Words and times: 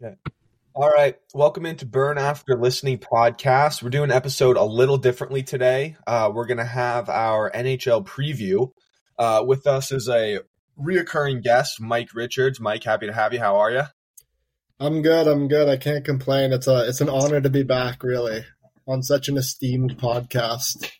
Yeah. 0.00 0.14
All 0.74 0.90
right. 0.90 1.16
Welcome 1.34 1.66
into 1.66 1.86
Burn 1.86 2.18
After 2.18 2.56
Listening 2.58 2.98
podcast. 2.98 3.80
We're 3.80 3.90
doing 3.90 4.10
an 4.10 4.16
episode 4.16 4.56
a 4.56 4.64
little 4.64 4.98
differently 4.98 5.44
today. 5.44 5.96
Uh, 6.04 6.32
we're 6.34 6.46
going 6.46 6.58
to 6.58 6.64
have 6.64 7.08
our 7.08 7.50
NHL 7.52 8.04
preview. 8.04 8.72
Uh, 9.16 9.44
with 9.46 9.68
us 9.68 9.92
is 9.92 10.08
a 10.08 10.40
reoccurring 10.76 11.44
guest, 11.44 11.80
Mike 11.80 12.12
Richards. 12.12 12.58
Mike, 12.58 12.82
happy 12.82 13.06
to 13.06 13.12
have 13.12 13.32
you. 13.32 13.38
How 13.38 13.56
are 13.56 13.70
you? 13.70 13.82
I'm 14.80 15.02
good. 15.02 15.28
I'm 15.28 15.46
good. 15.46 15.68
I 15.68 15.76
can't 15.76 16.04
complain. 16.04 16.52
It's 16.52 16.66
a 16.66 16.88
it's 16.88 17.00
an 17.00 17.08
honor 17.08 17.40
to 17.40 17.48
be 17.48 17.62
back, 17.62 18.02
really, 18.02 18.44
on 18.88 19.04
such 19.04 19.28
an 19.28 19.36
esteemed 19.36 19.98
podcast. 19.98 20.90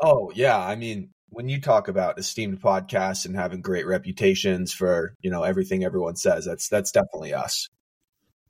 Oh 0.00 0.30
yeah, 0.32 0.56
I 0.58 0.76
mean, 0.76 1.10
when 1.32 1.48
you 1.48 1.60
talk 1.60 1.88
about 1.88 2.18
esteemed 2.18 2.60
podcasts 2.60 3.24
and 3.24 3.34
having 3.34 3.62
great 3.62 3.86
reputations 3.86 4.72
for 4.72 5.14
you 5.22 5.30
know 5.30 5.42
everything 5.42 5.82
everyone 5.82 6.16
says, 6.16 6.44
that's 6.44 6.68
that's 6.68 6.92
definitely 6.92 7.34
us. 7.34 7.68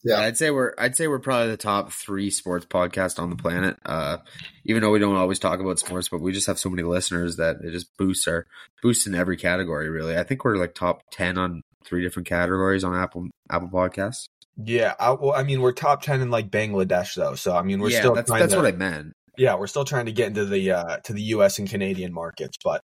Yeah. 0.04 0.20
I'd 0.20 0.36
say 0.36 0.50
we're 0.50 0.74
I'd 0.78 0.96
say 0.96 1.06
we're 1.06 1.20
probably 1.20 1.50
the 1.50 1.56
top 1.56 1.92
three 1.92 2.30
sports 2.30 2.66
podcast 2.66 3.20
on 3.20 3.30
the 3.30 3.36
planet. 3.36 3.76
Uh, 3.86 4.18
even 4.64 4.82
though 4.82 4.90
we 4.90 4.98
don't 4.98 5.16
always 5.16 5.38
talk 5.38 5.60
about 5.60 5.78
sports, 5.78 6.08
but 6.08 6.20
we 6.20 6.32
just 6.32 6.48
have 6.48 6.58
so 6.58 6.68
many 6.68 6.82
listeners 6.82 7.36
that 7.36 7.58
it 7.62 7.70
just 7.70 7.96
boosts 7.96 8.26
our 8.26 8.46
boosts 8.82 9.06
in 9.06 9.14
every 9.14 9.36
category. 9.36 9.88
Really, 9.88 10.16
I 10.18 10.24
think 10.24 10.44
we're 10.44 10.56
like 10.56 10.74
top 10.74 11.02
ten 11.12 11.38
on 11.38 11.62
three 11.84 12.02
different 12.02 12.28
categories 12.28 12.82
on 12.82 12.96
Apple 12.96 13.28
Apple 13.48 13.68
Podcasts. 13.68 14.26
Yeah, 14.62 14.94
I, 15.00 15.12
well, 15.12 15.32
I 15.32 15.44
mean, 15.44 15.60
we're 15.60 15.72
top 15.72 16.02
ten 16.02 16.20
in 16.20 16.30
like 16.30 16.50
Bangladesh 16.50 17.14
though, 17.14 17.36
so 17.36 17.56
I 17.56 17.62
mean, 17.62 17.80
we're 17.80 17.90
yeah, 17.90 18.00
still 18.00 18.14
that's 18.14 18.30
that's 18.30 18.52
to, 18.52 18.58
what 18.58 18.66
I 18.66 18.72
meant. 18.72 19.14
Yeah, 19.36 19.54
we're 19.54 19.66
still 19.66 19.84
trying 19.84 20.06
to 20.06 20.12
get 20.12 20.28
into 20.28 20.44
the 20.44 20.72
uh, 20.72 20.96
to 21.04 21.12
the 21.12 21.22
U.S. 21.22 21.58
and 21.58 21.68
Canadian 21.68 22.12
markets, 22.12 22.58
but 22.62 22.82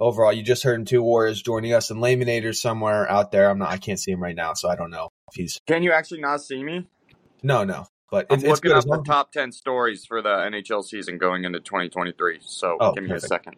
overall, 0.00 0.32
you 0.32 0.42
just 0.42 0.62
heard 0.62 0.78
him 0.78 0.84
two 0.84 1.02
Warriors 1.02 1.42
joining 1.42 1.72
us 1.72 1.90
and 1.90 2.00
Layminator 2.00 2.54
somewhere 2.54 3.10
out 3.10 3.30
there. 3.32 3.50
I'm 3.50 3.58
not, 3.58 3.70
I 3.70 3.78
can't 3.78 3.98
see 3.98 4.12
him 4.12 4.22
right 4.22 4.34
now, 4.34 4.54
so 4.54 4.68
I 4.68 4.76
don't 4.76 4.90
know 4.90 5.10
if 5.30 5.34
he's. 5.34 5.60
Can 5.66 5.82
you 5.82 5.92
actually 5.92 6.20
not 6.20 6.42
see 6.42 6.62
me? 6.62 6.86
No, 7.42 7.64
no. 7.64 7.86
But 8.10 8.26
I'm 8.30 8.38
it's, 8.38 8.44
looking 8.44 8.70
it's 8.70 8.86
up 8.86 8.90
the 8.90 9.02
top 9.04 9.32
ten 9.32 9.52
stories 9.52 10.04
for 10.04 10.22
the 10.22 10.28
NHL 10.28 10.84
season 10.84 11.18
going 11.18 11.44
into 11.44 11.60
2023. 11.60 12.38
So 12.40 12.76
Oh, 12.78 12.92
give 12.92 13.02
me 13.02 13.08
perfect. 13.08 13.24
a 13.24 13.28
second. 13.28 13.56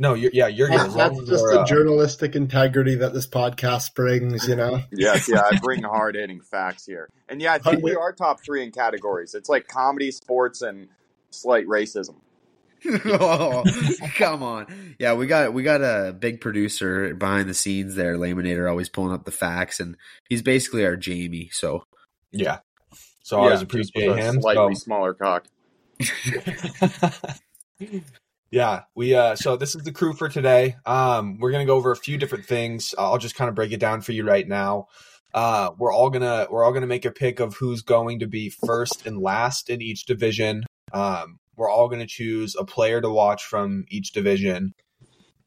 No, 0.00 0.14
you're, 0.14 0.30
yeah, 0.32 0.46
you're 0.46 0.68
good. 0.68 0.78
That's, 0.78 0.94
that's 0.94 1.18
just 1.22 1.42
we're, 1.42 1.54
the 1.54 1.60
uh, 1.62 1.66
journalistic 1.66 2.36
integrity 2.36 2.94
that 2.96 3.12
this 3.12 3.26
podcast 3.26 3.94
brings, 3.94 4.46
you 4.46 4.54
know. 4.54 4.80
Yes, 4.92 5.28
yeah, 5.28 5.42
I 5.42 5.58
bring 5.60 5.82
hard 5.82 6.14
hitting 6.14 6.40
facts 6.40 6.86
here, 6.86 7.08
and 7.28 7.42
yeah, 7.42 7.54
I 7.54 7.58
think 7.58 7.82
we 7.82 7.96
are 7.96 8.12
top 8.12 8.40
three 8.40 8.62
in 8.62 8.70
categories. 8.70 9.34
It's 9.34 9.48
like 9.48 9.66
comedy, 9.66 10.12
sports, 10.12 10.62
and 10.62 10.88
slight 11.30 11.66
racism. 11.66 12.16
oh, 12.86 13.64
come 14.16 14.42
on. 14.42 14.94
Yeah, 15.00 15.14
we 15.14 15.26
got 15.26 15.52
we 15.52 15.62
got 15.64 15.80
a 15.82 16.12
big 16.12 16.40
producer 16.40 17.12
behind 17.14 17.48
the 17.48 17.54
scenes 17.54 17.96
there, 17.96 18.16
Layminator, 18.16 18.68
always 18.70 18.88
pulling 18.88 19.12
up 19.12 19.24
the 19.24 19.32
facts, 19.32 19.80
and 19.80 19.96
he's 20.28 20.42
basically 20.42 20.84
our 20.84 20.96
Jamie. 20.96 21.50
So 21.52 21.82
yeah. 22.30 22.58
So 23.24 23.38
I 23.38 23.40
always 23.40 23.60
Yeah, 23.60 23.64
appreciate 23.64 24.08
with 24.08 24.18
a 24.18 24.22
him. 24.22 24.40
Slightly 24.40 24.74
So- 24.76 24.80
smaller 24.84 25.14
cock. 25.14 25.46
yeah, 28.50 28.82
we 28.94 29.14
uh 29.14 29.34
so 29.36 29.56
this 29.56 29.74
is 29.74 29.82
the 29.82 29.92
crew 29.92 30.12
for 30.14 30.28
today. 30.28 30.76
Um 30.86 31.38
we're 31.38 31.50
going 31.50 31.66
to 31.66 31.70
go 31.70 31.76
over 31.76 31.90
a 31.90 31.96
few 31.96 32.16
different 32.16 32.46
things. 32.46 32.94
I'll 32.96 33.18
just 33.18 33.34
kind 33.34 33.48
of 33.48 33.54
break 33.54 33.72
it 33.72 33.80
down 33.80 34.00
for 34.00 34.12
you 34.12 34.24
right 34.24 34.46
now. 34.46 34.86
Uh 35.34 35.70
we're 35.78 35.92
all 35.92 36.10
going 36.10 36.22
to 36.22 36.46
we're 36.50 36.64
all 36.64 36.70
going 36.70 36.82
to 36.82 36.86
make 36.88 37.04
a 37.04 37.10
pick 37.10 37.40
of 37.40 37.56
who's 37.56 37.82
going 37.82 38.20
to 38.20 38.26
be 38.26 38.48
first 38.48 39.06
and 39.06 39.18
last 39.18 39.68
in 39.68 39.82
each 39.82 40.06
division. 40.06 40.64
Um 40.92 41.38
we're 41.56 41.70
all 41.70 41.88
going 41.88 42.00
to 42.00 42.06
choose 42.06 42.54
a 42.56 42.64
player 42.64 43.00
to 43.00 43.10
watch 43.10 43.44
from 43.44 43.84
each 43.88 44.12
division. 44.12 44.74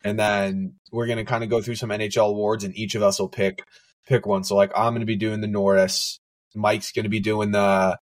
And 0.03 0.19
then 0.19 0.75
we're 0.91 1.05
going 1.05 1.19
to 1.19 1.23
kind 1.23 1.41
of 1.41 1.49
go 1.49 1.61
through 1.61 1.75
some 1.75 1.89
NHL 1.89 2.27
awards 2.27 2.65
and 2.65 2.75
each 2.75 2.95
of 2.95 3.01
us 3.01 3.17
will 3.17 3.29
pick 3.29 3.63
pick 4.07 4.25
one. 4.25 4.43
So 4.43 4.55
like 4.55 4.71
I'm 4.75 4.91
going 4.91 5.01
to 5.01 5.05
be 5.05 5.15
doing 5.15 5.41
the 5.41 5.47
Norris, 5.47 6.19
Mike's 6.53 6.91
going 6.91 7.03
to 7.03 7.09
be 7.09 7.21
doing 7.21 7.51
the 7.51 7.97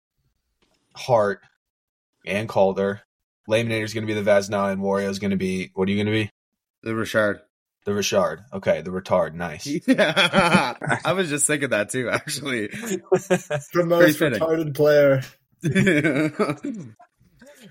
Hart 0.95 1.41
and 2.25 2.47
Calder. 2.47 3.01
Layminator's 3.49 3.93
going 3.93 4.05
to 4.05 4.13
be 4.13 4.19
the 4.19 4.29
Vezina, 4.29 4.73
and 4.73 4.81
Wario's 4.81 5.19
going 5.19 5.31
to 5.31 5.37
be 5.37 5.71
what 5.73 5.87
are 5.87 5.91
you 5.91 5.97
going 5.97 6.13
to 6.13 6.23
be? 6.23 6.29
the 6.83 6.95
Richard. 6.95 7.41
The 7.85 7.93
Richard. 7.93 8.43
Okay, 8.53 8.81
the 8.81 8.91
retard. 8.91 9.33
Nice. 9.33 9.65
Yeah. 9.87 10.75
I 11.05 11.13
was 11.13 11.29
just 11.29 11.47
thinking 11.47 11.69
that 11.69 11.89
too, 11.89 12.09
actually. 12.09 12.67
the 12.67 13.85
most 13.85 14.19
fitting. 14.19 14.39
retarded 14.39 14.75
player, 14.75 15.21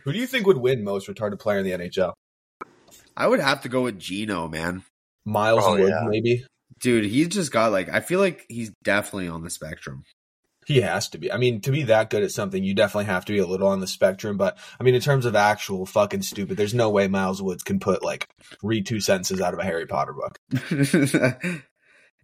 Who 0.06 0.12
do 0.12 0.20
you 0.20 0.26
think 0.28 0.46
would 0.46 0.58
win 0.58 0.84
most 0.84 1.08
retarded 1.08 1.40
player 1.40 1.58
in 1.58 1.64
the 1.64 1.72
NHL? 1.72 2.12
I 3.16 3.26
would 3.26 3.40
have 3.40 3.62
to 3.62 3.68
go 3.68 3.82
with 3.82 3.98
Gino, 3.98 4.46
man. 4.46 4.84
Miles 5.24 5.64
Oh, 5.66 5.76
Wood, 5.76 5.88
yeah. 5.88 6.06
maybe. 6.08 6.46
Dude, 6.80 7.04
he's 7.04 7.28
just 7.28 7.50
got 7.50 7.72
like 7.72 7.88
I 7.88 7.98
feel 7.98 8.20
like 8.20 8.46
he's 8.48 8.70
definitely 8.84 9.26
on 9.28 9.42
the 9.42 9.50
spectrum. 9.50 10.04
He 10.64 10.80
has 10.80 11.08
to 11.08 11.18
be. 11.18 11.32
I 11.32 11.38
mean, 11.38 11.60
to 11.62 11.72
be 11.72 11.84
that 11.84 12.10
good 12.10 12.22
at 12.22 12.30
something, 12.30 12.62
you 12.62 12.72
definitely 12.72 13.06
have 13.06 13.24
to 13.24 13.32
be 13.32 13.40
a 13.40 13.46
little 13.46 13.66
on 13.66 13.80
the 13.80 13.86
spectrum. 13.88 14.36
But 14.36 14.58
I 14.78 14.84
mean, 14.84 14.94
in 14.94 15.00
terms 15.00 15.26
of 15.26 15.34
actual 15.34 15.86
fucking 15.86 16.22
stupid, 16.22 16.56
there's 16.56 16.74
no 16.74 16.88
way 16.90 17.08
Miles 17.08 17.42
Woods 17.42 17.64
can 17.64 17.80
put 17.80 18.04
like 18.04 18.28
read 18.62 18.86
two 18.86 19.00
sentences 19.00 19.40
out 19.40 19.54
of 19.54 19.60
a 19.60 19.64
Harry 19.64 19.86
Potter 19.86 20.12
book. 20.12 20.38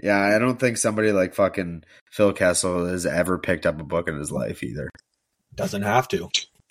yeah, 0.00 0.20
I 0.20 0.38
don't 0.38 0.60
think 0.60 0.76
somebody 0.76 1.10
like 1.10 1.34
fucking 1.34 1.82
Phil 2.12 2.32
Kessel 2.32 2.86
has 2.86 3.06
ever 3.06 3.38
picked 3.38 3.66
up 3.66 3.80
a 3.80 3.84
book 3.84 4.08
in 4.08 4.16
his 4.18 4.30
life 4.30 4.62
either. 4.62 4.88
Doesn't 5.56 5.82
have 5.82 6.06
to. 6.08 6.28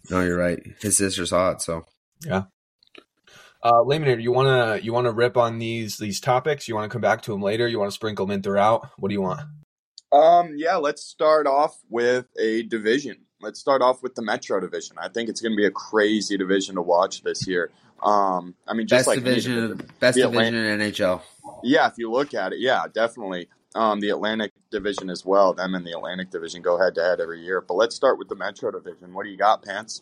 No, 0.09 0.21
you're 0.21 0.37
right. 0.37 0.59
His 0.81 0.97
sister's 0.97 1.31
hot, 1.31 1.61
so 1.61 1.85
yeah. 2.25 2.43
Uh, 3.63 3.83
Layminator, 3.83 4.21
you 4.21 4.31
wanna 4.31 4.79
you 4.81 4.93
wanna 4.93 5.11
rip 5.11 5.37
on 5.37 5.59
these 5.59 5.97
these 5.97 6.19
topics? 6.19 6.67
You 6.67 6.75
want 6.75 6.89
to 6.89 6.93
come 6.93 7.01
back 7.01 7.21
to 7.23 7.31
them 7.31 7.41
later? 7.41 7.67
You 7.67 7.79
want 7.79 7.91
to 7.91 7.95
sprinkle 7.95 8.25
them 8.25 8.35
in 8.35 8.41
throughout? 8.41 8.89
What 8.97 9.09
do 9.09 9.13
you 9.13 9.21
want? 9.21 9.41
Um, 10.11 10.55
yeah, 10.57 10.75
let's 10.75 11.03
start 11.03 11.47
off 11.47 11.77
with 11.89 12.25
a 12.39 12.63
division. 12.63 13.17
Let's 13.39 13.59
start 13.59 13.81
off 13.81 14.03
with 14.03 14.15
the 14.15 14.21
Metro 14.21 14.59
division. 14.59 14.97
I 14.99 15.07
think 15.07 15.29
it's 15.29 15.41
going 15.41 15.53
to 15.53 15.57
be 15.57 15.65
a 15.65 15.71
crazy 15.71 16.37
division 16.37 16.75
to 16.75 16.81
watch 16.81 17.23
this 17.23 17.47
year. 17.47 17.71
Um, 18.03 18.55
I 18.67 18.73
mean, 18.73 18.87
just 18.87 18.99
best 18.99 19.07
like 19.07 19.17
any 19.19 19.35
division, 19.35 19.89
best 19.99 20.15
The 20.15 20.23
division 20.23 20.55
in 20.55 20.79
NHL. 20.79 21.21
Yeah, 21.63 21.87
if 21.87 21.93
you 21.97 22.11
look 22.11 22.33
at 22.33 22.53
it, 22.53 22.59
yeah, 22.59 22.85
definitely. 22.93 23.47
Um, 23.73 24.01
the 24.01 24.09
Atlantic 24.09 24.51
division 24.69 25.09
as 25.09 25.25
well. 25.25 25.53
Them 25.53 25.75
and 25.75 25.85
the 25.85 25.91
Atlantic 25.91 26.29
division 26.29 26.61
go 26.61 26.77
head 26.77 26.95
to 26.95 27.01
head 27.01 27.21
every 27.21 27.41
year. 27.41 27.61
But 27.61 27.75
let's 27.75 27.95
start 27.95 28.17
with 28.17 28.27
the 28.27 28.35
Metro 28.35 28.71
division. 28.71 29.13
What 29.13 29.23
do 29.23 29.29
you 29.29 29.37
got, 29.37 29.63
Pants? 29.63 30.01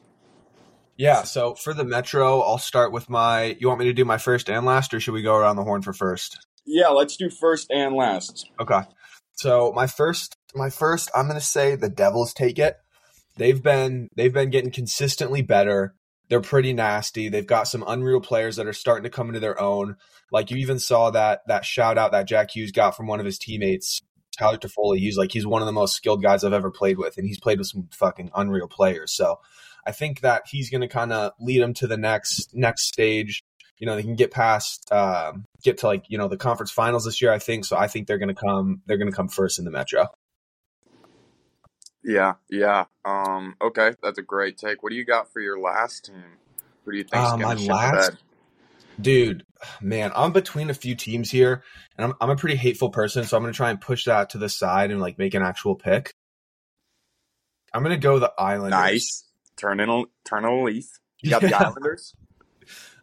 Yeah, 0.98 1.24
so 1.24 1.54
for 1.54 1.74
the 1.74 1.86
Metro, 1.86 2.42
I'll 2.42 2.58
start 2.58 2.92
with 2.92 3.10
my. 3.10 3.56
You 3.60 3.68
want 3.68 3.80
me 3.80 3.86
to 3.86 3.94
do 3.94 4.04
my 4.04 4.18
first 4.18 4.50
and 4.50 4.66
last, 4.66 4.94
or 4.94 5.00
should 5.00 5.14
we 5.14 5.22
go 5.22 5.36
around 5.36 5.56
the 5.56 5.64
horn 5.64 5.82
for 5.82 5.94
first? 5.94 6.38
Yeah, 6.66 6.90
let's 6.90 7.16
do 7.16 7.30
first 7.30 7.72
and 7.72 7.96
last. 7.96 8.50
Okay. 8.60 8.82
So 9.34 9.72
my 9.74 9.88
first, 9.88 10.36
my 10.54 10.70
first, 10.70 11.10
I'm 11.16 11.28
gonna 11.28 11.40
say 11.40 11.76
the 11.76 11.90
Devils 11.90 12.34
take 12.34 12.60
it. 12.60 12.76
They've 13.38 13.64
been 13.64 14.10
they've 14.18 14.34
been 14.34 14.50
getting 14.50 14.72
consistently 14.72 15.42
better. 15.42 15.96
They're 16.30 16.42
pretty 16.42 16.74
nasty. 16.74 17.28
They've 17.28 17.46
got 17.46 17.68
some 17.68 17.84
unreal 17.88 18.22
players 18.22 18.56
that 18.58 18.68
are 18.68 18.74
starting 18.74 19.04
to 19.04 19.10
come 19.10 19.28
into 19.28 19.40
their 19.40 19.60
own. 19.60 19.98
Like 20.32 20.52
you 20.52 20.58
even 20.58 20.78
saw 20.80 21.10
that 21.12 21.42
that 21.48 21.66
shout 21.66 21.98
out 21.98 22.12
that 22.12 22.28
Jack 22.28 22.56
Hughes 22.56 22.72
got 22.72 22.96
from 22.96 23.08
one 23.08 23.20
of 23.20 23.26
his 23.26 23.40
teammates, 23.40 24.02
Tyler 24.38 24.58
Toffoli. 24.58 25.00
He's 25.00 25.18
like 25.18 25.32
he's 25.32 25.48
one 25.48 25.62
of 25.62 25.66
the 25.66 25.72
most 25.72 25.96
skilled 25.96 26.22
guys 26.22 26.44
I've 26.44 26.54
ever 26.54 26.70
played 26.70 27.00
with, 27.00 27.18
and 27.18 27.28
he's 27.28 27.40
played 27.40 27.58
with 27.58 27.68
some 27.68 27.90
fucking 27.92 28.32
unreal 28.36 28.68
players. 28.68 29.12
So 29.12 29.40
I 29.88 29.92
think 29.92 30.22
that 30.22 30.44
he's 30.48 30.70
going 30.70 30.82
to 30.82 30.88
kind 30.88 31.12
of 31.12 31.32
lead 31.40 31.62
them 31.62 31.74
to 31.76 31.88
the 31.88 31.98
next 31.98 32.52
next 32.54 32.84
stage. 32.84 33.44
You 33.80 33.88
know, 33.88 33.96
they 33.96 34.04
can 34.04 34.16
get 34.16 34.30
past, 34.30 34.92
um, 34.92 35.46
get 35.64 35.80
to 35.80 35.88
like 35.88 36.06
you 36.10 36.18
know 36.20 36.28
the 36.28 36.38
conference 36.38 36.70
finals 36.70 37.06
this 37.06 37.22
year. 37.22 37.32
I 37.32 37.40
think 37.40 37.66
so. 37.66 37.76
I 37.76 37.88
think 37.88 38.06
they're 38.06 38.20
going 38.20 38.34
to 38.34 38.40
come. 38.40 38.84
They're 38.86 38.98
going 38.98 39.10
to 39.10 39.16
come 39.16 39.30
first 39.30 39.58
in 39.58 39.66
the 39.66 39.72
Metro. 39.72 40.08
Yeah, 42.04 42.34
yeah. 42.50 42.86
Um, 43.04 43.56
okay, 43.62 43.94
that's 44.02 44.18
a 44.18 44.22
great 44.24 44.58
take. 44.58 44.82
What 44.84 44.92
do 44.92 44.96
you 44.96 45.06
got 45.06 45.32
for 45.34 45.42
your 45.42 45.60
last 45.60 46.06
team? 46.06 46.24
Who 46.86 46.92
do 46.92 46.98
you 46.98 47.04
think's 47.04 47.30
Uh, 47.32 47.38
my 47.38 47.54
last- 47.56 48.18
Dude, 49.00 49.46
man, 49.82 50.12
I'm 50.14 50.34
between 50.34 50.70
a 50.70 50.74
few 50.74 50.94
teams 50.94 51.32
here, 51.32 51.64
and 51.98 52.06
I'm 52.08 52.14
I'm 52.20 52.30
a 52.32 52.36
pretty 52.36 52.58
hateful 52.58 52.90
person, 52.90 53.24
so 53.24 53.38
I'm 53.38 53.44
going 53.44 53.54
to 53.54 53.58
try 53.58 53.70
and 53.70 53.80
push 53.80 54.06
that 54.06 54.32
to 54.32 54.38
the 54.38 54.50
side 54.50 54.92
and 54.92 55.00
like 55.00 55.18
make 55.18 55.34
an 55.36 55.42
actual 55.42 55.76
pick. 55.76 56.14
I'm 57.74 57.82
going 57.84 57.96
to 57.96 58.02
go 58.02 58.20
the 58.20 58.34
Islanders. 58.38 58.72
Nice. 58.72 59.24
Turn 59.56 59.80
in 59.80 59.90
a 59.90 60.04
turn 60.26 60.44
in 60.44 60.50
a 60.52 60.64
leaf. 60.64 60.86
You 61.22 61.30
got 61.30 61.42
the 61.42 61.54
Islanders. 61.58 62.14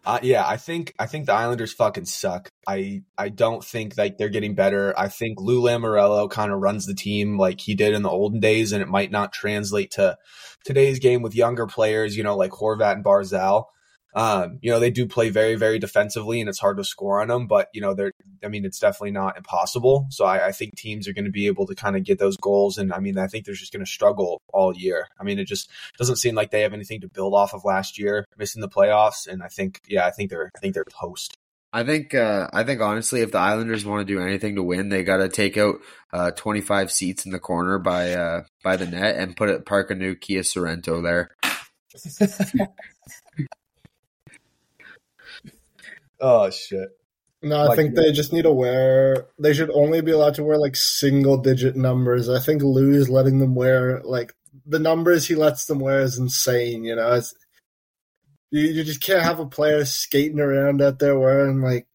Uh, 0.06 0.20
yeah, 0.22 0.46
I 0.46 0.56
think 0.56 0.94
I 1.00 1.06
think 1.06 1.26
the 1.26 1.32
Islanders 1.32 1.72
fucking 1.72 2.04
suck. 2.04 2.52
I 2.68 3.02
I 3.18 3.28
don't 3.28 3.64
think 3.64 3.98
like 3.98 4.18
they're 4.18 4.28
getting 4.28 4.54
better. 4.54 4.96
I 4.96 5.08
think 5.08 5.40
Lou 5.40 5.60
Lamoriello 5.60 6.30
kind 6.30 6.52
of 6.52 6.60
runs 6.60 6.86
the 6.86 6.94
team 6.94 7.38
like 7.38 7.60
he 7.60 7.74
did 7.74 7.92
in 7.92 8.02
the 8.02 8.08
olden 8.08 8.38
days, 8.38 8.70
and 8.70 8.80
it 8.80 8.88
might 8.88 9.10
not 9.10 9.32
translate 9.32 9.90
to 9.92 10.16
today's 10.64 11.00
game 11.00 11.22
with 11.22 11.34
younger 11.34 11.66
players. 11.66 12.16
You 12.16 12.22
know, 12.22 12.36
like 12.36 12.52
Horvat 12.52 12.92
and 12.92 13.04
Barzal. 13.04 13.64
Um, 14.16 14.58
you 14.62 14.70
know, 14.70 14.80
they 14.80 14.90
do 14.90 15.06
play 15.06 15.28
very 15.28 15.56
very 15.56 15.78
defensively, 15.78 16.40
and 16.40 16.48
it's 16.48 16.58
hard 16.58 16.78
to 16.78 16.84
score 16.84 17.20
on 17.20 17.28
them. 17.28 17.46
But 17.46 17.68
you 17.74 17.82
know, 17.82 17.92
they're 17.94 18.12
I 18.42 18.48
mean, 18.48 18.64
it's 18.64 18.78
definitely 18.78 19.10
not 19.10 19.36
impossible. 19.36 20.06
So 20.10 20.24
I, 20.24 20.46
I 20.46 20.52
think 20.52 20.74
teams 20.74 21.06
are 21.06 21.12
going 21.12 21.26
to 21.26 21.30
be 21.30 21.46
able 21.46 21.66
to 21.66 21.74
kind 21.74 21.96
of 21.96 22.02
get 22.02 22.18
those 22.18 22.38
goals, 22.38 22.78
and 22.78 22.92
I 22.94 22.98
mean, 22.98 23.18
I 23.18 23.26
think 23.26 23.44
they're 23.44 23.54
just 23.54 23.72
going 23.72 23.84
to 23.84 23.90
struggle 23.90 24.40
all 24.52 24.74
year. 24.74 25.08
I 25.20 25.24
mean, 25.24 25.38
it 25.38 25.44
just 25.44 25.70
doesn't 25.98 26.16
seem 26.16 26.34
like 26.34 26.50
they 26.50 26.62
have 26.62 26.72
anything 26.72 27.02
to 27.02 27.08
build 27.08 27.34
off 27.34 27.52
of 27.52 27.64
last 27.64 27.98
year, 27.98 28.24
missing 28.38 28.62
the 28.62 28.68
playoffs, 28.68 29.26
and 29.28 29.42
I 29.42 29.48
think, 29.48 29.82
yeah, 29.86 30.06
I 30.06 30.10
think 30.10 30.30
they're, 30.30 30.50
I 30.56 30.58
think 30.60 30.72
they're 30.72 30.84
toast. 30.84 31.36
I 31.72 31.84
think 31.84 32.14
uh, 32.14 32.48
I 32.54 32.64
think 32.64 32.80
honestly, 32.80 33.20
if 33.20 33.32
the 33.32 33.38
Islanders 33.38 33.84
want 33.84 34.06
to 34.06 34.14
do 34.14 34.18
anything 34.18 34.54
to 34.54 34.62
win, 34.62 34.88
they 34.88 35.04
got 35.04 35.18
to 35.18 35.28
take 35.28 35.58
out 35.58 35.74
uh, 36.10 36.30
25 36.30 36.90
seats 36.90 37.26
in 37.26 37.32
the 37.32 37.38
corner 37.38 37.78
by 37.78 38.14
uh, 38.14 38.44
by 38.64 38.76
the 38.76 38.86
net 38.86 39.16
and 39.16 39.36
put 39.36 39.50
it 39.50 39.66
park 39.66 39.90
a 39.90 39.94
new 39.94 40.14
Kia 40.14 40.40
Sorento 40.40 41.02
there. 41.02 41.36
oh 46.20 46.50
shit. 46.50 46.88
No, 47.42 47.56
I 47.56 47.66
Like- 47.66 47.76
think 47.76 47.94
they 47.94 48.12
just 48.12 48.32
need 48.32 48.42
to 48.42 48.52
wear. 48.52 49.26
They 49.38 49.52
should 49.52 49.70
only 49.70 50.00
be 50.00 50.10
allowed 50.10 50.34
to 50.34 50.44
wear 50.44 50.58
like 50.58 50.74
single 50.74 51.36
digit 51.36 51.76
numbers. 51.76 52.28
I 52.28 52.40
think 52.40 52.62
Lou 52.62 52.92
is 52.94 53.08
letting 53.10 53.38
them 53.38 53.54
wear 53.54 54.00
like 54.02 54.34
the 54.64 54.78
numbers 54.78 55.28
he 55.28 55.34
lets 55.34 55.66
them 55.66 55.78
wear 55.78 56.00
is 56.00 56.18
insane. 56.18 56.82
You 56.84 56.96
know, 56.96 57.12
it's, 57.12 57.34
you 58.50 58.62
you 58.62 58.84
just 58.84 59.02
can't 59.02 59.22
have 59.22 59.38
a 59.38 59.46
player 59.46 59.84
skating 59.84 60.40
around 60.40 60.80
out 60.82 60.98
there 60.98 61.18
wearing 61.18 61.60
like 61.60 61.86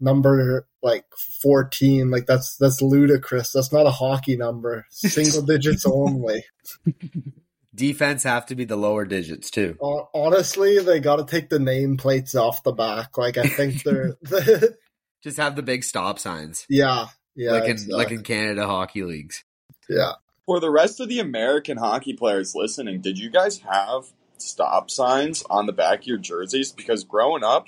number 0.00 0.66
like 0.82 1.04
fourteen. 1.40 2.10
Like 2.10 2.26
that's 2.26 2.56
that's 2.56 2.82
ludicrous. 2.82 3.52
That's 3.52 3.72
not 3.72 3.86
a 3.86 3.90
hockey 3.90 4.36
number. 4.36 4.84
Single 4.90 5.42
digits 5.42 5.86
only. 5.86 6.44
Defense 7.74 8.22
have 8.22 8.46
to 8.46 8.54
be 8.54 8.64
the 8.64 8.76
lower 8.76 9.04
digits 9.04 9.50
too. 9.50 9.76
Honestly, 10.14 10.78
they 10.78 11.00
got 11.00 11.16
to 11.16 11.24
take 11.24 11.48
the 11.50 11.58
nameplates 11.58 12.34
off 12.34 12.62
the 12.62 12.72
back. 12.72 13.18
Like 13.18 13.36
I 13.36 13.44
think 13.44 13.82
they're, 13.82 14.16
Just 15.22 15.38
have 15.38 15.56
the 15.56 15.62
big 15.62 15.82
stop 15.84 16.18
signs, 16.18 16.66
yeah, 16.68 17.06
yeah, 17.34 17.52
like 17.52 17.64
in 17.64 17.70
exactly. 17.70 17.94
like 17.96 18.10
in 18.10 18.22
Canada 18.22 18.66
hockey 18.66 19.02
leagues. 19.02 19.42
yeah. 19.88 20.12
For 20.46 20.60
the 20.60 20.70
rest 20.70 21.00
of 21.00 21.08
the 21.08 21.20
American 21.20 21.78
hockey 21.78 22.12
players 22.12 22.54
listening, 22.54 23.00
did 23.00 23.18
you 23.18 23.30
guys 23.30 23.60
have 23.60 24.04
stop 24.36 24.90
signs 24.90 25.42
on 25.48 25.64
the 25.64 25.72
back 25.72 26.00
of 26.00 26.06
your 26.06 26.18
jerseys? 26.18 26.70
Because 26.70 27.02
growing 27.04 27.42
up, 27.42 27.66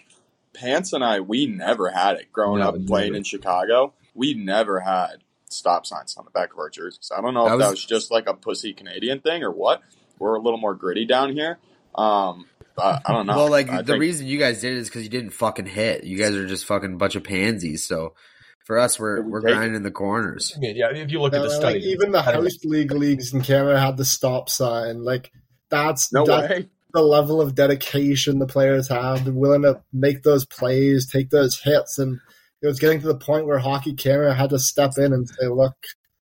Pants 0.52 0.92
and 0.92 1.02
I, 1.02 1.20
we 1.20 1.46
never 1.46 1.88
had 1.88 2.16
it. 2.16 2.30
Growing 2.30 2.60
No, 2.60 2.68
up 2.68 2.86
playing 2.86 3.12
never. 3.12 3.16
in 3.18 3.24
Chicago, 3.24 3.94
we 4.14 4.34
never 4.34 4.80
had 4.80 5.22
stop 5.48 5.86
signs 5.86 6.16
on 6.16 6.24
the 6.24 6.30
back 6.30 6.52
of 6.52 6.58
our 6.58 6.70
jerseys. 6.70 7.10
I 7.16 7.20
don't 7.20 7.34
know 7.34 7.46
That 7.46 7.54
if 7.54 7.58
that 7.60 7.70
was- 7.70 7.80
was 7.80 7.84
just 7.86 8.10
like 8.10 8.28
a 8.28 8.34
pussy 8.34 8.72
Canadian 8.72 9.20
thing 9.20 9.42
or 9.42 9.50
what. 9.50 9.80
We're 10.18 10.34
a 10.36 10.40
little 10.40 10.58
more 10.58 10.74
gritty 10.74 11.04
down 11.06 11.32
here. 11.32 11.58
Um, 11.94 12.46
but 12.74 13.02
I 13.06 13.12
don't 13.12 13.26
know. 13.26 13.36
Well, 13.36 13.50
like 13.50 13.68
I 13.70 13.78
the 13.82 13.92
think- 13.92 14.00
reason 14.00 14.26
you 14.26 14.38
guys 14.38 14.60
did 14.60 14.72
it 14.74 14.78
is 14.78 14.88
because 14.88 15.02
you 15.02 15.08
didn't 15.08 15.30
fucking 15.30 15.66
hit. 15.66 16.04
You 16.04 16.18
guys 16.18 16.34
are 16.34 16.46
just 16.46 16.64
fucking 16.66 16.94
a 16.94 16.96
bunch 16.96 17.16
of 17.16 17.24
pansies. 17.24 17.86
So 17.86 18.14
for 18.66 18.78
us, 18.78 18.98
we're 18.98 19.22
We 19.22 19.30
we're 19.30 19.40
take 19.40 19.50
it. 19.50 19.54
grinding 19.56 19.82
the 19.82 19.90
corners. 19.90 20.52
I 20.56 20.58
mean, 20.60 20.76
yeah, 20.76 20.90
if 20.92 21.10
you 21.10 21.20
look 21.20 21.32
at 21.32 21.38
No, 21.38 21.44
the 21.44 21.48
like, 21.50 21.56
study, 21.60 21.80
even 21.90 22.12
the 22.12 22.18
I 22.18 22.22
house 22.32 22.64
league 22.64 22.92
leagues 22.92 23.32
in 23.32 23.42
Canada 23.42 23.78
had 23.80 23.96
the 23.96 24.04
stop 24.04 24.48
sign. 24.48 25.04
Like 25.04 25.32
that's 25.70 26.12
no 26.12 26.26
that's 26.26 26.50
way. 26.50 26.68
the 26.92 27.02
level 27.02 27.40
of 27.40 27.54
dedication 27.54 28.38
the 28.40 28.46
players 28.46 28.88
have. 28.88 29.24
They're 29.24 29.32
willing 29.32 29.62
to 29.62 29.82
make 29.92 30.22
those 30.22 30.44
plays, 30.44 31.06
take 31.06 31.30
those 31.30 31.60
hits, 31.60 31.98
and 31.98 32.20
it 32.62 32.66
was 32.66 32.80
getting 32.80 33.00
to 33.00 33.06
the 33.06 33.18
point 33.18 33.46
where 33.46 33.58
Hockey 33.58 33.94
Canada 33.94 34.34
had 34.34 34.50
to 34.50 34.58
step 34.58 34.92
in 34.98 35.12
and 35.12 35.28
say, 35.28 35.46
"Look, 35.48 35.76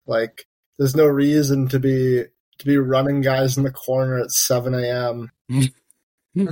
like 0.06 0.46
there's 0.78 0.96
no 0.96 1.06
reason 1.06 1.68
to 1.68 1.78
be 1.78 2.24
to 2.58 2.66
be 2.66 2.76
running 2.76 3.20
guys 3.20 3.56
in 3.56 3.64
the 3.64 3.72
corner 3.72 4.18
at 4.18 4.30
7 4.30 4.74
a.m." 4.74 5.30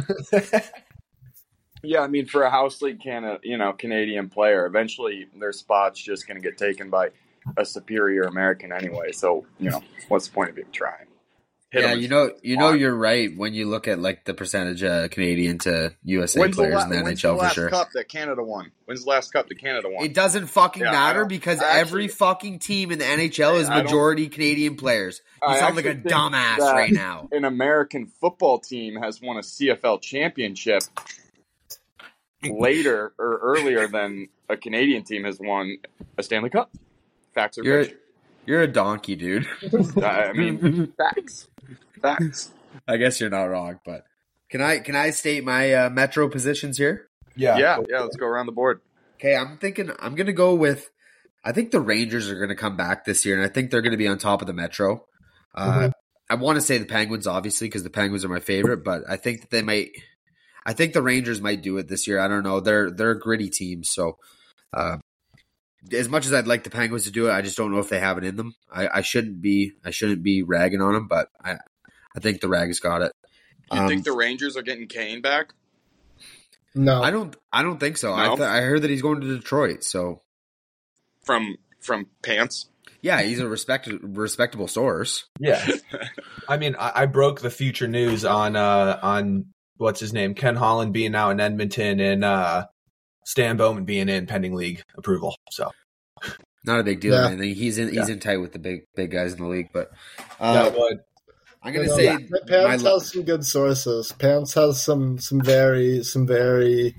Yeah, 1.87 2.01
I 2.01 2.09
mean, 2.09 2.27
for 2.27 2.43
a 2.43 2.51
house 2.51 2.83
league 2.83 3.01
Canada, 3.01 3.35
uh, 3.35 3.39
you 3.45 3.57
know, 3.57 3.73
Canadian 3.73 4.29
player, 4.29 4.67
eventually 4.67 5.29
their 5.39 5.53
spot's 5.53 6.03
just 6.03 6.27
going 6.27 6.41
to 6.41 6.43
get 6.43 6.59
taken 6.59 6.91
by 6.91 7.11
a 7.57 7.65
superior 7.65 8.23
American 8.23 8.73
anyway. 8.73 9.13
So, 9.13 9.47
you 9.61 9.71
know, 9.71 9.81
what's 10.09 10.27
the 10.27 10.35
point 10.35 10.51
of 10.51 10.59
even 10.59 10.73
trying? 10.73 11.07
Hit 11.73 11.83
yeah, 11.83 11.91
'em. 11.91 11.99
you 12.01 12.09
know, 12.09 12.31
you 12.43 12.57
know, 12.57 12.73
you're 12.73 12.95
right 12.95 13.37
when 13.37 13.53
you 13.53 13.67
look 13.67 13.89
at 13.89 13.99
like 13.99 14.25
the 14.25 14.35
percentage 14.35 14.85
of 14.85 15.11
Canadian 15.11 15.59
to 15.59 15.93
USA 16.05 16.39
When's 16.41 16.55
the, 16.57 16.63
players 16.63 16.75
la- 16.77 16.83
in 16.85 16.91
the 16.91 16.97
NHL 16.97 17.39
the 17.41 17.49
for 17.49 17.55
sure. 17.55 17.69
cup 17.71 17.89
that 17.95 18.09
Canada 18.09 18.43
won? 18.45 18.71
When's 18.85 19.03
the 19.03 19.11
last 19.11 19.33
cup 19.33 19.49
that 19.49 19.57
Canada 19.59 19.89
won? 19.91 20.05
It 20.05 20.15
doesn't 20.15 20.47
fucking 20.47 20.85
Yeah, 20.85 20.93
matter 20.93 21.25
because 21.25 21.61
I 21.61 21.81
every 21.81 22.07
fucking 22.07 22.61
team 22.61 22.93
in 22.93 23.01
the 23.01 23.05
NHL 23.05 23.59
is 23.59 23.69
majority 23.69 24.29
Canadian 24.29 24.77
players. 24.77 25.21
You 25.43 25.49
I 25.49 25.59
sound 25.59 25.75
like 25.75 25.87
a 25.87 25.97
dumbass 25.97 26.59
right 26.61 26.93
now. 26.93 27.29
An 27.33 27.45
American 27.45 28.07
football 28.07 28.61
team 28.61 28.95
has 29.03 29.21
won 29.21 29.37
a 29.37 29.41
CFL 29.41 30.01
championship 30.01 30.83
later 32.45 33.13
or 33.19 33.39
earlier 33.43 33.89
than 33.89 34.29
a 34.49 34.57
Canadian 34.57 35.03
team 35.03 35.25
has 35.25 35.39
won 35.41 35.79
a 36.17 36.23
Stanley 36.23 36.51
Cup. 36.51 36.71
Facts 37.35 37.59
are 37.59 37.65
You're 37.65 37.87
you're 38.47 38.63
a 38.63 38.69
donkey, 38.69 39.17
dude. 39.17 39.47
I 40.01 40.33
mean, 40.33 40.93
facts. 40.97 41.49
Facts. 42.01 42.51
I 42.89 42.97
guess 42.97 43.21
you're 43.21 43.31
not 43.31 43.45
wrong, 43.45 43.81
but 43.85 44.05
can 44.51 44.61
I 44.61 44.79
can 44.79 44.95
I 44.95 45.11
state 45.11 45.45
my 45.45 45.73
uh, 45.73 45.91
metro 45.91 46.29
positions 46.29 46.79
here? 46.79 47.09
yeah, 47.35 47.59
Yeah, 47.59 47.79
yeah, 47.89 48.01
let's 48.01 48.17
go 48.17 48.27
around 48.27 48.47
the 48.47 48.53
board. 48.53 48.81
Okay, 49.19 49.35
I'm 49.37 49.59
thinking 49.59 49.91
I'm 49.99 50.15
gonna 50.15 50.33
go 50.33 50.55
with. 50.55 50.91
I 51.45 51.53
think 51.53 51.71
the 51.71 51.81
Rangers 51.81 52.31
are 52.31 52.39
gonna 52.39 52.57
come 52.57 52.77
back 52.77 53.05
this 53.05 53.25
year, 53.25 53.37
and 53.37 53.45
I 53.45 53.49
think 53.49 53.71
they're 53.71 53.83
gonna 53.83 53.97
be 53.97 54.09
on 54.09 54.19
top 54.19 54.41
of 54.41 54.47
the 54.47 54.53
Metro. 54.53 55.05
Uh, 55.55 55.91
I 56.29 56.35
want 56.35 56.57
to 56.57 56.61
say 56.61 56.79
the 56.79 56.87
Penguins, 56.87 57.27
obviously, 57.27 57.69
because 57.69 57.83
the 57.83 57.91
Penguins 57.91 58.25
are 58.25 58.29
my 58.29 58.41
favorite, 58.41 58.85
but 58.85 59.03
I 59.09 59.17
think 59.17 59.43
that 59.43 59.51
they 59.51 59.63
might. 59.63 59.91
I 60.65 60.73
think 60.73 60.93
the 60.93 61.03
Rangers 61.03 61.41
might 61.41 61.63
do 61.63 61.79
it 61.79 61.89
this 61.89 62.09
year. 62.09 62.19
I 62.19 62.29
don't 62.29 62.43
know. 62.43 62.61
They're 62.61 62.91
they're 62.91 63.13
a 63.13 63.19
gritty 63.19 63.49
team, 63.49 63.85
so 63.85 64.19
uh, 64.73 64.99
as 65.93 66.09
much 66.09 66.27
as 66.27 66.33
I'd 66.33 66.47
like 66.47 66.65
the 66.65 66.71
Penguins 66.71 67.05
to 67.05 67.11
do 67.11 67.29
it, 67.29 67.33
I 67.33 67.43
just 67.43 67.57
don't 67.57 67.73
know 67.73 67.79
if 67.79 67.89
they 67.89 68.01
have 68.01 68.19
it 68.19 68.25
in 68.25 68.37
them. 68.37 68.55
I, 68.73 68.89
I 68.89 69.01
shouldn't 69.03 69.41
be 69.41 69.73
I 69.85 69.91
shouldn't 69.91 70.23
be 70.23 70.43
ragging 70.43 70.81
on 70.81 70.95
them, 70.95 71.07
but 71.09 71.29
I 71.43 71.57
I 72.17 72.21
think 72.21 72.41
the 72.41 72.49
Rags 72.49 72.81
got 72.81 73.03
it. 73.03 73.13
You 73.73 73.81
Um, 73.81 73.89
think 73.89 74.05
the 74.05 74.13
Rangers 74.13 74.57
are 74.57 74.63
getting 74.63 74.87
Kane 74.89 75.21
back? 75.21 75.53
No, 76.75 77.03
I 77.03 77.11
don't 77.11 77.35
I 77.53 77.63
don't 77.63 77.79
think 77.81 77.97
so. 77.97 78.13
I 78.15 78.29
th- 78.29 78.41
I 78.41 78.61
heard 78.61 78.83
that 78.83 78.91
he's 78.91 79.03
going 79.03 79.21
to 79.21 79.37
Detroit, 79.37 79.83
so 79.83 80.23
from 81.25 81.57
from 81.81 82.07
pants. 82.23 82.69
yeah, 83.01 83.23
he's 83.23 83.39
a 83.41 83.49
respect 83.49 83.89
respectable 84.03 84.69
source. 84.69 85.25
yeah. 85.41 85.67
I 86.49 86.57
mean, 86.59 86.77
I, 86.79 86.93
I 87.03 87.07
broke 87.07 87.41
the 87.41 87.51
future 87.51 87.89
news 87.89 88.25
on 88.25 88.57
uh 88.57 88.99
on 89.03 89.47
what's 89.79 90.01
his 90.01 90.13
name, 90.13 90.35
Ken 90.35 90.55
Holland 90.57 90.93
being 90.93 91.15
out 91.15 91.31
in 91.31 91.41
Edmonton 91.41 91.99
and 92.01 92.23
uh 92.25 92.67
Stan 93.25 93.57
Bowman 93.57 93.85
being 93.85 94.09
in 94.09 94.27
pending 94.27 94.55
league 94.55 94.83
approval. 94.97 95.35
So 95.51 95.73
Not 96.65 96.81
a 96.81 96.85
big 96.85 97.01
deal 97.01 97.15
Yeah. 97.15 97.23
or 97.23 97.29
anything. 97.33 97.55
He's 97.55 97.79
in 97.79 97.89
he's 97.93 98.09
in 98.11 98.21
tight 98.21 98.37
with 98.37 98.53
the 98.53 98.59
big 98.59 98.83
big 98.95 99.11
guys 99.11 99.33
in 99.33 99.39
the 99.43 99.49
league, 99.49 99.71
but 99.73 99.91
yeah, 100.41 100.47
uh, 100.47 100.71
but 100.71 101.07
I'm 101.67 101.73
gonna 101.75 101.87
No, 101.89 101.97
say 101.97 102.05
yeah, 102.05 102.19
Pants 102.47 102.83
my- 102.85 102.91
has 102.91 103.13
some 103.13 103.23
good 103.23 103.45
sources. 103.45 104.13
Pants 104.13 104.55
has 104.55 104.81
some 104.83 105.19
some 105.19 105.41
very 105.41 106.03
some 106.05 106.27
very 106.27 106.95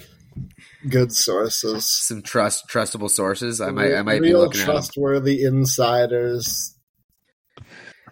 good 0.90 1.12
sources. 1.14 1.90
some 1.90 2.22
trust 2.22 2.68
trustable 2.70 3.10
sources. 3.10 3.62
I 3.62 3.72
might 3.72 3.94
I 3.96 4.02
might 4.04 4.22
be 4.22 4.30
real 4.30 4.40
looking 4.42 4.62
at. 4.62 4.68
'em. 4.68 4.74
trustworthy 4.76 5.44
insiders. 5.44 6.76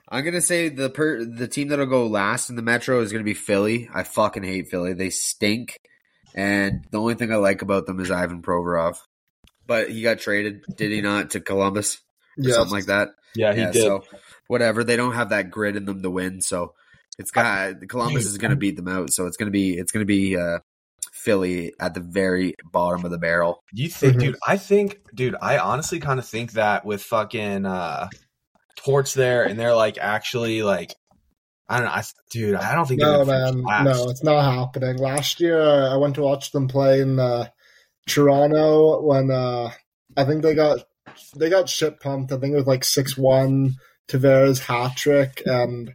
I'm 0.07 0.23
gonna 0.23 0.41
say 0.41 0.69
the 0.69 0.89
per 0.89 1.25
the 1.25 1.47
team 1.47 1.67
that'll 1.69 1.85
go 1.87 2.07
last 2.07 2.49
in 2.49 2.55
the 2.55 2.61
Metro 2.61 3.01
is 3.01 3.11
gonna 3.11 3.23
be 3.23 3.33
Philly. 3.33 3.89
I 3.93 4.03
fucking 4.03 4.43
hate 4.43 4.69
Philly. 4.69 4.93
They 4.93 5.09
stink, 5.09 5.79
and 6.33 6.85
the 6.91 6.99
only 6.99 7.15
thing 7.15 7.31
I 7.33 7.37
like 7.37 7.61
about 7.63 7.85
them 7.85 7.99
is 7.99 8.11
Ivan 8.11 8.41
Provorov. 8.41 8.97
But 9.67 9.89
he 9.89 10.03
got 10.03 10.19
traded, 10.19 10.61
did 10.77 10.91
he 10.91 11.01
not, 11.01 11.31
to 11.31 11.41
Columbus 11.41 11.95
or 12.37 12.43
Yes. 12.43 12.55
something 12.55 12.73
like 12.75 12.85
that? 12.85 13.09
yeah, 13.35 13.53
he 13.53 13.61
yeah, 13.61 13.71
did. 13.71 13.81
so 13.81 14.03
whatever. 14.47 14.83
They 14.83 14.95
don't 14.95 15.13
have 15.13 15.29
that 15.29 15.51
grit 15.51 15.75
in 15.75 15.85
them 15.85 16.01
to 16.01 16.09
win, 16.09 16.41
so 16.41 16.73
it's 17.17 17.31
got 17.31 17.75
Columbus 17.87 18.25
is 18.25 18.37
gonna 18.37 18.55
beat 18.55 18.75
them 18.75 18.87
out. 18.87 19.11
So 19.13 19.25
it's 19.25 19.37
gonna 19.37 19.51
be 19.51 19.73
it's 19.77 19.91
gonna 19.91 20.05
be 20.05 20.37
uh, 20.37 20.59
Philly 21.13 21.73
at 21.79 21.93
the 21.93 22.01
very 22.01 22.55
bottom 22.71 23.05
of 23.05 23.11
the 23.11 23.17
barrel. 23.17 23.63
You 23.71 23.89
think, 23.89 24.15
Mhm. 24.15 24.19
dude? 24.19 24.35
I 24.47 24.57
think, 24.57 24.99
dude. 25.13 25.35
I 25.41 25.57
honestly 25.57 25.99
kind 25.99 26.19
of 26.19 26.25
think 26.27 26.53
that 26.53 26.85
with 26.85 27.01
fucking 27.01 27.65
uh 27.65 28.09
Torts 28.77 29.13
there, 29.13 29.43
and 29.45 29.57
they're 29.57 29.73
like 29.73 29.97
actually 29.97 30.61
like, 30.61 30.93
I 31.69 31.77
don't 31.77 31.85
know, 31.85 31.91
I, 31.93 32.03
dude. 32.29 32.55
I 32.55 32.75
don't 32.75 32.87
think. 32.87 32.99
No, 33.01 33.23
man, 33.25 33.63
no, 33.83 34.09
it's 34.09 34.23
not 34.23 34.43
happening. 34.43 34.97
Last 34.97 35.39
year, 35.39 35.59
uh, 35.59 35.93
I 35.93 35.97
went 35.97 36.15
to 36.15 36.21
watch 36.21 36.51
them 36.51 36.67
play 36.67 36.99
in 36.99 37.17
uh, 37.17 37.47
Toronto 38.07 39.01
when 39.01 39.31
uh, 39.31 39.71
I 40.17 40.25
think 40.25 40.43
they 40.43 40.53
got 40.53 40.79
they 41.35 41.49
got 41.49 41.69
shit 41.69 41.99
pumped. 41.99 42.31
I 42.31 42.37
think 42.37 42.53
it 42.53 42.57
was 42.57 42.67
like 42.67 42.83
six 42.83 43.17
one 43.17 43.75
Tavares 44.07 44.59
hat 44.59 44.95
trick, 44.95 45.41
and 45.45 45.93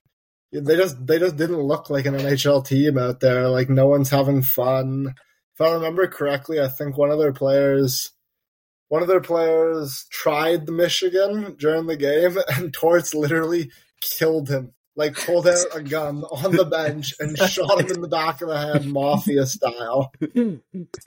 they 0.52 0.76
just 0.76 1.06
they 1.06 1.18
just 1.18 1.36
didn't 1.36 1.60
look 1.60 1.90
like 1.90 2.06
an 2.06 2.14
NHL 2.14 2.66
team 2.66 2.98
out 2.98 3.20
there. 3.20 3.48
Like 3.48 3.68
no 3.68 3.86
one's 3.86 4.10
having 4.10 4.42
fun. 4.42 5.14
If 5.54 5.60
I 5.60 5.72
remember 5.72 6.06
correctly, 6.06 6.60
I 6.60 6.68
think 6.68 6.96
one 6.96 7.10
of 7.10 7.18
their 7.18 7.32
players. 7.32 8.10
One 8.88 9.02
of 9.02 9.08
their 9.08 9.20
players 9.20 10.06
tried 10.10 10.66
the 10.66 10.72
Michigan 10.72 11.54
during 11.60 11.86
the 11.86 11.96
game, 11.96 12.36
and 12.56 12.74
Torts 12.74 13.14
literally 13.14 13.70
killed 14.00 14.48
him 14.48 14.72
like 15.00 15.16
pulled 15.16 15.48
out 15.48 15.64
a 15.74 15.82
gun 15.82 16.22
on 16.24 16.52
the 16.54 16.64
bench 16.66 17.14
and 17.18 17.36
shot 17.38 17.80
him 17.80 17.90
in 17.90 18.02
the 18.02 18.08
back 18.08 18.42
of 18.42 18.48
the 18.48 18.58
head, 18.58 18.86
mafia 18.86 19.46
style. 19.46 20.12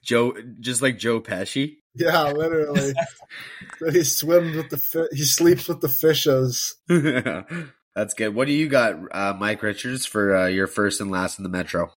Joe, 0.04 0.34
just 0.60 0.82
like 0.82 0.98
Joe 0.98 1.22
Pesci. 1.22 1.78
Yeah, 1.96 2.32
literally. 2.32 2.94
So 3.78 3.92
he 3.92 4.04
swims 4.04 4.56
with 4.56 4.70
the 4.72 4.78
fi- 4.78 5.16
he 5.16 5.24
sleeps 5.24 5.68
with 5.68 5.82
the 5.82 5.90
fishes. 5.90 6.76
That's 7.96 8.16
good. 8.16 8.34
What 8.34 8.48
do 8.48 8.54
you 8.54 8.68
got, 8.68 8.96
uh, 9.12 9.36
Mike 9.38 9.62
Richards, 9.62 10.08
for 10.08 10.36
uh, 10.36 10.48
your 10.48 10.66
first 10.66 11.00
and 11.00 11.12
last 11.12 11.38
in 11.38 11.44
the 11.44 11.50
Metro? 11.50 11.94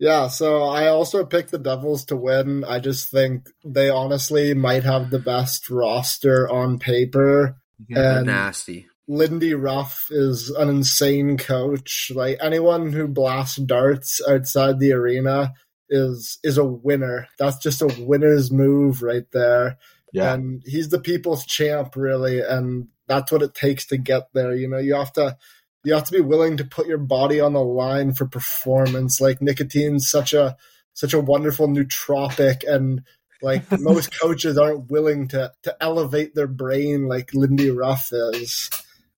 Yeah, 0.00 0.28
so 0.28 0.62
I 0.62 0.86
also 0.86 1.26
picked 1.26 1.50
the 1.50 1.58
Devils 1.58 2.06
to 2.06 2.16
win. 2.16 2.64
I 2.64 2.78
just 2.78 3.10
think 3.10 3.48
they 3.66 3.90
honestly 3.90 4.54
might 4.54 4.84
have 4.84 5.10
the 5.10 5.18
best 5.18 5.68
roster 5.68 6.48
on 6.48 6.78
paper. 6.78 7.58
They're 7.88 8.18
And 8.18 8.26
nasty. 8.28 8.86
Lindy 9.08 9.54
Ruff 9.54 10.08
is 10.10 10.50
an 10.50 10.68
insane 10.68 11.38
coach. 11.38 12.12
Like 12.14 12.36
anyone 12.40 12.92
who 12.92 13.08
blasts 13.08 13.56
darts 13.56 14.20
outside 14.28 14.78
the 14.78 14.92
arena 14.92 15.54
is 15.88 16.38
is 16.44 16.58
a 16.58 16.64
winner. 16.64 17.26
That's 17.38 17.56
just 17.58 17.80
a 17.80 17.94
winner's 17.98 18.52
move 18.52 19.02
right 19.02 19.24
there. 19.32 19.78
Yeah. 20.12 20.34
And 20.34 20.62
he's 20.66 20.90
the 20.90 21.00
people's 21.00 21.46
champ 21.46 21.96
really 21.96 22.40
and 22.40 22.88
that's 23.06 23.32
what 23.32 23.42
it 23.42 23.54
takes 23.54 23.86
to 23.86 23.96
get 23.96 24.28
there. 24.34 24.54
You 24.54 24.68
know, 24.68 24.78
you 24.78 24.94
have 24.94 25.12
to 25.14 25.38
you 25.84 25.94
have 25.94 26.04
to 26.04 26.12
be 26.12 26.20
willing 26.20 26.58
to 26.58 26.64
put 26.66 26.86
your 26.86 26.98
body 26.98 27.40
on 27.40 27.54
the 27.54 27.64
line 27.64 28.12
for 28.12 28.26
performance. 28.26 29.22
Like 29.22 29.40
nicotine's 29.40 30.10
such 30.10 30.34
a 30.34 30.54
such 30.92 31.14
a 31.14 31.20
wonderful 31.20 31.66
nootropic 31.66 32.68
and 32.68 33.02
like 33.40 33.64
most 33.80 34.18
coaches 34.20 34.58
aren't 34.58 34.90
willing 34.90 35.28
to 35.28 35.50
to 35.62 35.76
elevate 35.80 36.34
their 36.34 36.46
brain 36.46 37.08
like 37.08 37.32
Lindy 37.32 37.70
Ruff 37.70 38.10
is. 38.12 38.68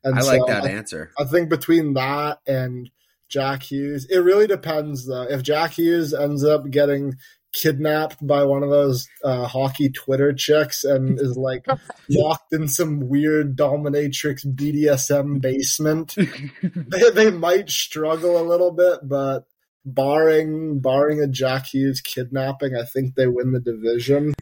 And 0.02 0.18
I 0.18 0.22
like 0.22 0.40
so 0.40 0.46
that 0.46 0.64
I, 0.64 0.70
answer. 0.70 1.12
I 1.18 1.24
think 1.24 1.50
between 1.50 1.94
that 1.94 2.40
and 2.46 2.90
Jack 3.28 3.62
Hughes, 3.64 4.06
it 4.06 4.18
really 4.18 4.46
depends 4.46 5.06
though. 5.06 5.22
If 5.22 5.42
Jack 5.42 5.72
Hughes 5.72 6.14
ends 6.14 6.44
up 6.44 6.70
getting 6.70 7.14
kidnapped 7.52 8.24
by 8.24 8.44
one 8.44 8.62
of 8.62 8.70
those 8.70 9.08
uh, 9.24 9.44
hockey 9.46 9.90
Twitter 9.90 10.32
chicks 10.32 10.84
and 10.84 11.20
is 11.20 11.36
like 11.36 11.66
locked 12.08 12.52
in 12.52 12.68
some 12.68 13.08
weird 13.08 13.56
dominatrix 13.56 14.46
BDSM 14.46 15.40
basement, 15.40 16.14
they, 16.62 17.10
they 17.10 17.30
might 17.30 17.68
struggle 17.68 18.40
a 18.40 18.48
little 18.48 18.70
bit, 18.70 19.00
but 19.02 19.46
barring 19.84 20.78
barring 20.80 21.20
a 21.20 21.26
Jack 21.26 21.66
Hughes 21.66 22.00
kidnapping, 22.00 22.76
I 22.76 22.84
think 22.84 23.14
they 23.14 23.26
win 23.26 23.52
the 23.52 23.60
division. 23.60 24.34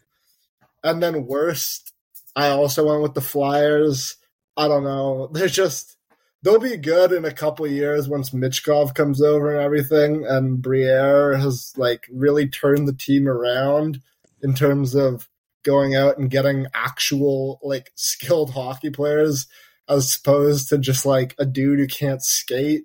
And 0.83 1.03
then 1.03 1.25
worst, 1.25 1.93
I 2.35 2.49
also 2.49 2.87
went 2.87 3.01
with 3.01 3.13
the 3.13 3.21
Flyers. 3.21 4.15
I 4.59 4.67
don't 4.67 4.83
know. 4.83 5.27
They're 5.33 5.47
just 5.47 5.95
they'll 6.43 6.59
be 6.59 6.77
good 6.77 7.11
in 7.11 7.25
a 7.25 7.33
couple 7.33 7.65
years 7.67 8.07
once 8.07 8.31
Michkov 8.31 8.93
comes 8.93 9.21
over 9.21 9.51
and 9.51 9.61
everything, 9.61 10.25
and 10.27 10.61
Briere 10.61 11.37
has 11.37 11.73
like 11.77 12.05
really 12.11 12.47
turned 12.47 12.87
the 12.87 12.93
team 12.93 13.27
around 13.27 14.01
in 14.41 14.53
terms 14.53 14.95
of 14.95 15.27
going 15.63 15.95
out 15.95 16.17
and 16.17 16.29
getting 16.29 16.67
actual 16.73 17.59
like 17.63 17.91
skilled 17.95 18.51
hockey 18.51 18.89
players 18.89 19.47
as 19.87 20.15
opposed 20.15 20.69
to 20.69 20.77
just 20.77 21.05
like 21.05 21.35
a 21.39 21.45
dude 21.45 21.79
who 21.79 21.87
can't 21.87 22.23
skate. 22.23 22.83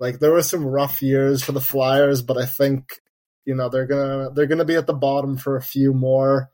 Like 0.00 0.18
there 0.18 0.32
were 0.32 0.42
some 0.42 0.66
rough 0.66 1.00
years 1.02 1.42
for 1.42 1.52
the 1.52 1.60
Flyers, 1.60 2.22
but 2.22 2.36
I 2.36 2.46
think 2.46 3.00
you 3.44 3.54
know 3.54 3.68
they're 3.68 3.86
gonna 3.86 4.30
they're 4.34 4.46
gonna 4.46 4.64
be 4.64 4.76
at 4.76 4.86
the 4.86 4.94
bottom 4.94 5.36
for 5.36 5.56
a 5.56 5.62
few 5.62 5.92
more. 5.92 6.50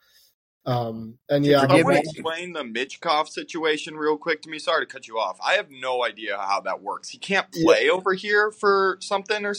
Um, 0.69 1.19
and 1.31 1.47
yeah, 1.47 1.67
Someone 1.67 1.95
me. 1.95 2.01
explain 2.01 2.53
the 2.53 2.63
Michkov 2.63 3.29
situation 3.29 3.97
real 3.97 4.19
quick 4.19 4.43
to 4.43 4.51
me. 4.51 4.59
Sorry 4.59 4.85
to 4.85 4.93
cut 4.93 5.09
you 5.09 5.19
off. 5.19 5.39
I 5.43 5.55
have 5.55 5.71
no 5.71 6.05
idea 6.05 6.37
how 6.37 6.61
that 6.61 6.83
works. 6.83 7.09
He 7.09 7.17
can't 7.17 7.51
play 7.51 7.89
over 7.89 8.13
here 8.13 8.51
for 8.51 8.99
something 9.01 9.47
or. 9.47 9.55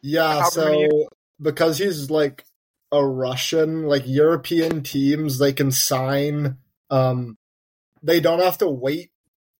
Yeah, 0.00 0.44
so 0.44 1.08
because 1.42 1.78
he's 1.78 2.08
like 2.08 2.44
a 2.92 3.04
Russian, 3.04 3.86
like 3.86 4.04
European 4.06 4.84
teams, 4.84 5.40
they 5.40 5.52
can 5.52 5.72
sign. 5.72 6.58
Um, 6.88 7.36
they 8.00 8.20
don't 8.20 8.38
have 8.38 8.58
to 8.58 8.68
wait 8.68 9.10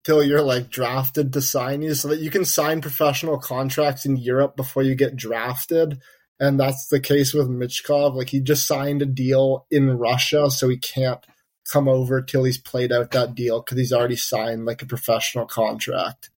till 0.05 0.23
you're 0.23 0.43
like 0.43 0.71
drafted 0.71 1.33
to 1.33 1.43
sign 1.43 1.83
you, 1.83 1.95
so 1.95 2.07
that 2.07 2.21
you 2.21 2.31
can 2.31 2.45
sign 2.45 2.81
professional 2.81 3.39
contracts 3.39 4.07
in 4.07 4.17
Europe 4.17 4.55
before 4.57 4.85
you 4.85 4.95
get 4.95 5.17
drafted. 5.17 5.99
And 6.41 6.59
that's 6.61 6.87
the 6.89 7.01
case 7.01 7.35
with 7.35 7.49
Michkov. 7.49 8.15
Like 8.15 8.29
he 8.29 8.41
just 8.41 8.67
signed 8.67 9.03
a 9.03 9.07
deal 9.07 9.67
in 9.71 9.99
Russia, 9.99 10.51
so 10.51 10.69
he 10.69 10.77
can't 10.77 11.25
come 11.71 11.89
over 11.89 12.23
till 12.23 12.45
he's 12.45 12.59
played 12.59 12.93
out 12.93 13.11
that 13.11 13.35
deal 13.35 13.61
because 13.61 13.79
he's 13.79 13.93
already 13.93 14.17
signed 14.17 14.65
like 14.65 14.81
a 14.83 14.87
professional 14.87 15.47
contract. 15.47 16.31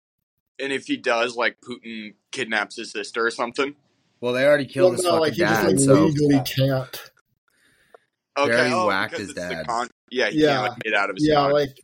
And 0.58 0.72
if 0.72 0.86
he 0.86 0.96
does, 0.96 1.36
like 1.36 1.58
Putin 1.60 2.14
kidnaps 2.32 2.76
his 2.76 2.90
sister 2.90 3.24
or 3.26 3.30
something. 3.30 3.74
Well, 4.20 4.34
they 4.34 4.44
already 4.44 4.66
killed 4.66 4.92
Well, 4.92 4.96
his 4.96 5.04
no, 5.04 5.10
fucking 5.12 5.20
like 5.20 5.32
he 5.32 5.38
just 5.40 5.54
dad, 5.54 5.66
like 5.66 5.78
so 5.78 6.04
legally 6.04 6.42
can't. 6.44 7.10
Okay, 8.38 8.52
already 8.52 8.72
oh, 8.74 8.86
whacked 8.86 9.16
his 9.18 9.34
dad. 9.34 9.66
Con- 9.66 9.88
yeah, 10.10 10.30
he 10.30 10.42
Yeah. 10.42 10.48
can't 10.56 10.68
like, 10.72 10.78
get 10.80 10.94
out 10.94 11.10
of 11.10 11.16
his. 11.16 11.26
Yeah, 11.26 11.34
con- 11.36 11.52
like 11.52 11.80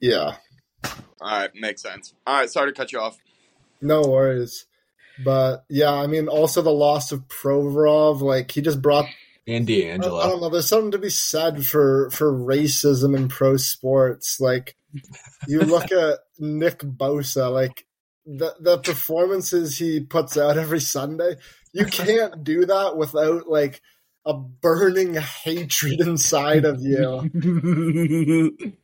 yeah. 0.00 0.36
All 0.84 1.38
right, 1.38 1.50
makes 1.54 1.82
sense. 1.82 2.14
All 2.26 2.38
right, 2.38 2.48
sorry 2.50 2.72
to 2.72 2.76
cut 2.76 2.92
you 2.92 3.00
off. 3.00 3.18
No 3.80 4.02
worries. 4.02 4.66
But 5.24 5.64
yeah, 5.68 5.92
I 5.92 6.06
mean, 6.06 6.28
also 6.28 6.62
the 6.62 6.70
loss 6.70 7.12
of 7.12 7.28
Provorov, 7.28 8.20
like 8.20 8.50
he 8.50 8.62
just 8.62 8.82
brought. 8.82 9.06
And 9.94 10.04
I, 10.04 10.08
I 10.08 10.26
don't 10.28 10.40
know. 10.40 10.48
There's 10.48 10.68
something 10.68 10.92
to 10.92 10.98
be 10.98 11.10
said 11.10 11.64
for 11.64 12.10
for 12.10 12.32
racism 12.32 13.16
in 13.16 13.28
pro 13.28 13.56
sports. 13.56 14.40
Like 14.40 14.76
you 15.48 15.60
look 15.62 15.90
at 15.92 16.18
Nick 16.38 16.78
Bosa, 16.80 17.52
like 17.52 17.86
the 18.26 18.54
the 18.60 18.78
performances 18.78 19.78
he 19.78 20.00
puts 20.00 20.36
out 20.36 20.58
every 20.58 20.80
Sunday. 20.80 21.36
You 21.72 21.86
can't 21.86 22.44
do 22.44 22.66
that 22.66 22.96
without 22.96 23.48
like 23.48 23.80
a 24.24 24.34
burning 24.34 25.14
hatred 25.14 26.00
inside 26.00 26.64
of 26.64 26.80
you. 26.82 27.30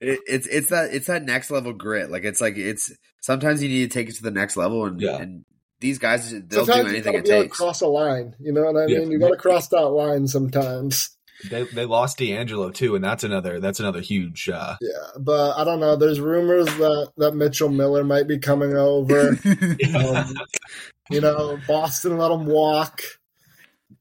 it, 0.00 0.20
it's 0.26 0.46
it's 0.46 0.68
that 0.70 0.92
it's 0.92 1.06
that 1.06 1.24
next 1.24 1.50
level 1.50 1.72
grit. 1.72 2.10
Like 2.10 2.24
it's 2.24 2.40
like 2.40 2.56
it's 2.56 2.92
sometimes 3.26 3.60
you 3.62 3.68
need 3.68 3.90
to 3.90 3.98
take 3.98 4.08
it 4.08 4.14
to 4.16 4.22
the 4.22 4.30
next 4.30 4.56
level, 4.56 4.84
and, 4.86 5.00
Yeah. 5.00 5.16
and 5.18 5.44
these 5.80 5.98
guys 5.98 6.30
they'll 6.30 6.64
Sometimes 6.64 6.84
do 6.90 6.94
anything 6.94 7.12
gotta 7.12 7.18
it 7.18 7.24
be 7.24 7.30
takes. 7.42 7.56
cross 7.58 7.80
a 7.80 7.86
line. 7.88 8.34
You 8.40 8.52
know 8.52 8.62
what 8.62 8.76
I 8.76 8.86
Yeah. 8.86 9.00
mean? 9.00 9.10
You 9.10 9.18
got 9.18 9.30
to 9.30 9.36
cross 9.36 9.68
that 9.68 9.88
line 9.88 10.26
sometimes. 10.28 11.10
They 11.50 11.64
they 11.64 11.84
lost 11.84 12.18
DeAngelo 12.18 12.72
too, 12.72 12.94
and 12.94 13.04
that's 13.04 13.22
another 13.24 13.60
that's 13.60 13.78
another 13.80 14.00
huge. 14.00 14.48
Uh, 14.48 14.76
Yeah, 14.80 14.88
but 15.18 15.58
I 15.58 15.64
don't 15.64 15.80
know. 15.80 15.94
There's 15.96 16.18
rumors 16.18 16.64
that 16.64 17.10
that 17.18 17.34
Mitchell 17.34 17.68
Miller 17.68 18.04
might 18.04 18.26
be 18.28 18.38
coming 18.38 18.74
over. 18.74 19.36
Um, 19.94 20.34
you 21.10 21.20
know, 21.20 21.58
Boston 21.68 22.16
let 22.18 22.30
him 22.30 22.46
walk. 22.46 23.02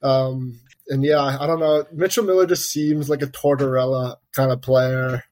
Um, 0.01 0.59
and 0.87 1.03
yeah, 1.03 1.21
I 1.39 1.45
don't 1.47 1.59
know. 1.59 1.85
Mitchell 1.91 2.23
Miller 2.23 2.45
just 2.45 2.71
seems 2.71 3.09
like 3.09 3.21
a 3.21 3.27
Tortorella 3.27 4.15
kind 4.33 4.51
of 4.51 4.61
player. 4.61 5.23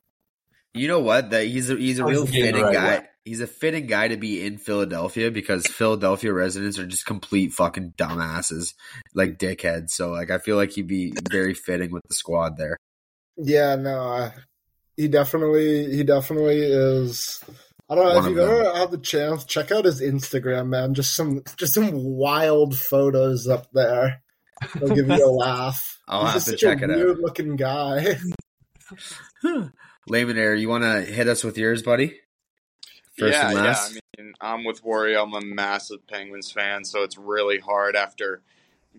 You 0.74 0.88
know 0.88 1.00
what? 1.00 1.30
That 1.30 1.46
he's 1.48 1.70
a, 1.70 1.76
he's 1.76 2.00
a 2.00 2.06
real 2.06 2.22
like 2.26 2.32
getting 2.32 2.46
the 2.46 2.52
fitting 2.60 2.64
right 2.66 2.74
guy. 2.74 2.98
way. 3.00 3.06
He's 3.26 3.40
a 3.40 3.48
fitting 3.48 3.88
guy 3.88 4.10
to 4.10 4.18
be 4.18 4.46
in 4.46 4.58
Philadelphia 4.58 5.32
because 5.32 5.66
Philadelphia 5.66 6.34
residents 6.34 6.78
are 6.78 6.86
just 6.86 7.06
complete 7.06 7.54
fucking 7.54 7.94
dumbasses, 7.98 8.74
like 9.16 9.38
dickheads. 9.40 9.92
So 9.92 10.12
like 10.12 10.30
I 10.30 10.40
feel 10.40 10.58
like 10.58 10.72
he'd 10.72 10.88
be 10.88 11.14
very 11.30 11.54
fitting 11.54 11.92
with 11.92 12.04
the 12.08 12.14
squad 12.16 12.58
there. 12.58 12.78
Yeah, 13.38 13.76
no, 13.76 14.00
I, 14.02 14.34
he 14.98 15.08
definitely, 15.08 15.96
he 15.96 16.04
definitely 16.04 16.62
is. 16.62 17.44
I 17.90 17.96
don't 17.96 18.06
know 18.06 18.16
One 18.16 18.24
if 18.26 18.30
you've 18.32 18.40
ever 18.40 18.78
had 18.78 18.92
the 18.92 18.98
chance. 18.98 19.44
Check 19.46 19.72
out 19.72 19.86
his 19.86 20.02
Instagram, 20.02 20.68
man. 20.68 20.94
Just 20.94 21.16
some, 21.16 21.44
just 21.58 21.74
some 21.74 21.92
wild 21.94 22.78
photos 22.78 23.48
up 23.48 23.68
there. 23.74 24.22
They'll 24.76 24.96
give 24.96 25.08
you 25.08 25.26
a 25.26 25.32
laugh. 25.32 26.00
I'll 26.08 26.24
He's 26.24 26.34
have 26.34 26.44
just 26.46 26.48
to 26.48 26.58
check 26.58 26.82
it 26.82 26.92
out. 26.92 26.98
weird 26.98 27.20
looking 27.20 27.56
guy. 27.56 28.18
Layman 30.08 30.38
Air, 30.38 30.56
you 30.56 30.70
want 30.70 30.84
to 30.84 31.02
hit 31.02 31.28
us 31.28 31.44
with 31.44 31.58
yours, 31.58 31.82
buddy? 31.82 32.20
First 33.18 33.34
yeah, 33.34 33.48
and 33.50 33.56
last. 33.58 33.94
yeah. 33.94 34.00
I 34.18 34.22
mean, 34.22 34.34
I'm 34.42 34.64
with 34.64 34.84
Worry. 34.84 35.16
I'm 35.16 35.34
a 35.34 35.42
massive 35.42 36.06
Penguins 36.08 36.52
fan, 36.52 36.84
so 36.84 37.04
it's 37.04 37.18
really 37.18 37.60
hard 37.60 37.96
after 37.96 38.42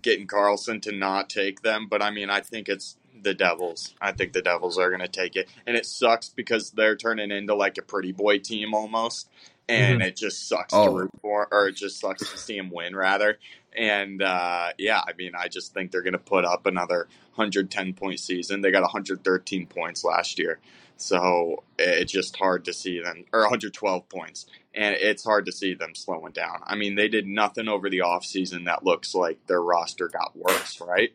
getting 0.01 0.27
Karlsson 0.27 0.81
to 0.83 0.93
not 0.93 1.29
take 1.29 1.63
them. 1.63 1.89
But 1.89 2.03
I 2.03 2.11
mean, 2.11 2.31
I 2.31 2.41
think 2.41 2.69
it's 2.69 2.97
the 3.23 3.35
Devils. 3.35 3.95
I 4.01 4.13
think 4.13 4.33
the 4.33 4.43
Devils 4.43 4.79
are 4.79 4.89
going 4.89 5.01
to 5.01 5.09
take 5.09 5.35
it, 5.37 5.49
and 5.67 5.77
it 5.77 5.87
sucks 5.87 6.29
because 6.29 6.71
they're 6.73 6.97
turning 6.97 7.31
into 7.31 7.55
like 7.55 7.79
a 7.79 7.83
pretty 7.83 8.13
boy 8.13 8.39
team 8.39 8.73
almost, 8.75 9.29
and 9.69 10.03
it 10.03 10.17
just 10.17 10.49
sucks 10.49 10.73
Oh. 10.75 10.87
to 10.87 10.91
root 11.03 11.11
for, 11.21 11.49
or 11.51 11.69
it 11.69 11.73
just 11.77 11.99
sucks 12.01 12.29
to 12.31 12.39
see 12.39 12.57
them 12.57 12.71
win 12.71 12.95
rather. 12.95 13.39
And 13.77 14.23
uh, 14.23 14.69
yeah, 14.79 15.01
I 15.07 15.13
mean, 15.19 15.33
I 15.37 15.49
just 15.49 15.75
think 15.75 15.91
they're 15.91 16.03
going 16.03 16.13
to 16.13 16.19
put 16.19 16.45
up 16.45 16.67
another 16.67 17.09
110 17.35 17.95
point 17.95 18.21
season. 18.21 18.61
They 18.61 18.71
got 18.71 18.83
113 18.83 19.67
points 19.67 20.05
last 20.05 20.39
year. 20.39 20.61
So 20.97 21.65
it's 21.79 22.13
just 22.13 22.37
hard 22.37 22.65
to 22.67 22.73
see 22.73 23.01
them, 23.01 23.25
or 23.33 23.41
112 23.41 24.09
points, 24.09 24.47
and 24.75 24.95
it's 24.95 25.25
hard 25.25 25.47
to 25.47 25.53
see 25.53 25.75
them 25.75 25.95
slowing 25.95 26.33
down. 26.33 26.61
I 26.65 26.77
mean, 26.77 26.95
they 26.95 27.09
did 27.09 27.27
nothing 27.27 27.69
over 27.69 27.91
the 27.91 27.99
offseason 27.99 28.67
that 28.67 28.85
looks 28.85 29.15
like 29.15 29.47
their 29.47 29.61
roster 29.61 30.09
got 30.09 30.37
worse, 30.37 30.81
right? 30.81 31.13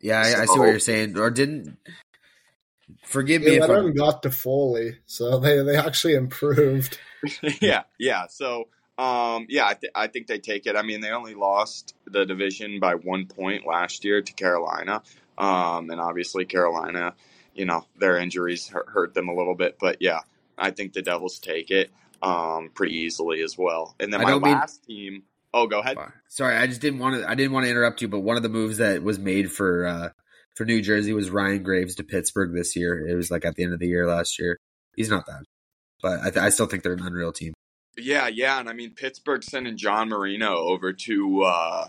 Yeah, 0.00 0.18
I, 0.18 0.42
I 0.42 0.44
see 0.46 0.58
what 0.58 0.68
you're 0.68 0.78
saying. 0.78 1.18
Or 1.18 1.30
didn't 1.30 1.76
forgive 3.04 3.42
me 3.42 3.48
They 3.48 3.56
if 3.56 3.60
let 3.62 3.70
I'm 3.70 3.86
him 3.86 3.94
got 3.94 4.22
to 4.22 4.30
Foley, 4.30 4.98
so 5.06 5.38
they 5.38 5.62
they 5.62 5.76
actually 5.76 6.14
improved. 6.14 6.98
yeah, 7.60 7.82
yeah. 7.98 8.26
So, 8.28 8.68
um, 8.98 9.46
yeah, 9.48 9.66
I, 9.66 9.74
th- 9.74 9.92
I 9.94 10.06
think 10.08 10.26
they 10.26 10.38
take 10.38 10.66
it. 10.66 10.76
I 10.76 10.82
mean, 10.82 11.00
they 11.00 11.10
only 11.10 11.34
lost 11.34 11.94
the 12.06 12.26
division 12.26 12.80
by 12.80 12.94
one 12.94 13.26
point 13.26 13.66
last 13.66 14.04
year 14.04 14.20
to 14.20 14.32
Carolina, 14.34 15.02
um, 15.38 15.90
and 15.90 16.00
obviously 16.00 16.44
Carolina, 16.44 17.14
you 17.54 17.64
know, 17.64 17.86
their 17.98 18.18
injuries 18.18 18.68
hurt, 18.68 18.88
hurt 18.88 19.14
them 19.14 19.28
a 19.28 19.34
little 19.34 19.54
bit. 19.54 19.76
But 19.80 19.98
yeah, 20.00 20.20
I 20.58 20.70
think 20.70 20.92
the 20.92 21.02
Devils 21.02 21.38
take 21.38 21.70
it 21.70 21.90
um, 22.22 22.70
pretty 22.74 22.94
easily 22.96 23.42
as 23.42 23.56
well. 23.56 23.94
And 24.00 24.12
then 24.12 24.22
my 24.22 24.30
don't 24.30 24.42
mean- 24.42 24.52
last 24.52 24.84
team, 24.84 25.22
Oh, 25.54 25.68
go 25.68 25.78
ahead. 25.78 25.96
Sorry, 26.26 26.56
I 26.56 26.66
just 26.66 26.80
didn't 26.80 26.98
want 26.98 27.14
to. 27.14 27.30
I 27.30 27.36
didn't 27.36 27.52
want 27.52 27.64
to 27.64 27.70
interrupt 27.70 28.02
you, 28.02 28.08
but 28.08 28.20
one 28.20 28.36
of 28.36 28.42
the 28.42 28.48
moves 28.48 28.78
that 28.78 29.04
was 29.04 29.20
made 29.20 29.52
for 29.52 29.86
uh, 29.86 30.08
for 30.56 30.64
New 30.64 30.82
Jersey 30.82 31.12
was 31.12 31.30
Ryan 31.30 31.62
Graves 31.62 31.94
to 31.94 32.02
Pittsburgh 32.02 32.52
this 32.52 32.74
year. 32.74 33.06
It 33.06 33.14
was 33.14 33.30
like 33.30 33.44
at 33.44 33.54
the 33.54 33.62
end 33.62 33.72
of 33.72 33.78
the 33.78 33.86
year 33.86 34.04
last 34.04 34.40
year. 34.40 34.58
He's 34.96 35.08
not 35.08 35.26
that, 35.26 35.44
but 36.02 36.18
I, 36.20 36.30
th- 36.30 36.36
I 36.44 36.48
still 36.48 36.66
think 36.66 36.82
they're 36.82 36.94
an 36.94 37.06
unreal 37.06 37.32
team. 37.32 37.54
Yeah, 37.96 38.26
yeah, 38.26 38.58
and 38.58 38.68
I 38.68 38.72
mean 38.72 38.94
Pittsburgh 38.96 39.44
sending 39.44 39.76
John 39.76 40.08
Marino 40.08 40.56
over 40.56 40.92
to 40.92 41.42
uh, 41.44 41.88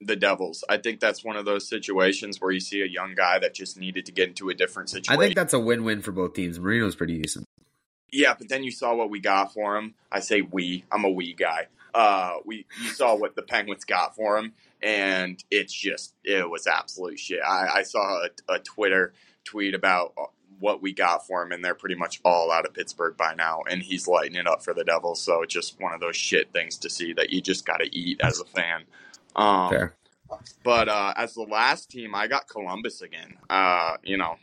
the 0.00 0.16
Devils. 0.16 0.64
I 0.68 0.76
think 0.78 1.00
that's 1.00 1.24
one 1.24 1.36
of 1.36 1.44
those 1.44 1.68
situations 1.68 2.40
where 2.40 2.50
you 2.50 2.60
see 2.60 2.82
a 2.82 2.86
young 2.86 3.14
guy 3.14 3.38
that 3.38 3.54
just 3.54 3.78
needed 3.78 4.06
to 4.06 4.12
get 4.12 4.28
into 4.28 4.50
a 4.50 4.54
different 4.54 4.90
situation. 4.90 5.20
I 5.20 5.24
think 5.24 5.36
that's 5.36 5.54
a 5.54 5.60
win-win 5.60 6.02
for 6.02 6.12
both 6.12 6.34
teams. 6.34 6.58
Marino's 6.58 6.96
pretty 6.96 7.18
decent. 7.18 7.46
Yeah, 8.12 8.34
but 8.38 8.48
then 8.48 8.62
you 8.62 8.70
saw 8.70 8.94
what 8.94 9.10
we 9.10 9.20
got 9.20 9.52
for 9.52 9.76
him. 9.76 9.94
I 10.12 10.20
say 10.20 10.40
we. 10.40 10.84
I'm 10.92 11.04
a 11.04 11.10
we 11.10 11.34
guy. 11.34 11.66
Uh, 11.92 12.34
we 12.44 12.66
you 12.82 12.88
saw 12.90 13.16
what 13.16 13.34
the 13.36 13.42
Penguins 13.42 13.84
got 13.84 14.14
for 14.16 14.38
him, 14.38 14.52
and 14.82 15.42
it's 15.50 15.72
just 15.72 16.14
it 16.24 16.48
was 16.48 16.66
absolute 16.66 17.18
shit. 17.18 17.40
I, 17.44 17.68
I 17.76 17.82
saw 17.82 18.24
a, 18.24 18.54
a 18.54 18.58
Twitter 18.58 19.12
tweet 19.44 19.74
about 19.74 20.14
what 20.58 20.80
we 20.82 20.92
got 20.92 21.26
for 21.26 21.42
him, 21.42 21.52
and 21.52 21.64
they're 21.64 21.74
pretty 21.74 21.94
much 21.94 22.20
all 22.24 22.50
out 22.50 22.66
of 22.66 22.74
Pittsburgh 22.74 23.16
by 23.16 23.34
now, 23.34 23.62
and 23.68 23.82
he's 23.82 24.06
lighting 24.08 24.36
it 24.36 24.46
up 24.46 24.64
for 24.64 24.74
the 24.74 24.84
Devils. 24.84 25.20
So 25.20 25.42
it's 25.42 25.52
just 25.52 25.80
one 25.80 25.92
of 25.92 26.00
those 26.00 26.16
shit 26.16 26.52
things 26.52 26.78
to 26.78 26.90
see 26.90 27.12
that 27.14 27.30
you 27.30 27.40
just 27.40 27.66
got 27.66 27.78
to 27.78 27.96
eat 27.96 28.20
as 28.22 28.40
a 28.40 28.44
fan. 28.44 28.84
Um, 29.36 29.70
Fair. 29.70 29.94
But 30.62 30.88
uh, 30.88 31.14
as 31.16 31.34
the 31.34 31.42
last 31.42 31.90
team, 31.90 32.14
I 32.14 32.26
got 32.26 32.48
Columbus 32.48 33.02
again. 33.02 33.34
Uh, 33.48 33.96
you 34.02 34.16
know, 34.16 34.36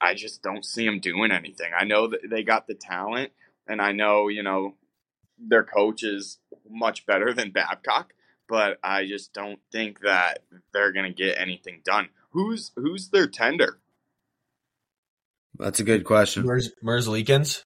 I 0.00 0.14
just 0.14 0.42
don't 0.42 0.64
see 0.64 0.84
them 0.84 1.00
doing 1.00 1.32
anything. 1.32 1.72
I 1.76 1.84
know 1.84 2.08
that 2.08 2.20
they 2.28 2.42
got 2.42 2.66
the 2.66 2.74
talent, 2.74 3.32
and 3.66 3.80
I 3.80 3.92
know 3.92 4.28
you 4.28 4.42
know 4.42 4.74
their 5.38 5.64
coach 5.64 6.02
is 6.02 6.38
much 6.68 7.06
better 7.06 7.32
than 7.32 7.50
Babcock, 7.50 8.12
but 8.48 8.78
I 8.82 9.06
just 9.06 9.32
don't 9.32 9.58
think 9.72 10.00
that 10.00 10.40
they're 10.72 10.92
going 10.92 11.06
to 11.06 11.16
get 11.16 11.38
anything 11.38 11.80
done. 11.84 12.08
Who's 12.30 12.72
who's 12.76 13.08
their 13.08 13.26
tender? 13.26 13.78
That's 15.58 15.80
a 15.80 15.84
good 15.84 16.04
question. 16.04 16.44
Mers, 16.44 16.70
Merzlikins? 16.84 17.64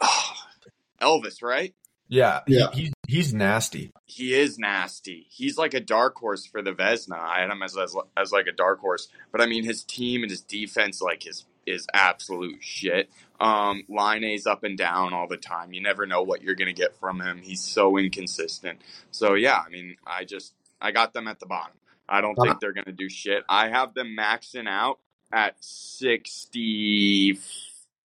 Elvis, 1.02 1.42
right? 1.42 1.74
Yeah, 2.08 2.40
Yeah. 2.46 2.68
He, 2.72 2.84
he's 2.84 2.92
he's 3.08 3.34
nasty. 3.34 3.90
He 4.04 4.34
is 4.34 4.58
nasty. 4.58 5.26
He's 5.30 5.58
like 5.58 5.74
a 5.74 5.80
dark 5.80 6.16
horse 6.16 6.46
for 6.46 6.62
the 6.62 6.72
Vezina. 6.72 7.18
I 7.18 7.40
had 7.40 7.50
him 7.50 7.62
as, 7.62 7.76
as 7.76 7.96
as 8.16 8.30
like 8.30 8.46
a 8.46 8.52
dark 8.52 8.78
horse, 8.78 9.08
but 9.32 9.40
I 9.40 9.46
mean 9.46 9.64
his 9.64 9.82
team 9.82 10.22
and 10.22 10.30
his 10.30 10.42
defense 10.42 11.02
like 11.02 11.24
his 11.24 11.44
is 11.66 11.86
absolute 11.92 12.62
shit. 12.62 13.10
Um, 13.40 13.82
line 13.88 14.24
A's 14.24 14.46
up 14.46 14.64
and 14.64 14.78
down 14.78 15.12
all 15.12 15.26
the 15.26 15.36
time. 15.36 15.72
You 15.72 15.82
never 15.82 16.06
know 16.06 16.22
what 16.22 16.42
you're 16.42 16.54
gonna 16.54 16.72
get 16.72 16.96
from 17.00 17.20
him. 17.20 17.40
He's 17.42 17.62
so 17.62 17.96
inconsistent. 17.98 18.80
So 19.10 19.34
yeah, 19.34 19.60
I 19.66 19.68
mean, 19.70 19.96
I 20.06 20.24
just 20.24 20.54
I 20.80 20.92
got 20.92 21.12
them 21.12 21.26
at 21.26 21.40
the 21.40 21.46
bottom. 21.46 21.74
I 22.08 22.20
don't 22.20 22.36
think 22.36 22.60
they're 22.60 22.72
gonna 22.72 22.92
do 22.92 23.08
shit. 23.08 23.42
I 23.48 23.68
have 23.68 23.94
them 23.94 24.14
maxing 24.18 24.68
out 24.68 24.98
at 25.32 25.56
sixty 25.60 27.38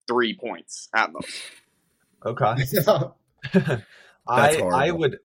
three 0.08 0.34
points 0.36 0.90
at 0.96 1.12
most. 1.12 1.42
Okay. 2.26 2.56
Yeah. 4.28 4.34
I 4.36 4.54
horrible. 4.58 4.76
I 4.80 4.92
would 4.92 5.18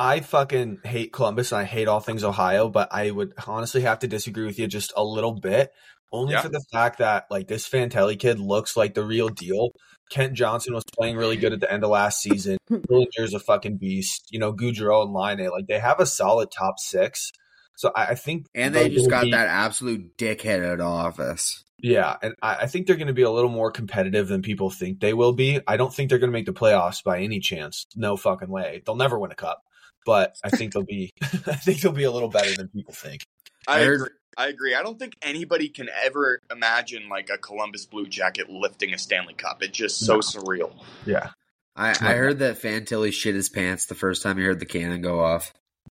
I 0.00 0.20
fucking 0.20 0.78
hate 0.84 1.12
Columbus 1.12 1.50
and 1.52 1.60
I 1.60 1.64
hate 1.64 1.88
all 1.88 2.00
things 2.00 2.22
Ohio, 2.24 2.68
but 2.68 2.88
I 2.92 3.10
would 3.10 3.32
honestly 3.46 3.80
have 3.82 3.98
to 4.00 4.06
disagree 4.08 4.46
with 4.46 4.58
you 4.58 4.66
just 4.68 4.92
a 4.96 5.02
little 5.04 5.32
bit. 5.34 5.70
Only 6.12 6.34
Yeah. 6.34 6.42
for 6.42 6.48
the 6.48 6.64
fact 6.72 6.98
that 6.98 7.26
like 7.30 7.48
this 7.48 7.68
Fantilli 7.68 8.18
kid 8.18 8.38
looks 8.38 8.76
like 8.76 8.94
the 8.94 9.04
real 9.04 9.28
deal. 9.28 9.70
Kent 10.10 10.32
Johnson 10.34 10.72
was 10.72 10.84
playing 10.96 11.16
really 11.16 11.36
good 11.36 11.52
at 11.52 11.60
the 11.60 11.70
end 11.70 11.84
of 11.84 11.90
last 11.90 12.20
season. 12.22 12.56
Hmm. 12.68 12.76
Dillinger's 12.88 13.32
a 13.34 13.40
fucking 13.40 13.78
beast. 13.78 14.26
You 14.30 14.38
know, 14.38 14.52
Gaudreau 14.52 15.02
and 15.02 15.12
Laine 15.14 15.50
like 15.50 15.66
they 15.68 15.78
have 15.78 16.00
a 16.00 16.06
solid 16.06 16.50
top 16.50 16.78
six. 16.78 17.30
So 17.76 17.90
I, 17.94 18.06
I 18.08 18.14
think 18.14 18.46
And 18.54 18.74
they're 18.74 18.88
just 18.88 19.08
got 19.10 19.22
be- 19.24 19.30
that 19.32 19.46
absolute 19.48 20.16
dickhead 20.18 20.64
out 20.64 20.80
of 20.80 20.86
office. 20.86 21.64
Yeah, 21.80 22.16
and 22.22 22.34
I, 22.42 22.56
I 22.62 22.66
think 22.66 22.86
they're 22.86 22.96
going 22.96 23.06
to 23.08 23.12
be 23.12 23.22
a 23.22 23.30
little 23.30 23.50
more 23.50 23.70
competitive 23.70 24.26
than 24.28 24.42
people 24.42 24.68
think 24.70 25.00
they 25.00 25.14
will 25.14 25.32
be. 25.32 25.60
I 25.66 25.76
don't 25.76 25.94
think 25.94 26.10
they're 26.10 26.18
going 26.18 26.30
to 26.30 26.36
make 26.36 26.46
the 26.46 26.52
playoffs 26.52 27.04
by 27.04 27.20
any 27.20 27.38
chance. 27.40 27.86
No 27.94 28.16
fucking 28.16 28.48
way. 28.48 28.82
They'll 28.84 28.96
never 28.96 29.18
win 29.18 29.30
a 29.30 29.36
cup, 29.36 29.62
but 30.04 30.34
I 30.42 30.50
think 30.50 30.72
they'll 30.72 30.82
be. 30.84 31.12
I 31.22 31.54
think 31.54 31.80
they'll 31.80 31.92
be 31.92 32.04
a 32.04 32.10
little 32.10 32.28
better 32.30 32.52
than 32.56 32.68
people 32.68 32.94
think. 32.94 33.22
I 33.66 33.78
I 33.78 33.80
agree. 33.82 34.08
I 34.36 34.46
agree. 34.48 34.74
I 34.74 34.82
don't 34.82 34.98
think 34.98 35.14
anybody 35.22 35.68
can 35.68 35.88
ever 36.04 36.40
imagine 36.50 37.08
like 37.08 37.28
a 37.30 37.38
Columbus 37.38 37.86
Blue 37.86 38.06
Jacket 38.06 38.48
lifting 38.48 38.92
a 38.94 38.98
Stanley 38.98 39.34
Cup. 39.34 39.62
It's 39.62 39.76
just 39.76 39.98
so 39.98 40.14
No. 40.14 40.20
surreal. 40.20 40.72
Yeah, 41.06 41.30
I, 41.76 41.90
I 41.90 42.14
heard 42.14 42.40
that 42.40 42.60
Fantilli 42.60 43.12
shit 43.12 43.34
his 43.34 43.48
pants 43.48 43.86
the 43.86 43.94
first 43.94 44.22
time 44.22 44.36
he 44.38 44.44
heard 44.44 44.60
the 44.60 44.66
cannon 44.66 45.00
go 45.02 45.20
off. 45.20 45.52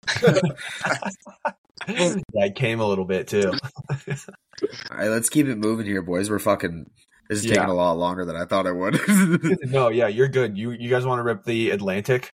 yeah, 1.88 2.14
it 2.34 2.54
came 2.54 2.80
a 2.80 2.86
little 2.86 3.04
bit 3.04 3.28
too. 3.28 3.52
All 3.52 4.96
right, 4.96 5.08
let's 5.08 5.28
keep 5.28 5.46
it 5.46 5.56
moving 5.56 5.86
here, 5.86 6.02
boys. 6.02 6.30
We're 6.30 6.38
fucking. 6.38 6.90
This 7.28 7.38
is 7.40 7.44
Yeah. 7.46 7.54
taking 7.56 7.70
a 7.70 7.74
lot 7.74 7.92
longer 7.92 8.24
than 8.24 8.36
I 8.36 8.44
thought 8.44 8.66
it 8.66 8.74
would. 8.74 8.98
no, 9.70 9.88
yeah, 9.88 10.08
you're 10.08 10.28
good. 10.28 10.58
You 10.58 10.72
you 10.72 10.90
guys 10.90 11.06
want 11.06 11.20
to 11.20 11.22
rip 11.22 11.44
the 11.44 11.70
Atlantic? 11.70 12.28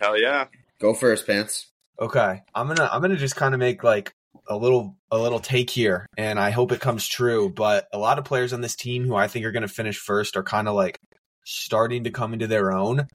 Hell 0.00 0.18
yeah. 0.18 0.46
Go 0.80 0.92
first, 0.94 1.26
pants. 1.26 1.70
Okay, 2.00 2.42
I'm 2.54 2.66
gonna 2.68 2.88
I'm 2.92 3.00
gonna 3.00 3.16
just 3.16 3.36
kind 3.36 3.54
of 3.54 3.60
make 3.60 3.82
like 3.82 4.12
a 4.48 4.56
little 4.56 4.96
a 5.10 5.18
little 5.18 5.40
take 5.40 5.70
here, 5.70 6.06
and 6.16 6.38
I 6.38 6.50
hope 6.50 6.72
it 6.72 6.80
comes 6.80 7.06
true. 7.06 7.48
But 7.48 7.86
a 7.92 7.98
lot 7.98 8.18
of 8.18 8.24
players 8.24 8.52
on 8.52 8.60
this 8.60 8.76
team 8.76 9.04
who 9.04 9.14
I 9.14 9.28
think 9.28 9.44
are 9.46 9.52
gonna 9.52 9.68
finish 9.68 9.98
first 9.98 10.36
are 10.36 10.42
kind 10.44 10.68
of 10.68 10.74
like 10.74 10.98
starting 11.44 12.04
to 12.04 12.10
come 12.10 12.32
into 12.32 12.46
their 12.46 12.72
own, 12.72 13.06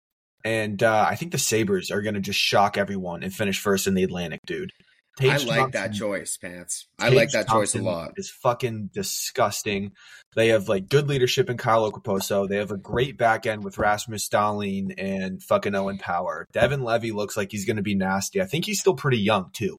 and 0.43 0.81
uh, 0.81 1.05
I 1.07 1.15
think 1.15 1.31
the 1.31 1.37
Sabres 1.37 1.91
are 1.91 2.01
gonna 2.01 2.19
just 2.19 2.39
shock 2.39 2.77
everyone 2.77 3.23
and 3.23 3.33
finish 3.33 3.59
first 3.59 3.87
in 3.87 3.93
the 3.93 4.03
Atlantic, 4.03 4.39
dude. 4.45 4.71
I 5.19 5.37
Tage 5.37 5.45
like 5.45 5.73
that 5.73 5.93
choice, 5.93 6.37
pants. 6.37 6.87
I 6.97 7.09
Tage 7.09 7.15
like 7.15 7.31
that 7.31 7.47
choice 7.47 7.75
a 7.75 7.81
lot. 7.81 8.13
Is 8.17 8.29
fucking 8.29 8.89
disgusting. 8.93 9.91
They 10.35 10.49
have 10.49 10.67
like 10.67 10.89
good 10.89 11.07
leadership 11.07 11.49
in 11.49 11.57
Kyle 11.57 11.91
Okposo. 11.91 12.47
They 12.49 12.57
have 12.57 12.71
a 12.71 12.77
great 12.77 13.17
back 13.17 13.45
end 13.45 13.63
with 13.63 13.77
Rasmus 13.77 14.27
Dahlin 14.29 14.93
and 14.97 15.41
fucking 15.43 15.75
Owen 15.75 15.99
Power. 15.99 16.47
Devon 16.51 16.83
Levi 16.83 17.11
looks 17.11 17.37
like 17.37 17.51
he's 17.51 17.65
going 17.65 17.77
to 17.77 17.83
be 17.83 17.95
nasty. 17.95 18.41
I 18.41 18.45
think 18.45 18.65
he's 18.65 18.79
still 18.79 18.95
pretty 18.95 19.19
young 19.19 19.51
too. 19.53 19.77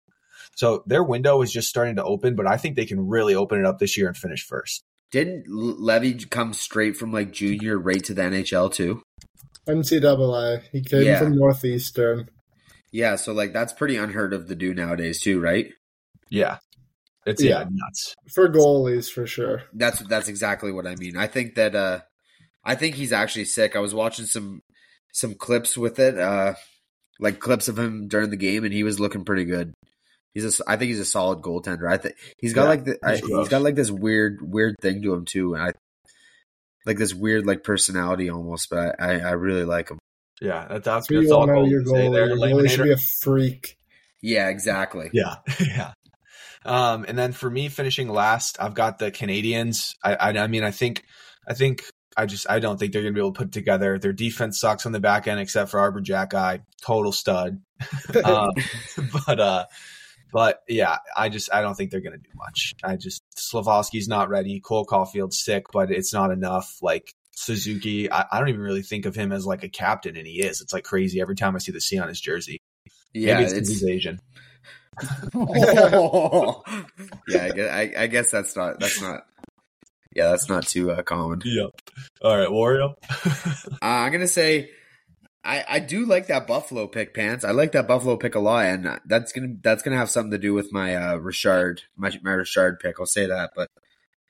So 0.54 0.84
their 0.86 1.02
window 1.02 1.42
is 1.42 1.50
just 1.50 1.68
starting 1.68 1.96
to 1.96 2.04
open, 2.04 2.36
but 2.36 2.46
I 2.46 2.56
think 2.56 2.76
they 2.76 2.86
can 2.86 3.08
really 3.08 3.34
open 3.34 3.58
it 3.58 3.66
up 3.66 3.80
this 3.80 3.96
year 3.96 4.06
and 4.06 4.16
finish 4.16 4.46
first. 4.46 4.84
Didn't 5.10 5.46
Levi 5.48 6.24
come 6.30 6.52
straight 6.52 6.96
from 6.96 7.12
like 7.12 7.32
junior 7.32 7.78
right 7.78 8.02
to 8.04 8.14
the 8.14 8.22
NHL 8.22 8.72
too? 8.72 9.02
NCAA. 9.66 10.62
He 10.70 10.82
came 10.82 11.02
Yeah. 11.02 11.18
from 11.18 11.36
Northeastern. 11.36 12.28
Yeah, 12.94 13.16
so 13.16 13.32
like 13.32 13.52
that's 13.52 13.72
pretty 13.72 13.96
unheard 13.96 14.32
of 14.32 14.46
to 14.46 14.54
do 14.54 14.72
nowadays 14.72 15.20
too, 15.20 15.40
right? 15.40 15.66
Yeah. 16.30 16.58
It's 17.26 17.42
yeah, 17.42 17.62
Yeah. 17.62 17.66
nuts. 17.70 18.14
For 18.32 18.48
goalies, 18.48 19.10
for 19.10 19.26
sure. 19.26 19.64
That's 19.72 19.98
that's 20.06 20.28
exactly 20.28 20.70
what 20.70 20.86
I 20.86 20.94
mean. 20.94 21.16
I 21.16 21.26
think 21.26 21.56
that 21.56 21.74
uh 21.74 22.00
I 22.64 22.76
think 22.76 22.94
he's 22.94 23.12
actually 23.12 23.46
sick. 23.46 23.74
I 23.74 23.80
was 23.80 23.94
watching 23.96 24.26
some 24.26 24.62
some 25.12 25.34
clips 25.34 25.76
with 25.76 25.98
it, 25.98 26.16
uh 26.18 26.54
like 27.18 27.40
clips 27.40 27.66
of 27.66 27.76
him 27.78 28.06
during 28.06 28.30
the 28.30 28.36
game 28.36 28.62
and 28.64 28.72
he 28.72 28.84
was 28.84 29.00
looking 29.00 29.24
pretty 29.24 29.44
good. 29.44 29.74
He's 30.32 30.44
a 30.44 30.48
s 30.48 30.60
I 30.68 30.76
think 30.76 30.90
he's 30.90 31.00
a 31.00 31.04
solid 31.04 31.40
goaltender. 31.42 31.90
I 31.90 31.96
think 31.96 32.14
he's 32.38 32.52
got 32.54 32.64
Yeah, 32.64 32.68
like 32.68 32.84
the, 32.84 32.98
I, 33.02 33.16
he's 33.16 33.26
he's 33.26 33.28
gross. 33.28 33.48
got 33.48 33.62
like 33.62 33.74
this 33.74 33.90
weird 33.90 34.38
weird 34.40 34.76
thing 34.80 35.02
to 35.02 35.12
him 35.14 35.24
too 35.24 35.54
and 35.54 35.64
I 35.64 35.72
like 36.86 36.98
this 36.98 37.12
weird 37.14 37.44
like 37.44 37.64
personality 37.64 38.30
almost, 38.30 38.70
but 38.70 38.94
I 39.00 39.14
I, 39.14 39.18
I 39.18 39.30
really 39.32 39.64
like 39.64 39.90
him. 39.90 39.98
Yeah, 40.44 40.66
that, 40.68 40.84
that's, 40.84 40.84
That's 40.84 41.10
what 41.10 41.16
that's 41.16 41.28
you 41.28 41.32
all 41.34 41.46
want 41.46 41.58
out 41.58 41.68
your 41.68 41.84
say 41.84 41.92
goalie. 41.92 42.12
there. 42.12 42.28
Your 42.28 42.36
goalie 42.36 42.70
should 42.70 42.84
be 42.84 42.92
a 42.92 42.96
freak. 43.22 43.78
Yeah, 44.22 44.48
exactly. 44.48 45.10
Yeah, 45.12 45.36
yeah. 45.60 45.92
Um, 46.64 47.04
and 47.08 47.18
then 47.18 47.32
for 47.32 47.50
me 47.50 47.68
finishing 47.68 48.08
last, 48.08 48.56
I've 48.60 48.74
got 48.74 48.98
the 48.98 49.10
Canadiens. 49.10 49.94
I, 50.02 50.14
I, 50.14 50.28
I 50.38 50.46
mean, 50.46 50.64
I 50.64 50.70
think, 50.70 51.04
I 51.48 51.54
think, 51.54 51.82
I 52.16 52.26
just, 52.26 52.48
I 52.48 52.58
don't 52.58 52.78
think 52.78 52.92
they're 52.92 53.02
going 53.02 53.12
to 53.12 53.18
be 53.18 53.20
able 53.20 53.32
to 53.32 53.38
put 53.38 53.48
it 53.48 53.52
together. 53.52 53.98
Their 53.98 54.12
defense 54.12 54.60
sucks 54.60 54.86
on 54.86 54.92
the 54.92 55.00
back 55.00 55.26
end, 55.26 55.40
except 55.40 55.70
for 55.70 55.80
Arber 55.80 56.00
Xhekaj 56.00 56.30
guy, 56.30 56.60
total 56.82 57.12
stud. 57.12 57.60
um, 58.24 58.50
but, 59.26 59.40
uh, 59.40 59.64
but 60.32 60.60
yeah, 60.68 60.96
I 61.16 61.28
just, 61.28 61.52
I 61.52 61.60
don't 61.60 61.74
think 61.74 61.90
they're 61.90 62.00
going 62.00 62.18
to 62.18 62.18
do 62.18 62.30
much. 62.34 62.74
I 62.82 62.96
just, 62.96 63.22
Slafkovsky's 63.36 64.08
not 64.08 64.30
ready. 64.30 64.60
Cole 64.60 64.84
Caufield's 64.84 65.40
sick, 65.40 65.66
but 65.72 65.90
it's 65.90 66.14
not 66.14 66.30
enough. 66.30 66.78
Like 66.80 67.12
Suzuki, 67.36 68.10
I, 68.10 68.26
I 68.30 68.38
don't 68.38 68.48
even 68.48 68.60
really 68.60 68.82
think 68.82 69.06
of 69.06 69.14
him 69.14 69.32
as 69.32 69.46
like 69.46 69.62
a 69.64 69.68
captain, 69.68 70.16
and 70.16 70.26
he 70.26 70.42
is. 70.42 70.60
It's 70.60 70.72
like 70.72 70.84
crazy 70.84 71.20
every 71.20 71.36
time 71.36 71.54
I 71.54 71.58
see 71.58 71.72
the 71.72 71.80
C 71.80 71.98
on 71.98 72.08
his 72.08 72.20
jersey. 72.20 72.60
Yeah, 73.12 73.34
Maybe 73.34 73.44
it's, 73.44 73.52
it's 73.52 73.68
he's 73.68 73.84
Asian. 73.84 74.20
yeah, 77.28 77.42
I 77.42 77.50
guess, 77.50 77.70
I, 77.70 77.92
I 77.96 78.06
guess 78.06 78.30
that's 78.30 78.56
not 78.56 78.80
that's 78.80 79.00
not. 79.00 79.26
Yeah, 80.14 80.30
that's 80.30 80.48
not 80.48 80.66
too 80.66 80.92
uh, 80.92 81.02
common. 81.02 81.42
Yep. 81.44 81.70
All 82.22 82.38
right, 82.38 82.48
Wario. 82.48 82.94
Uh, 83.82 83.86
I'm 83.86 84.12
gonna 84.12 84.28
say, 84.28 84.70
I 85.42 85.64
I 85.68 85.78
do 85.80 86.06
like 86.06 86.28
that 86.28 86.46
Buffalo 86.46 86.86
pick, 86.86 87.14
pants. 87.14 87.44
I 87.44 87.50
like 87.50 87.72
that 87.72 87.88
Buffalo 87.88 88.16
pick 88.16 88.34
a 88.34 88.40
lot, 88.40 88.66
and 88.66 89.00
that's 89.06 89.32
gonna 89.32 89.54
that's 89.62 89.82
gonna 89.82 89.96
have 89.96 90.10
something 90.10 90.30
to 90.30 90.38
do 90.38 90.54
with 90.54 90.72
my 90.72 90.94
uh, 90.94 91.16
Richard 91.16 91.82
my 91.96 92.12
my 92.22 92.32
Richard 92.32 92.78
pick. 92.80 92.96
I'll 93.00 93.06
say 93.06 93.26
that, 93.26 93.50
but 93.56 93.68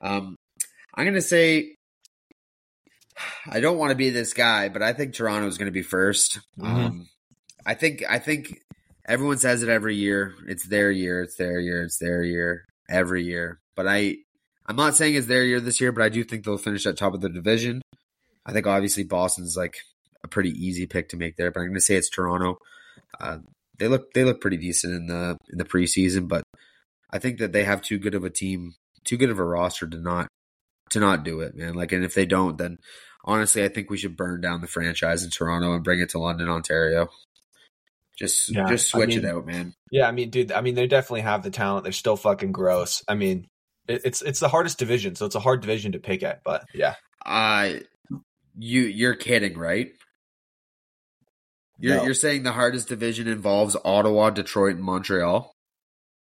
um, 0.00 0.36
I'm 0.94 1.04
gonna 1.04 1.20
say. 1.20 1.76
I 3.46 3.60
don't 3.60 3.78
want 3.78 3.90
to 3.90 3.96
be 3.96 4.10
this 4.10 4.32
guy, 4.32 4.68
but 4.68 4.82
I 4.82 4.92
think 4.92 5.14
Toronto 5.14 5.46
is 5.46 5.58
going 5.58 5.66
to 5.66 5.72
be 5.72 5.82
1st 5.82 6.40
Mhm. 6.58 6.64
Um, 6.66 7.08
I 7.66 7.74
think 7.74 8.02
I 8.08 8.18
think 8.18 8.60
everyone 9.06 9.38
says 9.38 9.62
it 9.62 9.68
every 9.68 9.96
year. 9.96 10.34
It's 10.46 10.66
their 10.66 10.90
year. 10.90 11.22
It's 11.22 11.36
their 11.36 11.60
year. 11.60 11.84
It's 11.84 11.98
their 11.98 12.22
year 12.22 12.66
every 12.88 13.24
year. 13.24 13.60
But 13.76 13.86
I, 13.88 14.16
I'm 14.66 14.76
not 14.76 14.96
saying 14.96 15.14
it's 15.14 15.26
their 15.26 15.44
year 15.44 15.60
this 15.60 15.80
year, 15.80 15.92
but 15.92 16.02
I 16.02 16.08
do 16.08 16.24
think 16.24 16.44
they'll 16.44 16.58
finish 16.58 16.86
at 16.86 16.96
top 16.96 17.14
of 17.14 17.20
the 17.20 17.28
division. 17.28 17.82
I 18.46 18.52
think 18.52 18.66
obviously 18.66 19.04
Boston's 19.04 19.56
like 19.56 19.76
a 20.22 20.28
pretty 20.28 20.50
easy 20.50 20.86
pick 20.86 21.08
to 21.10 21.16
make 21.16 21.36
there, 21.36 21.50
but 21.50 21.60
I'm 21.60 21.66
going 21.66 21.74
to 21.74 21.80
say 21.80 21.96
it's 21.96 22.10
Toronto. 22.10 22.58
Uh, 23.18 23.38
they 23.78 23.88
look 23.88 24.12
they 24.12 24.24
look 24.24 24.40
pretty 24.40 24.56
decent 24.56 24.94
in 24.94 25.06
the 25.06 25.36
in 25.50 25.58
the 25.58 25.64
preseason, 25.64 26.28
but 26.28 26.42
I 27.10 27.18
think 27.18 27.38
that 27.38 27.52
they 27.52 27.64
have 27.64 27.82
too 27.82 27.98
good 27.98 28.14
of 28.14 28.24
a 28.24 28.30
team, 28.30 28.74
too 29.04 29.16
good 29.16 29.30
of 29.30 29.38
a 29.38 29.44
roster 29.44 29.86
to 29.86 29.96
not 29.98 30.28
to 30.94 31.00
not 31.00 31.22
do 31.24 31.40
it, 31.40 31.54
man. 31.54 31.74
Like, 31.74 31.92
and 31.92 32.04
if 32.04 32.14
they 32.14 32.26
don't, 32.26 32.56
then 32.58 32.78
honestly, 33.24 33.62
I 33.62 33.68
think 33.68 33.90
we 33.90 33.98
should 33.98 34.16
burn 34.16 34.40
down 34.40 34.60
the 34.62 34.66
franchise 34.66 35.22
in 35.22 35.30
Toronto 35.30 35.74
and 35.74 35.84
bring 35.84 36.00
it 36.00 36.08
to 36.10 36.18
London, 36.18 36.48
Ontario. 36.48 37.08
Just 38.18 38.50
Yeah, 38.54 38.66
just 38.68 38.94
I 38.94 38.98
switch 38.98 39.08
mean- 39.10 39.18
it 39.18 39.24
out, 39.24 39.46
man. 39.46 39.74
Yeah, 39.90 40.08
I 40.08 40.12
mean, 40.12 40.30
dude, 40.30 40.52
I 40.52 40.60
mean, 40.60 40.74
they 40.74 40.86
definitely 40.86 41.20
have 41.22 41.42
the 41.42 41.50
talent. 41.50 41.84
They're 41.84 41.92
still 41.92 42.16
fucking 42.16 42.52
gross. 42.52 43.02
I 43.08 43.14
mean, 43.14 43.46
it, 43.88 44.02
it's 44.04 44.22
it's 44.22 44.40
the 44.40 44.48
hardest 44.48 44.78
division, 44.78 45.14
so 45.14 45.26
it's 45.26 45.34
a 45.34 45.40
hard 45.40 45.60
division 45.60 45.92
to 45.92 45.98
pick 45.98 46.22
at. 46.22 46.42
But 46.44 46.64
yeah, 46.74 46.94
Uh 47.26 47.74
you 48.56 48.82
you're 48.82 49.14
kidding, 49.16 49.58
right? 49.58 49.92
You're 51.78 51.96
No. 51.96 52.04
you're 52.04 52.14
saying 52.14 52.44
the 52.44 52.52
hardest 52.52 52.88
division 52.88 53.26
involves 53.28 53.76
Ottawa, 53.84 54.30
Detroit, 54.30 54.76
and 54.76 54.84
Montreal. 54.84 55.53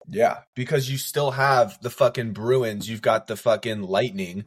Yeah, 0.09 0.40
because 0.55 0.90
you 0.90 0.99
still 0.99 1.33
have 1.33 1.79
the 1.81 1.90
fucking 1.90 2.33
Bruins. 2.33 2.88
You've 2.88 3.03
got 3.03 3.27
the 3.27 3.37
fucking 3.37 3.83
Lightning. 3.83 4.45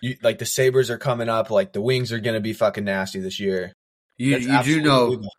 You 0.00 0.16
like 0.22 0.38
the 0.38 0.46
Sabres 0.46 0.90
are 0.90 0.98
coming 0.98 1.28
up. 1.28 1.50
Like 1.50 1.72
the 1.72 1.80
Wings 1.80 2.12
are 2.12 2.20
gonna 2.20 2.40
be 2.40 2.52
fucking 2.52 2.84
nasty 2.84 3.20
this 3.20 3.40
year. 3.40 3.72
You 4.16 4.36
you 4.38 4.62
do 4.62 4.80
know 4.80 5.06
legal. 5.06 5.32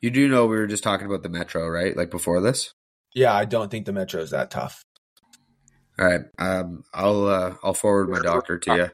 you 0.00 0.10
do 0.10 0.28
know 0.28 0.46
we 0.46 0.56
were 0.56 0.66
just 0.66 0.82
talking 0.82 1.06
about 1.06 1.22
the 1.22 1.28
Metro, 1.28 1.66
right? 1.68 1.96
Like 1.96 2.10
before 2.10 2.40
this. 2.40 2.72
Yeah, 3.14 3.34
I 3.34 3.44
don't 3.44 3.70
think 3.70 3.86
the 3.86 3.92
Metro 3.92 4.20
is 4.20 4.30
that 4.30 4.50
tough. 4.50 4.82
All 5.98 6.06
right, 6.06 6.20
um, 6.38 6.84
I'll 6.94 7.26
uh, 7.26 7.54
I'll 7.62 7.74
forward 7.74 8.08
my 8.08 8.20
doctor 8.20 8.58
to 8.58 8.76
you. 8.76 8.88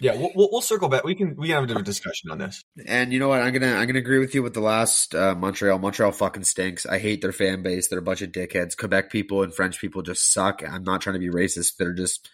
Yeah, 0.00 0.16
we'll, 0.16 0.48
we'll, 0.50 0.62
circle 0.62 0.88
back. 0.88 1.04
We 1.04 1.14
can 1.14 1.36
we 1.36 1.48
can 1.48 1.56
have 1.56 1.64
a 1.64 1.66
different 1.66 1.86
discussion 1.86 2.30
on 2.30 2.38
this. 2.38 2.64
And 2.86 3.12
you 3.12 3.18
know 3.18 3.28
what? 3.28 3.42
I'm 3.42 3.52
gonna 3.52 3.74
I'm 3.74 3.86
gonna 3.86 3.98
agree 3.98 4.18
with 4.18 4.34
you 4.34 4.42
with 4.42 4.54
the 4.54 4.60
last 4.60 5.14
uh, 5.14 5.34
Montreal. 5.34 5.78
Montreal 5.78 6.12
fucking 6.12 6.44
stinks. 6.44 6.86
I 6.86 6.98
hate 6.98 7.20
their 7.20 7.32
fan 7.32 7.62
base. 7.62 7.88
They're 7.88 7.98
a 7.98 8.02
bunch 8.02 8.22
of 8.22 8.32
dickheads. 8.32 8.76
Quebec 8.76 9.10
people 9.10 9.42
and 9.42 9.54
French 9.54 9.78
people 9.78 10.00
just 10.00 10.32
suck. 10.32 10.62
I'm 10.66 10.84
not 10.84 11.02
trying 11.02 11.14
to 11.14 11.20
be 11.20 11.28
racist. 11.28 11.76
They're 11.76 11.92
just 11.92 12.30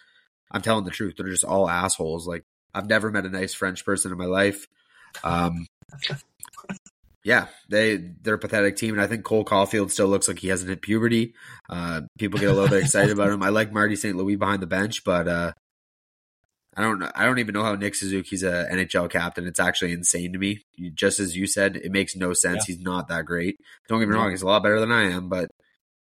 I'm 0.49 0.61
telling 0.61 0.85
the 0.85 0.91
truth. 0.91 1.15
They're 1.17 1.27
just 1.29 1.43
all 1.43 1.69
assholes. 1.69 2.25
Like 2.25 2.45
I've 2.73 2.87
never 2.87 3.11
met 3.11 3.25
a 3.25 3.29
nice 3.29 3.53
French 3.53 3.83
person 3.83 4.13
in 4.13 4.17
my 4.17 4.25
life. 4.25 4.67
Um, 5.23 5.67
yeah, 7.23 7.47
they 7.67 7.97
they're 7.97 8.35
a 8.35 8.39
pathetic 8.39 8.77
team, 8.77 8.93
and 8.93 9.01
I 9.01 9.07
think 9.07 9.25
Cole 9.25 9.43
Caufield 9.43 9.91
still 9.91 10.07
looks 10.07 10.29
like 10.29 10.39
he 10.39 10.47
hasn't 10.47 10.69
hit 10.69 10.81
puberty. 10.81 11.33
Uh, 11.69 12.01
people 12.17 12.39
get 12.39 12.49
a 12.49 12.53
little 12.53 12.69
bit 12.69 12.83
excited 12.83 13.11
about 13.11 13.31
him. 13.31 13.43
I 13.43 13.49
like 13.49 13.73
Marty 13.73 13.97
St. 13.97 14.15
Louis 14.15 14.37
behind 14.37 14.61
the 14.61 14.67
bench, 14.67 15.03
but 15.03 15.27
uh, 15.27 15.51
I 16.77 16.83
don't. 16.83 17.03
I 17.15 17.25
don't 17.25 17.39
even 17.39 17.53
know 17.53 17.63
how 17.63 17.73
Nick 17.73 17.95
Suzuki's 17.95 18.43
a 18.43 18.67
NHL 18.71 19.09
captain. 19.09 19.47
It's 19.47 19.59
actually 19.59 19.93
insane 19.93 20.31
to 20.33 20.39
me. 20.39 20.63
Just 20.93 21.19
as 21.19 21.35
you 21.35 21.47
said, 21.47 21.75
it 21.75 21.91
makes 21.91 22.15
no 22.15 22.33
sense. 22.33 22.65
He's 22.65 22.79
not 22.79 23.07
that 23.07 23.25
great. 23.25 23.57
Don't 23.87 23.99
get 23.99 24.07
me 24.07 24.13
wrong; 24.13 24.29
he's 24.29 24.43
a 24.43 24.45
lot 24.45 24.61
better 24.61 24.79
than 24.79 24.91
I 24.91 25.09
am, 25.09 25.27
but 25.27 25.49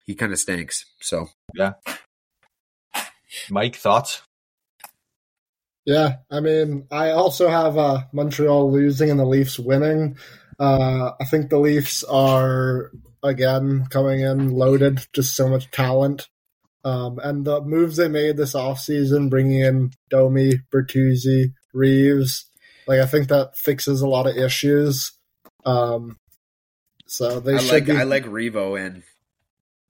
he 0.06 0.14
kind 0.14 0.34
of 0.34 0.40
stinks. 0.40 0.86
So 1.00 1.28
yeah. 1.56 1.74
Mike, 3.50 3.78
thoughts? 3.78 4.22
Yeah, 5.86 6.18
I 6.30 6.42
mean, 6.42 6.86
I 6.92 7.12
also 7.12 7.48
have 7.48 7.78
uh, 7.78 8.02
Montreal 8.12 8.70
losing 8.70 9.10
and 9.10 9.20
the 9.20 9.26
Leafs 9.26 9.58
winning. 9.58 10.18
Uh, 10.60 11.12
I 11.18 11.24
think 11.24 11.50
the 11.50 11.60
Leafs 11.60 12.04
are 12.04 12.92
again 13.24 13.86
coming 13.90 14.20
in 14.20 14.50
loaded, 14.50 15.08
just 15.14 15.34
so 15.36 15.48
much 15.48 15.72
talent. 15.72 16.28
Um, 16.84 17.20
and 17.22 17.46
the 17.46 17.62
moves 17.62 17.98
they 17.98 18.08
made 18.08 18.38
this 18.38 18.54
offseason, 18.54 19.30
bringing 19.30 19.60
in 19.60 19.92
Domi, 20.10 20.54
Bertuzzi, 20.74 21.54
Reeves, 21.74 22.46
like 22.88 23.00
I 23.00 23.06
think 23.06 23.28
that 23.28 23.58
fixes 23.58 24.02
a 24.02 24.08
lot 24.08 24.28
of 24.28 24.38
issues. 24.38 25.12
Um, 25.66 26.18
so 27.08 27.40
they 27.40 27.56
I 27.56 27.58
should 27.58 27.72
like 27.72 27.86
be. 27.86 27.98
I 27.98 28.04
like 28.04 28.26
Revo 28.26 28.80
and 28.80 29.04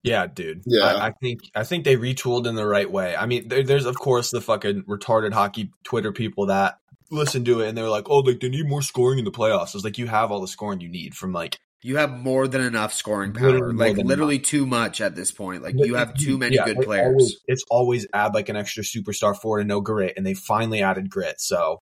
Yeah, 0.04 0.28
dude. 0.28 0.64
Yeah. 0.66 0.86
I, 0.86 1.08
I 1.08 1.12
think 1.22 1.42
I 1.56 1.64
think 1.64 1.86
they 1.86 1.96
retooled 1.96 2.48
in 2.48 2.56
the 2.56 2.66
right 2.66 2.90
way. 2.90 3.16
I 3.16 3.26
mean, 3.26 3.48
there, 3.48 3.64
there's 3.64 3.86
of 3.86 3.96
course 3.96 4.32
the 4.32 4.42
fucking 4.42 4.84
retarded 4.84 5.34
hockey 5.34 5.72
Twitter 5.84 6.12
people 6.12 6.48
that 6.48 6.80
listen 7.12 7.46
to 7.46 7.62
it 7.62 7.70
and 7.70 7.78
they're 7.78 7.90
like, 7.90 8.10
"Oh, 8.10 8.20
like 8.20 8.40
they 8.40 8.50
need 8.50 8.68
more 8.68 8.82
scoring 8.82 9.20
in 9.20 9.26
the 9.26 9.32
playoffs." 9.32 9.76
It's 9.76 9.84
like 9.84 9.98
you 9.98 10.08
have 10.08 10.32
all 10.32 10.42
the 10.42 10.48
scoring 10.48 10.82
you 10.82 10.90
need 10.90 11.16
from 11.16 11.32
like 11.32 11.60
you 11.84 11.98
have 11.98 12.12
more 12.12 12.48
than 12.48 12.62
enough 12.62 12.94
scoring 12.94 13.34
power. 13.34 13.52
Literally 13.52 13.76
like 13.76 13.96
than 13.96 14.08
literally 14.08 14.40
too 14.40 14.66
much 14.66 15.00
at 15.02 15.16
this 15.16 15.32
point. 15.32 15.64
Like 15.64 15.76
you 15.78 15.96
have 15.96 16.14
too 16.18 16.38
many 16.38 16.56
Yeah, 16.56 16.66
good 16.66 16.82
players. 16.82 17.06
Always, 17.06 17.40
it's 17.48 17.64
always 17.70 18.08
add 18.14 18.34
like 18.34 18.50
an 18.50 18.56
extra 18.56 18.84
superstar 18.84 19.36
forward 19.38 19.60
and 19.60 19.70
no 19.70 19.82
grit, 19.82 20.14
and 20.18 20.26
they 20.26 20.34
finally 20.34 20.82
added 20.82 21.10
grit. 21.10 21.40
So 21.40 21.80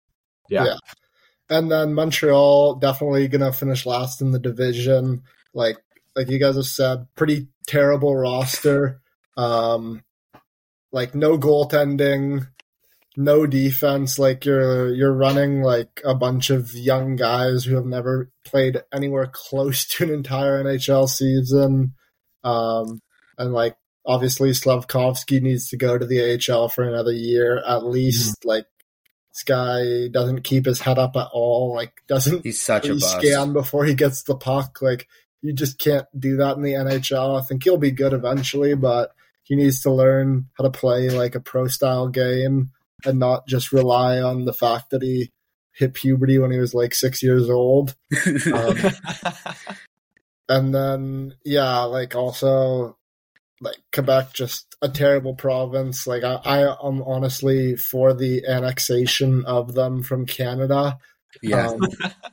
yeah, 0.49 0.65
Yeah. 0.65 0.77
and 1.49 1.71
then 1.71 1.93
Montreal 1.93 2.75
definitely 2.75 3.27
gonna 3.27 3.51
finish 3.53 3.85
last 3.85 4.21
in 4.21 4.31
the 4.31 4.39
division. 4.39 5.23
Like 5.53 5.77
like 6.15 6.29
you 6.29 6.39
guys 6.39 6.55
have 6.55 6.65
said, 6.65 7.07
pretty 7.15 7.47
terrible 7.67 8.15
roster. 8.15 9.01
Um, 9.37 10.03
like 10.91 11.15
no 11.15 11.37
goaltending, 11.37 12.47
no 13.17 13.45
defense. 13.45 14.17
Like 14.17 14.45
you're 14.45 14.93
you're 14.93 15.13
running 15.13 15.61
like 15.61 16.01
a 16.05 16.15
bunch 16.15 16.49
of 16.49 16.73
young 16.73 17.15
guys 17.15 17.65
who 17.65 17.75
have 17.75 17.85
never 17.85 18.31
played 18.45 18.81
anywhere 18.93 19.29
close 19.31 19.85
to 19.89 20.03
an 20.03 20.09
entire 20.11 20.63
NHL 20.63 21.09
season. 21.09 21.93
Um, 22.43 23.01
and 23.37 23.53
like 23.53 23.75
obviously 24.05 24.49
Slafkovsky 24.51 25.41
needs 25.41 25.69
to 25.69 25.77
go 25.77 25.97
to 25.97 26.05
the 26.05 26.39
AHL 26.49 26.69
for 26.69 26.83
another 26.83 27.11
year 27.11 27.61
at 27.65 27.85
least. 27.85 28.45
Like 28.45 28.65
this 29.31 29.43
guy 29.43 30.07
doesn't 30.09 30.43
keep 30.43 30.65
his 30.65 30.81
head 30.81 30.97
up 30.97 31.15
at 31.15 31.29
all. 31.33 31.73
Like 31.73 31.93
doesn't 32.07 32.43
He's 32.43 32.61
such 32.61 32.87
a 32.87 32.99
scan 32.99 33.53
before 33.53 33.85
he 33.85 33.93
gets 33.93 34.23
the 34.23 34.35
puck. 34.35 34.81
Like 34.81 35.07
you 35.41 35.53
just 35.53 35.79
can't 35.79 36.05
do 36.17 36.37
that 36.37 36.55
in 36.55 36.63
the 36.63 36.73
NHL. 36.73 37.39
I 37.39 37.43
think 37.43 37.63
he'll 37.63 37.77
be 37.77 37.91
good 37.91 38.13
eventually, 38.13 38.75
but 38.75 39.11
he 39.43 39.55
needs 39.55 39.81
to 39.81 39.91
learn 39.91 40.47
how 40.57 40.63
to 40.63 40.71
play 40.71 41.09
like 41.09 41.35
a 41.35 41.39
pro 41.39 41.67
style 41.67 42.07
game 42.07 42.71
and 43.05 43.19
not 43.19 43.47
just 43.47 43.71
rely 43.71 44.19
on 44.21 44.45
the 44.45 44.53
fact 44.53 44.89
that 44.91 45.01
he 45.01 45.31
hit 45.73 45.93
puberty 45.93 46.37
when 46.37 46.51
he 46.51 46.57
was 46.59 46.73
like 46.73 46.93
six 46.93 47.23
years 47.23 47.49
old. 47.49 47.95
Um, 48.53 48.77
and 50.49 50.73
then 50.75 51.33
yeah, 51.45 51.81
like 51.83 52.15
also 52.15 52.97
like 53.61 53.77
Quebec 53.93 54.33
just 54.33 54.75
a 54.81 54.89
terrible 54.89 55.35
province. 55.35 56.07
Like 56.07 56.23
I, 56.23 56.35
I 56.43 56.87
am 56.87 57.01
honestly 57.03 57.75
for 57.77 58.13
the 58.13 58.45
annexation 58.47 59.45
of 59.45 59.73
them 59.73 60.03
from 60.03 60.25
Canada. 60.25 60.97
yeah, 61.41 61.69
Um, 61.69 61.79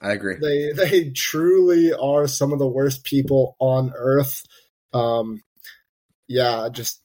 I 0.00 0.12
agree. 0.12 0.37
they 0.40 0.72
they 0.72 1.11
truly 1.11 1.92
are 1.92 2.26
some 2.26 2.52
of 2.52 2.59
the 2.59 2.66
worst 2.68 3.04
people 3.04 3.57
on 3.61 3.92
earth. 3.94 4.42
Um, 4.92 5.42
yeah, 6.26 6.68
just 6.72 7.00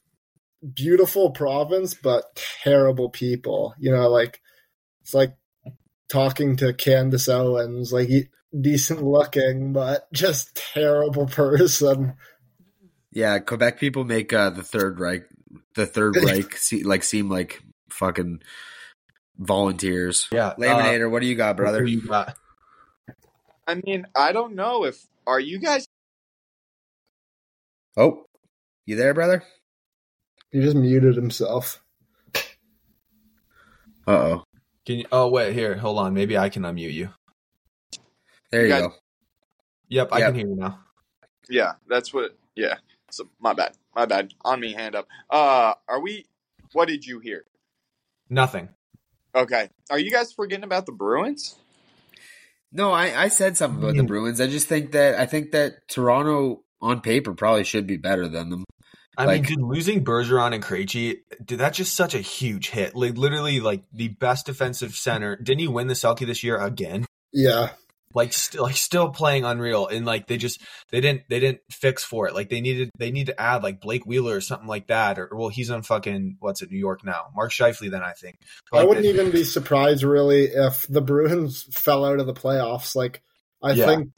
beautiful 0.73 1.31
province, 1.31 1.93
but 1.93 2.35
terrible 2.63 3.09
people. 3.09 3.73
You 3.79 3.91
know, 3.91 4.09
like 4.09 4.41
it's 5.01 5.13
like 5.13 5.35
talking 6.09 6.55
to 6.57 6.73
Candace 6.73 7.29
Owens, 7.29 7.91
like 7.91 8.07
he, 8.07 8.27
decent 8.59 9.03
looking, 9.03 9.73
but 9.73 10.11
just 10.13 10.55
terrible 10.55 11.25
person. 11.27 12.13
Yeah, 13.11 13.39
Quebec 13.39 13.79
people 13.79 14.05
make 14.05 14.33
uh, 14.33 14.49
the 14.49 14.63
Third 14.63 14.99
Reich, 14.99 15.23
the 15.75 15.85
Third 15.85 16.15
Reich, 16.23 16.55
see, 16.57 16.83
like 16.83 17.03
seem 17.03 17.29
like 17.29 17.61
fucking 17.89 18.41
volunteers. 19.37 20.27
yeah. 20.31 20.53
Layminator, 20.57 21.09
what 21.09 21.21
do 21.21 21.27
you 21.27 21.35
got, 21.35 21.51
uh, 21.51 21.53
brother? 21.53 21.85
you 21.85 22.01
got? 22.01 22.35
I 23.67 23.75
mean, 23.75 24.05
I 24.15 24.31
don't 24.31 24.55
know 24.55 24.83
if 24.83 25.05
are 25.25 25.39
you 25.39 25.59
guys 25.59 25.87
Oh, 27.95 28.25
you 28.85 28.95
there, 28.95 29.13
brother? 29.13 29.43
He 30.53 30.61
just 30.61 30.75
muted 30.77 31.15
himself. 31.15 31.83
Uh 34.07 34.11
oh. 34.11 34.43
Can 34.85 34.99
you? 34.99 35.05
Oh 35.11 35.29
wait, 35.29 35.53
here, 35.53 35.75
hold 35.75 35.97
on. 35.97 36.13
Maybe 36.13 36.37
I 36.37 36.49
can 36.49 36.63
unmute 36.63 36.93
you. 36.93 37.09
There 38.51 38.61
you 38.61 38.67
You 38.67 38.73
guys- 38.73 38.81
go. 38.83 38.93
Yep, 39.89 40.09
I 40.11 40.19
Yep. 40.19 40.27
can 40.29 40.35
hear 40.35 40.47
you 40.47 40.55
now. 40.55 40.79
Yeah, 41.49 41.73
that's 41.87 42.13
what 42.13 42.37
yeah. 42.55 42.75
So 43.11 43.29
my 43.39 43.53
bad. 43.53 43.75
My 43.95 44.05
bad. 44.05 44.33
On 44.45 44.59
me, 44.59 44.73
hand 44.73 44.95
up. 44.95 45.07
Uh 45.29 45.73
are 45.87 45.99
we 45.99 46.25
what 46.73 46.87
did 46.87 47.05
you 47.05 47.19
hear? 47.19 47.45
Nothing. 48.29 48.69
Okay. 49.35 49.69
Are 49.89 49.99
you 49.99 50.11
guys 50.11 50.31
forgetting 50.33 50.63
about 50.63 50.85
the 50.85 50.91
Bruins? 50.91 51.55
No, 52.71 52.91
I, 52.91 53.23
I 53.23 53.27
said 53.29 53.55
something 53.57 53.81
about 53.83 53.95
the 53.95 54.01
Hmm. 54.01 54.07
Bruins. 54.07 54.39
I 54.41 54.47
just 54.47 54.67
think 54.67 54.91
that 54.91 55.15
I 55.15 55.25
think 55.25 55.51
that 55.51 55.87
Toronto 55.87 56.63
on 56.81 57.01
paper 57.01 57.33
probably 57.33 57.63
should 57.63 57.87
be 57.87 57.97
better 57.97 58.27
than 58.27 58.49
them. 58.49 58.63
I 59.17 59.25
Like- 59.25 59.43
mean, 59.43 59.57
dude, 59.59 59.61
losing 59.67 60.03
Bergeron 60.03 60.53
and 60.55 60.63
Krejci, 60.63 61.17
dude, 61.45 61.59
that's 61.59 61.77
just 61.77 61.93
such 61.95 62.15
a 62.15 62.19
huge 62.19 62.69
hit. 62.69 62.95
Like 62.95 63.17
literally, 63.17 63.59
like 63.59 63.83
the 63.93 64.07
best 64.09 64.45
defensive 64.47 64.95
center. 64.95 65.35
Didn't 65.35 65.59
he 65.59 65.67
win 65.67 65.87
the 65.87 65.93
Selke 65.93 66.25
this 66.25 66.43
year 66.43 66.57
again? 66.57 67.05
Yeah, 67.31 67.69
like 68.15 68.31
still 68.33 68.63
like 68.63 68.75
still 68.75 69.09
playing 69.09 69.43
unreal 69.43 69.87
and 69.87 70.05
like 70.05 70.27
they 70.27 70.37
just 70.37 70.61
they 70.91 71.01
didn't 71.01 71.23
they 71.29 71.39
didn't 71.39 71.61
fix 71.71 72.03
for 72.03 72.27
it 72.27 72.35
like 72.35 72.47
they 72.49 72.61
needed 72.61 72.91
they 72.99 73.09
need 73.09 73.25
to 73.25 73.41
add 73.41 73.63
like 73.63 73.81
blake 73.81 74.05
wheeler 74.05 74.35
or 74.35 74.41
something 74.41 74.67
like 74.67 74.85
that 74.87 75.17
or 75.17 75.27
well 75.33 75.49
he's 75.49 75.71
on 75.71 75.81
fucking 75.81 76.37
what's 76.39 76.61
it 76.61 76.69
new 76.69 76.77
york 76.77 77.03
now 77.03 77.23
mark 77.35 77.51
Scheifele 77.51 77.89
then 77.89 78.03
i 78.03 78.11
think 78.11 78.35
I 78.71 78.83
wouldn't 78.83 79.03
they- 79.03 79.09
even 79.09 79.31
be 79.31 79.43
surprised 79.43 80.03
really 80.03 80.43
if 80.43 80.85
the 80.87 81.01
Bruins 81.01 81.63
fell 81.71 82.05
out 82.05 82.19
of 82.19 82.27
the 82.27 82.35
playoffs. 82.35 82.95
Like 82.95 83.23
I 83.63 83.71
Yeah. 83.71 83.87
think 83.87 84.09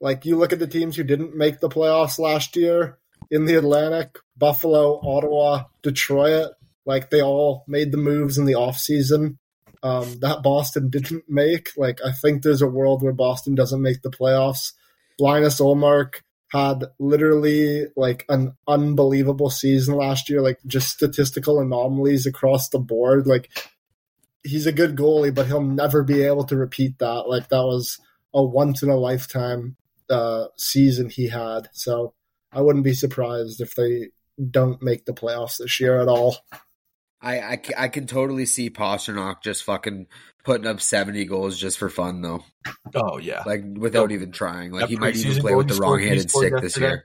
like 0.00 0.24
you 0.24 0.36
look 0.36 0.52
at 0.52 0.58
the 0.58 0.66
teams 0.66 0.96
who 0.96 1.04
didn't 1.04 1.36
make 1.36 1.60
the 1.60 1.68
playoffs 1.68 2.18
last 2.18 2.56
year 2.56 2.98
in 3.30 3.44
the 3.44 3.56
Atlantic, 3.56 4.18
Buffalo, 4.36 5.00
Ottawa, 5.02 5.64
Detroit, 5.82 6.52
like 6.84 7.10
they 7.10 7.22
all 7.22 7.64
made 7.66 7.92
the 7.92 7.98
moves 7.98 8.38
in 8.38 8.44
the 8.44 8.54
offseason. 8.54 9.38
Um, 9.82 10.18
that 10.20 10.42
Boston 10.42 10.88
didn't 10.88 11.24
make. 11.28 11.70
Like 11.76 12.00
I 12.04 12.12
think 12.12 12.42
there's 12.42 12.62
a 12.62 12.68
world 12.68 13.02
where 13.02 13.12
Boston 13.12 13.54
doesn't 13.54 13.82
make 13.82 14.02
the 14.02 14.10
playoffs. 14.10 14.72
Linus 15.18 15.60
Ullmark 15.60 16.22
had 16.52 16.84
literally 16.98 17.86
like 17.96 18.24
an 18.28 18.56
unbelievable 18.68 19.50
season 19.50 19.94
last 19.94 20.30
year, 20.30 20.40
like 20.40 20.58
just 20.66 20.88
statistical 20.88 21.60
anomalies 21.60 22.26
across 22.26 22.68
the 22.68 22.78
board. 22.78 23.26
Like 23.26 23.50
he's 24.42 24.66
a 24.66 24.72
good 24.72 24.96
goalie, 24.96 25.34
but 25.34 25.46
he'll 25.46 25.60
never 25.60 26.02
be 26.02 26.22
able 26.22 26.44
to 26.44 26.56
repeat 26.56 26.98
that. 26.98 27.28
Like 27.28 27.48
that 27.48 27.64
was 27.64 27.98
a 28.32 28.42
once 28.42 28.82
in 28.82 28.90
a 28.90 28.96
lifetime 28.96 29.76
uh, 30.08 30.46
season 30.56 31.10
he 31.10 31.28
had. 31.28 31.68
So 31.72 32.14
I 32.52 32.60
wouldn't 32.60 32.84
be 32.84 32.94
surprised 32.94 33.60
if 33.60 33.74
they 33.74 34.08
don't 34.50 34.82
make 34.82 35.04
the 35.04 35.12
playoffs 35.12 35.58
this 35.58 35.80
year 35.80 36.00
at 36.00 36.08
all. 36.08 36.36
I, 37.20 37.40
I, 37.40 37.60
I 37.76 37.88
can 37.88 38.06
totally 38.06 38.46
see 38.46 38.70
Pastrnak 38.70 39.42
just 39.42 39.64
fucking 39.64 40.06
putting 40.44 40.66
up 40.66 40.80
70 40.80 41.24
goals 41.24 41.58
just 41.58 41.78
for 41.78 41.88
fun, 41.88 42.20
though. 42.22 42.44
oh 42.94 43.18
yeah 43.18 43.42
Like, 43.46 43.64
without 43.64 44.12
even 44.12 44.32
trying. 44.32 44.72
Like, 44.72 44.82
That 44.82 44.90
he 44.90 44.96
might 44.96 45.16
even 45.16 45.40
play 45.40 45.54
with 45.54 45.68
the 45.68 45.74
wrong 45.74 45.98
handed 46.00 46.28
scored 46.30 46.46
stick 46.48 46.62
this 46.62 46.76
yesterday? 46.76 47.02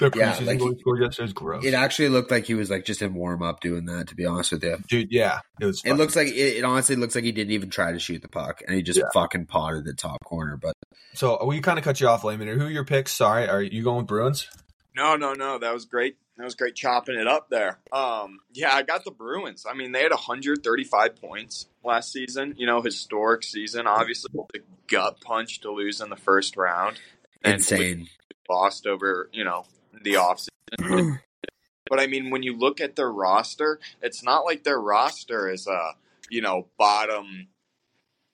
Year. 0.00 0.10
the 0.10 0.18
Yeah, 0.18 0.38
like 0.46 0.58
goal 0.58 0.68
he- 0.68 0.74
he 0.74 0.80
scored 0.80 1.00
yesterday 1.02 1.26
is 1.26 1.32
gross 1.32 1.64
It 1.64 1.74
actually 1.74 2.08
looked 2.08 2.30
like 2.30 2.44
he 2.46 2.54
was 2.54 2.70
like 2.70 2.84
just 2.84 3.02
in 3.02 3.14
warm 3.14 3.42
up 3.42 3.60
doing 3.60 3.84
that, 3.86 4.08
to 4.08 4.14
be 4.14 4.24
honest 4.26 4.52
with 4.52 4.62
you. 4.64 4.76
dude 4.88 5.08
yeah 5.10 5.40
it 5.60 5.66
was 5.66 5.82
It 5.84 5.94
looks 5.94 6.14
like 6.16 6.28
it, 6.28 6.32
it 6.58 6.64
honestly 6.64 6.96
looks 6.96 7.14
like 7.14 7.24
he 7.24 7.32
didn't 7.32 7.52
even 7.52 7.70
try 7.70 7.92
to 7.92 7.98
shoot 7.98 8.22
the 8.22 8.28
puck 8.28 8.62
and 8.66 8.76
he 8.76 8.82
just 8.82 8.98
Yeah. 8.98 9.06
fucking 9.14 9.46
potted 9.46 9.84
the 9.84 9.94
top 9.94 10.24
corner. 10.24 10.56
But 10.56 10.74
so 11.14 11.44
we 11.44 11.60
kind 11.60 11.78
of 11.78 11.84
cut 11.84 12.00
you 12.00 12.08
off 12.08 12.24
Layman. 12.24 12.48
who 12.48 12.66
are 12.66 12.70
your 12.70 12.84
picks 12.84 13.12
sorry 13.12 13.48
are 13.48 13.62
you 13.62 13.82
going 13.82 13.98
with 13.98 14.06
bruins 14.06 14.48
No, 14.96 15.14
no, 15.16 15.32
no. 15.32 15.58
That 15.58 15.72
was 15.72 15.84
great. 15.84 16.16
That 16.38 16.44
was 16.44 16.54
great 16.56 16.74
chopping 16.74 17.16
it 17.16 17.26
up 17.28 17.50
there. 17.50 17.78
Um, 17.92 18.38
yeah, 18.52 18.72
I 18.74 18.82
got 18.82 19.04
the 19.04 19.10
Bruins. 19.12 19.64
I 19.68 19.74
mean, 19.74 19.90
they 19.92 20.02
had 20.02 20.10
135 20.12 21.16
points 21.20 21.66
last 21.84 22.12
season. 22.12 22.54
You 22.56 22.66
know, 22.66 22.80
historic 22.82 23.42
season. 23.44 23.86
Obviously, 23.86 24.30
the 24.52 24.60
gut 24.88 25.20
punch 25.20 25.60
to 25.60 25.70
lose 25.72 26.00
in 26.00 26.10
the 26.10 26.16
first 26.16 26.56
round. 26.56 27.00
And 27.44 27.54
insane. 27.54 28.08
lost 28.48 28.86
over, 28.88 29.28
you 29.32 29.44
know, 29.44 29.66
the 30.02 30.14
offseason. 30.14 31.20
but 31.88 32.00
I 32.00 32.06
mean, 32.06 32.30
when 32.30 32.42
you 32.42 32.56
look 32.56 32.80
at 32.80 32.96
their 32.96 33.10
roster, 33.10 33.78
it's 34.02 34.22
not 34.22 34.44
like 34.44 34.64
their 34.64 34.80
roster 34.80 35.50
is 35.50 35.66
a, 35.66 35.92
you 36.30 36.40
know, 36.40 36.66
bottom 36.78 37.48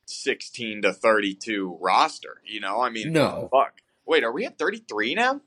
16 0.06 0.82
to 0.82 0.92
32 0.92 1.78
roster. 1.80 2.40
You 2.44 2.60
know, 2.60 2.80
I 2.80 2.90
mean, 2.90 3.12
No. 3.12 3.48
fuck. 3.52 3.74
Wait, 4.06 4.22
are 4.24 4.32
we 4.32 4.44
at 4.44 4.58
33 4.58 5.14
now? 5.14 5.40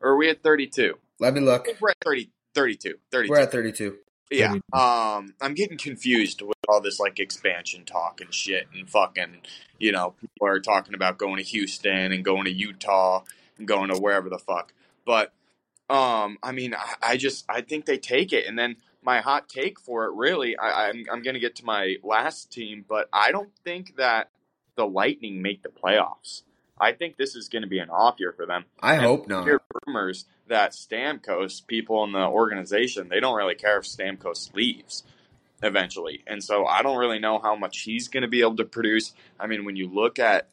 Or 0.00 0.10
are 0.10 0.16
we 0.16 0.30
at 0.30 0.42
32? 0.42 0.94
Let 1.18 1.34
me 1.34 1.40
look. 1.40 1.68
we're 1.80 1.90
at 1.90 1.96
30, 2.04 2.30
32. 2.54 2.94
32. 3.10 3.30
We're 3.30 3.40
at 3.40 3.52
32. 3.52 3.96
Yeah. 4.30 4.52
Um, 4.72 5.34
I'm 5.40 5.54
getting 5.54 5.78
confused 5.78 6.42
with 6.42 6.56
all 6.68 6.80
this 6.80 7.00
like 7.00 7.18
expansion 7.18 7.84
talk 7.84 8.20
and 8.20 8.32
shit, 8.32 8.68
and 8.74 8.88
fucking, 8.88 9.38
you 9.78 9.90
know, 9.90 10.14
people 10.20 10.46
are 10.46 10.60
talking 10.60 10.94
about 10.94 11.18
going 11.18 11.36
to 11.38 11.42
Houston 11.42 12.12
and 12.12 12.24
going 12.24 12.44
to 12.44 12.52
Utah 12.52 13.24
going 13.64 13.90
to 13.90 13.98
wherever 13.98 14.28
the 14.28 14.38
fuck. 14.38 14.72
But, 15.06 15.32
um, 15.90 16.38
I 16.42 16.52
mean, 16.52 16.74
I, 16.74 16.94
I 17.02 17.16
just 17.16 17.44
I 17.48 17.60
think 17.62 17.86
they 17.86 17.98
take 17.98 18.32
it, 18.32 18.46
and 18.46 18.58
then 18.58 18.76
my 19.02 19.20
hot 19.20 19.48
take 19.48 19.80
for 19.80 20.04
it, 20.06 20.12
really, 20.14 20.56
I, 20.56 20.88
I'm 20.88 21.04
I'm 21.10 21.22
gonna 21.22 21.38
get 21.38 21.56
to 21.56 21.64
my 21.64 21.96
last 22.02 22.52
team, 22.52 22.84
but 22.88 23.08
I 23.12 23.32
don't 23.32 23.50
think 23.64 23.96
that 23.96 24.30
the 24.76 24.86
Lightning 24.86 25.42
make 25.42 25.62
the 25.62 25.70
playoffs. 25.70 26.42
I 26.80 26.92
think 26.92 27.16
this 27.16 27.34
is 27.34 27.48
going 27.48 27.62
to 27.62 27.68
be 27.68 27.80
an 27.80 27.90
off 27.90 28.16
year 28.18 28.32
for 28.32 28.46
them 28.46 28.64
I 28.80 28.94
And 28.94 29.02
hope 29.02 29.28
not. 29.28 29.44
hear 29.44 29.60
rumors 29.86 30.26
that 30.46 30.72
Stamkos, 30.72 31.66
people 31.66 32.04
in 32.04 32.12
the 32.12 32.26
organization, 32.26 33.08
they 33.08 33.20
don't 33.20 33.36
really 33.36 33.56
care 33.56 33.78
if 33.78 33.84
Stamkos 33.84 34.54
leaves 34.54 35.02
eventually. 35.62 36.22
And 36.26 36.42
so 36.42 36.66
I 36.66 36.82
don't 36.82 36.98
really 36.98 37.18
know 37.18 37.38
how 37.40 37.56
much 37.56 37.80
he's 37.80 38.08
going 38.08 38.22
to 38.22 38.28
be 38.28 38.40
able 38.40 38.56
to 38.56 38.64
produce. 38.64 39.12
I 39.40 39.46
mean, 39.48 39.64
when 39.64 39.76
you 39.76 39.88
look 39.88 40.18
at 40.18 40.48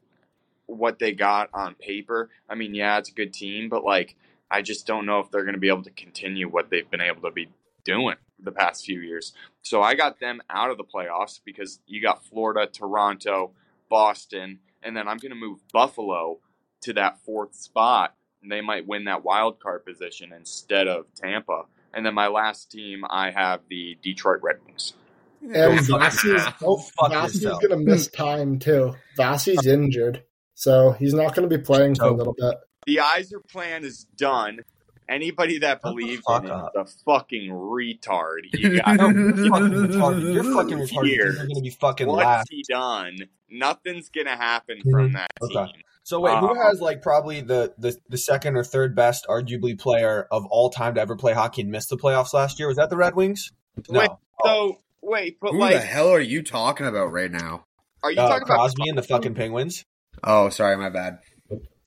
what 0.68 1.00
they 1.00 1.12
got 1.12 1.50
on 1.54 1.76
paper, 1.76 2.30
I 2.50 2.56
mean, 2.56 2.74
yeah, 2.74 2.98
it's 2.98 3.10
a 3.10 3.14
good 3.14 3.34
team, 3.34 3.70
but 3.70 3.84
like, 3.84 4.16
I 4.50 4.62
just 4.62 4.86
don't 4.86 5.06
know 5.06 5.20
if 5.20 5.32
they're 5.32 5.44
going 5.44 5.56
to 5.56 5.60
be 5.60 5.70
able 5.70 5.84
to 5.84 5.92
continue 5.92 6.50
what 6.50 6.70
they've 6.70 6.90
been 6.90 7.02
able 7.02 7.22
to 7.24 7.32
be 7.32 7.50
doing 7.84 8.16
the 8.40 8.52
past 8.52 8.86
few 8.86 9.00
years. 9.00 9.34
So 9.62 9.82
I 9.82 9.96
got 9.96 10.20
them 10.20 10.42
out 10.50 10.72
of 10.72 10.78
the 10.78 10.84
playoffs 10.84 11.40
because 11.44 11.80
you 11.88 12.02
got 12.02 12.26
Florida, 12.26 12.68
Toronto, 12.72 13.52
Boston, 13.90 14.60
and 14.84 14.96
then 14.96 15.08
I'm 15.08 15.18
going 15.18 15.32
to 15.32 15.36
move 15.36 15.60
Buffalo 15.72 16.40
to 16.82 16.94
that 16.94 17.20
fourth 17.26 17.56
spot 17.56 18.16
and 18.42 18.52
they 18.52 18.62
might 18.62 18.88
win 18.88 19.06
that 19.06 19.24
wild 19.24 19.60
card 19.60 19.84
position 19.86 20.32
instead 20.32 20.88
of 20.88 21.06
Tampa. 21.16 21.64
And 21.94 22.06
then 22.06 22.14
my 22.14 22.28
last 22.28 22.72
team, 22.72 23.04
I 23.10 23.32
have 23.32 23.62
the 23.70 23.98
Detroit 24.04 24.42
Red 24.44 24.58
Wings. 24.66 24.94
And 25.42 25.86
fuck 25.86 26.02
Vassie's, 26.02 26.42
oh, 26.64 26.78
fuck 26.78 27.12
going 27.12 27.70
to 27.70 27.78
miss 27.78 28.08
time 28.08 28.60
too. 28.60 28.96
Vassie's 29.18 29.66
injured, 29.66 30.24
so 30.56 30.92
he's 30.94 31.14
not 31.14 31.36
going 31.36 31.48
to 31.48 31.58
be 31.58 31.64
playing 31.64 31.96
for 31.96 32.06
a 32.06 32.12
little 32.12 32.34
bit. 32.38 32.56
The 32.88 33.00
Iser 33.02 33.40
plan 33.52 33.84
is 33.84 34.06
done. 34.18 34.60
Anybody 35.08 35.60
that 35.60 35.74
Shut 35.76 35.82
the 35.84 35.90
believes 35.92 36.22
fuck 36.28 36.44
in 36.44 36.50
it 36.50 36.52
up. 36.54 36.72
is 36.76 36.96
a 36.98 37.04
fucking 37.12 37.52
retard. 37.52 38.40
You 38.54 38.82
got 38.84 38.96
No, 38.98 39.10
you're 39.10 39.50
fucking 39.52 39.70
retarded. 39.70 40.34
You're 40.34 40.44
fucking 40.44 40.78
retarded. 40.80 41.16
You're 41.16 41.34
going 41.36 41.56
to 41.56 41.62
be 41.62 41.70
fucking 41.70 42.08
what's 42.08 42.26
last. 42.26 42.48
he 42.50 42.64
done? 42.68 43.18
Nothing's 43.48 44.10
gonna 44.10 44.36
happen 44.36 44.82
from 44.90 45.14
that 45.14 45.30
Mm-hmm. 45.42 45.58
Okay. 45.58 45.72
team. 45.74 45.82
So 46.04 46.20
wait, 46.20 46.38
who 46.40 46.50
Uh, 46.50 46.56
has 46.68 46.82
like 46.82 47.02
probably 47.04 47.42
the, 47.42 47.74
the 47.78 47.96
the 48.10 48.18
second 48.18 48.58
or 48.58 48.64
third 48.64 48.96
best, 48.96 49.26
arguably 49.30 49.78
player 49.78 50.28
of 50.32 50.46
all 50.48 50.70
time 50.72 50.96
to 50.96 51.02
ever 51.02 51.16
play 51.16 51.34
hockey 51.34 51.62
and 51.62 51.70
miss 51.72 51.86
the 51.88 51.98
playoffs 51.98 52.34
last 52.34 52.58
year? 52.60 52.68
Was 52.68 52.78
that 52.78 52.90
the 52.90 52.98
Red 52.98 53.16
Wings? 53.16 53.52
No, 53.90 54.00
Wait, 54.00 54.10
So 54.44 54.80
wait, 55.02 55.38
but 55.40 55.52
Who 55.52 55.60
like, 55.60 55.74
the 55.76 55.80
hell 55.82 56.10
are 56.10 56.20
you 56.20 56.42
talking 56.42 56.88
about 56.88 57.12
right 57.12 57.32
now? 57.32 57.66
are 58.04 58.12
you 58.12 58.20
uh, 58.20 58.28
talking 58.28 58.44
about 58.44 58.56
Crosby 58.56 58.90
and 58.90 58.98
the 58.98 59.04
fucking 59.04 59.36
Penguins. 59.36 59.86
Oh, 60.24 60.50
sorry, 60.50 60.78
my 60.78 60.90
bad. 60.90 61.20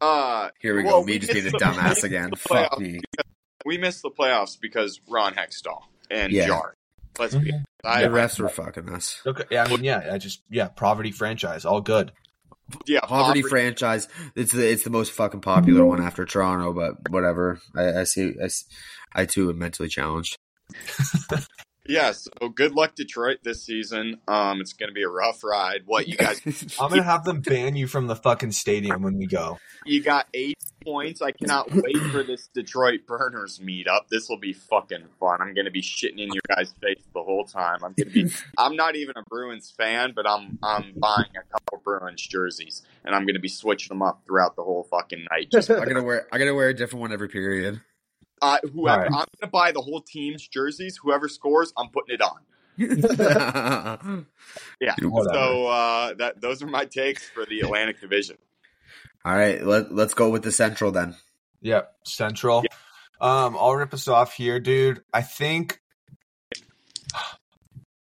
Uh, 0.00 0.50
Here 0.60 0.76
we 0.76 0.84
Well, 0.84 1.00
go. 1.00 1.06
Me 1.06 1.12
we 1.14 1.18
just 1.18 1.32
being 1.32 1.46
a 1.46 1.50
the- 1.50 1.58
dumbass 1.58 2.02
again. 2.04 2.30
Fuck 2.36 2.78
me. 2.78 3.00
we 3.64 3.78
missed 3.78 4.02
the 4.02 4.10
playoffs 4.10 4.56
because 4.60 5.00
Ron 5.08 5.34
Hextall 5.34 5.80
and 6.10 6.32
Yeah. 6.32 6.46
Jar. 6.46 6.74
Let's 7.18 7.34
be. 7.34 7.50
Mhm. 7.52 7.64
I, 7.84 8.02
The 8.02 8.08
refs 8.08 8.38
were 8.38 8.48
fucking 8.48 8.88
us. 8.90 9.20
Okay, 9.26 9.44
yeah, 9.50 9.64
I 9.64 9.68
mean, 9.68 9.82
yeah, 9.84 10.10
I 10.12 10.18
just 10.18 10.42
yeah, 10.50 10.68
poverty 10.68 11.10
franchise, 11.10 11.64
all 11.64 11.80
good. 11.80 12.12
yeah, 12.86 13.00
Poverty 13.00 13.40
Poverty 13.40 13.42
franchise. 13.42 14.06
It's 14.36 14.52
the 14.52 14.70
it's 14.70 14.84
the 14.84 14.90
most 14.90 15.12
fucking 15.12 15.40
popular 15.40 15.84
one 15.84 16.00
after 16.02 16.24
Toronto, 16.24 16.72
but 16.72 17.10
whatever. 17.10 17.58
I, 17.74 18.00
I 18.00 18.04
see. 18.04 18.34
I 19.14 19.24
too 19.26 19.48
am 19.50 19.58
mentally 19.58 19.88
challenged. 19.88 20.36
Yeah, 21.88 22.12
so 22.12 22.30
good 22.54 22.72
luck 22.74 22.94
Detroit 22.94 23.38
this 23.42 23.64
season. 23.64 24.20
Um, 24.28 24.60
it's 24.60 24.74
going 24.74 24.90
to 24.90 24.94
be 24.94 25.02
a 25.02 25.08
rough 25.08 25.42
ride. 25.42 25.82
What 25.86 26.06
you 26.06 26.16
guys? 26.16 26.40
I'm 26.80 26.90
gonna 26.90 27.02
have 27.02 27.24
them 27.24 27.40
ban 27.40 27.76
you 27.76 27.86
from 27.86 28.06
the 28.06 28.16
fucking 28.16 28.52
stadium 28.52 29.02
when 29.02 29.16
we 29.16 29.26
go. 29.26 29.58
you 29.86 30.02
got 30.02 30.26
eight 30.34 30.58
points. 30.84 31.22
I 31.22 31.32
cannot 31.32 31.72
wait 31.72 31.96
for 32.12 32.22
this 32.22 32.48
Detroit 32.48 33.00
Burners 33.06 33.58
meetup. 33.58 34.08
This 34.10 34.28
will 34.28 34.38
be 34.38 34.52
fucking 34.52 35.04
fun. 35.18 35.40
I'm 35.40 35.54
going 35.54 35.64
to 35.64 35.70
be 35.70 35.82
shitting 35.82 36.18
in 36.18 36.28
your 36.32 36.42
guys' 36.48 36.74
face 36.82 37.02
the 37.14 37.22
whole 37.22 37.44
time. 37.44 37.78
I'm 37.82 37.94
going 37.94 38.12
to 38.12 38.24
be. 38.24 38.30
I'm 38.58 38.76
not 38.76 38.94
even 38.96 39.14
a 39.16 39.22
Bruins 39.28 39.70
fan, 39.70 40.12
but 40.14 40.28
I'm 40.28 40.58
I'm 40.62 40.92
buying 40.96 41.30
a 41.36 41.52
couple 41.52 41.80
Bruins 41.82 42.20
jerseys, 42.26 42.82
and 43.04 43.14
I'm 43.14 43.22
going 43.22 43.34
to 43.34 43.40
be 43.40 43.48
switching 43.48 43.88
them 43.88 44.02
up 44.02 44.22
throughout 44.26 44.56
the 44.56 44.62
whole 44.62 44.86
fucking 44.90 45.26
night. 45.30 45.48
Just 45.52 45.70
I 45.70 45.84
gotta 45.86 46.02
wear. 46.02 46.26
I 46.30 46.38
gotta 46.38 46.54
wear 46.54 46.68
a 46.68 46.74
different 46.74 47.00
one 47.00 47.12
every 47.12 47.28
period. 47.28 47.80
Uh, 48.40 48.58
whoever 48.72 48.90
All 48.90 48.98
right. 48.98 49.06
I'm 49.06 49.12
going 49.12 49.26
to 49.42 49.46
buy 49.48 49.72
the 49.72 49.80
whole 49.80 50.00
team's 50.00 50.46
jerseys. 50.46 50.98
Whoever 51.02 51.28
scores, 51.28 51.72
I'm 51.76 51.88
putting 51.88 52.14
it 52.14 52.22
on. 52.22 52.38
Yeah. 54.80 54.94
Whatever. 55.02 55.34
So 55.34 55.66
uh, 55.66 56.14
that 56.14 56.40
those 56.40 56.62
are 56.62 56.66
my 56.66 56.84
takes 56.84 57.28
for 57.28 57.44
the 57.44 57.60
Atlantic 57.60 58.00
Division. 58.00 58.38
All 59.24 59.34
right, 59.34 59.62
let 59.62 59.92
let's 59.92 60.14
go 60.14 60.30
with 60.30 60.42
the 60.42 60.52
Central 60.52 60.92
then. 60.92 61.16
Yep, 61.60 61.92
Central. 62.04 62.64
Um, 63.20 63.56
I'll 63.58 63.74
rip 63.74 63.92
us 63.92 64.06
off 64.06 64.32
here, 64.34 64.60
dude. 64.60 65.02
I 65.12 65.22
think 65.22 65.80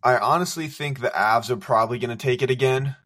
I 0.02 0.16
honestly 0.18 0.68
think 0.68 1.00
the 1.00 1.10
Avs 1.10 1.50
are 1.50 1.56
probably 1.56 1.98
going 1.98 2.16
to 2.16 2.16
take 2.16 2.42
it 2.42 2.50
again. 2.50 2.96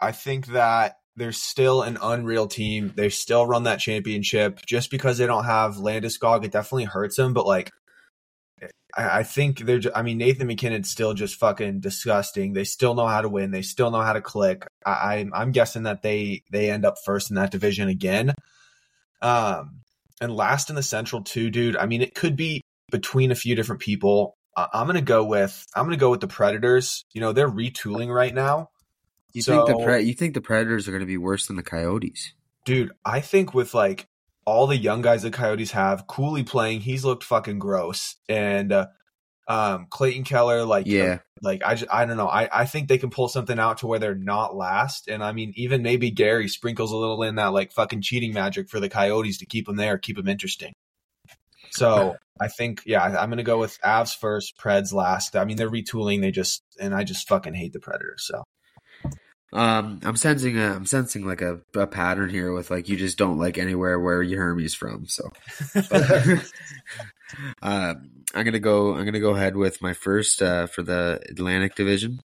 I 0.00 0.12
think 0.12 0.46
that 0.48 1.00
they're 1.16 1.32
still 1.32 1.82
an 1.82 1.98
unreal 2.02 2.46
team. 2.46 2.92
They 2.94 3.08
still 3.08 3.46
run 3.46 3.64
that 3.64 3.80
championship. 3.80 4.60
Just 4.66 4.90
because 4.90 5.18
they 5.18 5.26
don't 5.26 5.44
have 5.44 5.76
Landeskog, 5.76 6.44
it 6.44 6.52
definitely 6.52 6.84
hurts 6.84 7.16
them. 7.16 7.32
But 7.32 7.46
like, 7.46 7.70
I, 8.96 9.18
I 9.18 9.22
think 9.22 9.60
they're. 9.60 9.78
ju- 9.78 9.92
I 9.94 10.02
mean, 10.02 10.18
Nathan 10.18 10.46
MacKinnon's 10.46 10.90
still 10.90 11.14
just 11.14 11.36
fucking 11.36 11.80
disgusting. 11.80 12.52
They 12.52 12.64
still 12.64 12.94
know 12.94 13.06
how 13.06 13.22
to 13.22 13.28
win. 13.28 13.50
They 13.50 13.62
still 13.62 13.90
know 13.90 14.02
how 14.02 14.12
to 14.12 14.20
click. 14.20 14.66
I, 14.84 15.16
I'm 15.16 15.32
I'm 15.34 15.52
guessing 15.52 15.84
that 15.84 16.02
they 16.02 16.42
they 16.50 16.70
end 16.70 16.84
up 16.84 16.96
first 17.04 17.30
in 17.30 17.36
that 17.36 17.50
division 17.50 17.88
again. 17.88 18.34
Um, 19.22 19.80
and 20.20 20.34
last 20.34 20.70
in 20.70 20.76
the 20.76 20.82
Central 20.82 21.22
too, 21.22 21.50
dude. 21.50 21.76
I 21.76 21.86
mean, 21.86 22.02
it 22.02 22.14
could 22.14 22.36
be 22.36 22.60
between 22.90 23.30
a 23.30 23.36
few 23.36 23.54
different 23.54 23.80
people. 23.80 24.36
I, 24.56 24.68
I'm 24.72 24.86
gonna 24.86 25.00
go 25.00 25.24
with 25.24 25.64
I'm 25.74 25.86
gonna 25.86 25.96
go 25.96 26.10
with 26.10 26.20
the 26.20 26.28
Predators. 26.28 27.04
You 27.14 27.22
know, 27.22 27.32
they're 27.32 27.50
retooling 27.50 28.14
right 28.14 28.34
now. 28.34 28.68
You 29.36 29.42
So- 29.42 29.66
think 29.66 29.78
the 29.78 29.84
pre- 29.84 30.02
you 30.02 30.14
think 30.14 30.32
the 30.34 30.40
Predators 30.40 30.88
are 30.88 30.92
going 30.92 31.00
to 31.00 31.06
be 31.06 31.18
worse 31.18 31.46
than 31.46 31.56
the 31.56 31.62
Coyotes? 31.62 32.32
Dude, 32.64 32.90
I 33.04 33.20
think 33.20 33.52
with 33.54 33.74
like 33.74 34.06
all 34.46 34.66
the 34.66 34.76
young 34.78 35.02
guys 35.02 35.22
the 35.22 35.30
Coyotes 35.30 35.72
have, 35.72 36.06
Cooley 36.06 36.42
playing, 36.42 36.80
he's 36.80 37.04
looked 37.04 37.22
fucking 37.22 37.58
gross, 37.58 38.16
and 38.28 38.72
uh, 38.72 38.86
um, 39.46 39.86
Clayton 39.90 40.24
Keller, 40.24 40.64
like 40.64 40.86
Yeah. 40.86 41.18
like 41.42 41.62
I 41.64 41.74
just, 41.74 41.92
I 41.92 42.06
don't 42.06 42.16
know, 42.16 42.28
I 42.28 42.48
I 42.62 42.64
think 42.64 42.88
they 42.88 42.96
can 42.98 43.10
pull 43.10 43.28
something 43.28 43.58
out 43.58 43.78
to 43.78 43.86
where 43.86 43.98
they're 43.98 44.14
not 44.14 44.56
last, 44.56 45.06
and 45.06 45.22
I 45.22 45.32
mean 45.32 45.52
even 45.56 45.82
maybe 45.82 46.10
Gary 46.10 46.48
sprinkles 46.48 46.92
a 46.92 46.96
little 46.96 47.22
in 47.22 47.34
that 47.34 47.48
like 47.52 47.72
fucking 47.72 48.00
cheating 48.02 48.32
magic 48.32 48.70
for 48.70 48.80
the 48.80 48.88
Coyotes 48.88 49.36
to 49.38 49.46
keep 49.46 49.66
them 49.66 49.76
there, 49.76 49.98
keep 49.98 50.16
them 50.16 50.28
interesting. 50.28 50.72
So 51.70 52.16
I 52.40 52.48
think 52.48 52.82
yeah, 52.86 53.02
I'm 53.02 53.28
gonna 53.30 53.42
go 53.42 53.58
with 53.58 53.78
Avs 53.84 54.16
first, 54.16 54.56
Preds 54.58 54.92
last. 54.94 55.36
I 55.36 55.44
mean 55.44 55.56
they're 55.58 55.70
retooling, 55.70 56.20
they 56.22 56.30
just 56.30 56.62
and 56.80 56.94
I 56.94 57.04
just 57.04 57.28
fucking 57.28 57.54
hate 57.54 57.72
the 57.74 57.80
Predators. 57.80 58.24
So 58.26 58.42
Um, 59.52 60.00
I'm 60.02 60.16
sensing 60.16 60.58
a, 60.58 60.74
I'm 60.74 60.86
sensing 60.86 61.24
like 61.24 61.40
a, 61.40 61.60
a 61.74 61.86
pattern 61.86 62.30
here 62.30 62.52
with 62.52 62.70
like 62.70 62.88
you 62.88 62.96
just 62.96 63.16
don't 63.16 63.38
like 63.38 63.58
anywhere 63.58 63.98
where 63.98 64.22
your 64.22 64.42
Hermes 64.42 64.74
from. 64.74 65.06
So, 65.06 65.30
but, 65.90 66.50
uh, 67.62 67.94
I'm 68.34 68.44
gonna 68.44 68.58
go. 68.58 68.94
I'm 68.94 69.04
gonna 69.04 69.20
go 69.20 69.34
ahead 69.34 69.56
with 69.56 69.80
my 69.80 69.92
first 69.92 70.42
uh, 70.42 70.66
for 70.66 70.82
the 70.82 71.20
Atlantic 71.30 71.76
Division. 71.76 72.20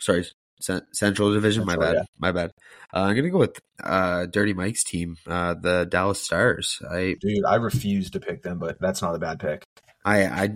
Sorry, 0.00 0.26
Cen- 0.60 0.86
Central 0.92 1.32
Division. 1.32 1.66
my 1.66 1.76
bad. 1.76 1.94
yeah. 1.94 2.02
My 2.18 2.32
bad. 2.32 2.52
Uh, 2.92 3.00
I'm 3.00 3.16
gonna 3.16 3.30
go 3.30 3.38
with 3.38 3.60
uh, 3.82 4.26
Dirty 4.26 4.54
Mike's 4.54 4.82
team, 4.82 5.16
uh, 5.26 5.54
the 5.54 5.86
Dallas 5.88 6.22
Stars. 6.22 6.80
I 6.90 7.16
dude, 7.20 7.44
I 7.44 7.56
refuse 7.56 8.10
to 8.10 8.20
pick 8.20 8.42
them, 8.42 8.58
but 8.58 8.80
that's 8.80 9.02
not 9.02 9.14
a 9.14 9.18
bad 9.18 9.40
pick. 9.40 9.64
I, 10.04 10.24
I, 10.24 10.48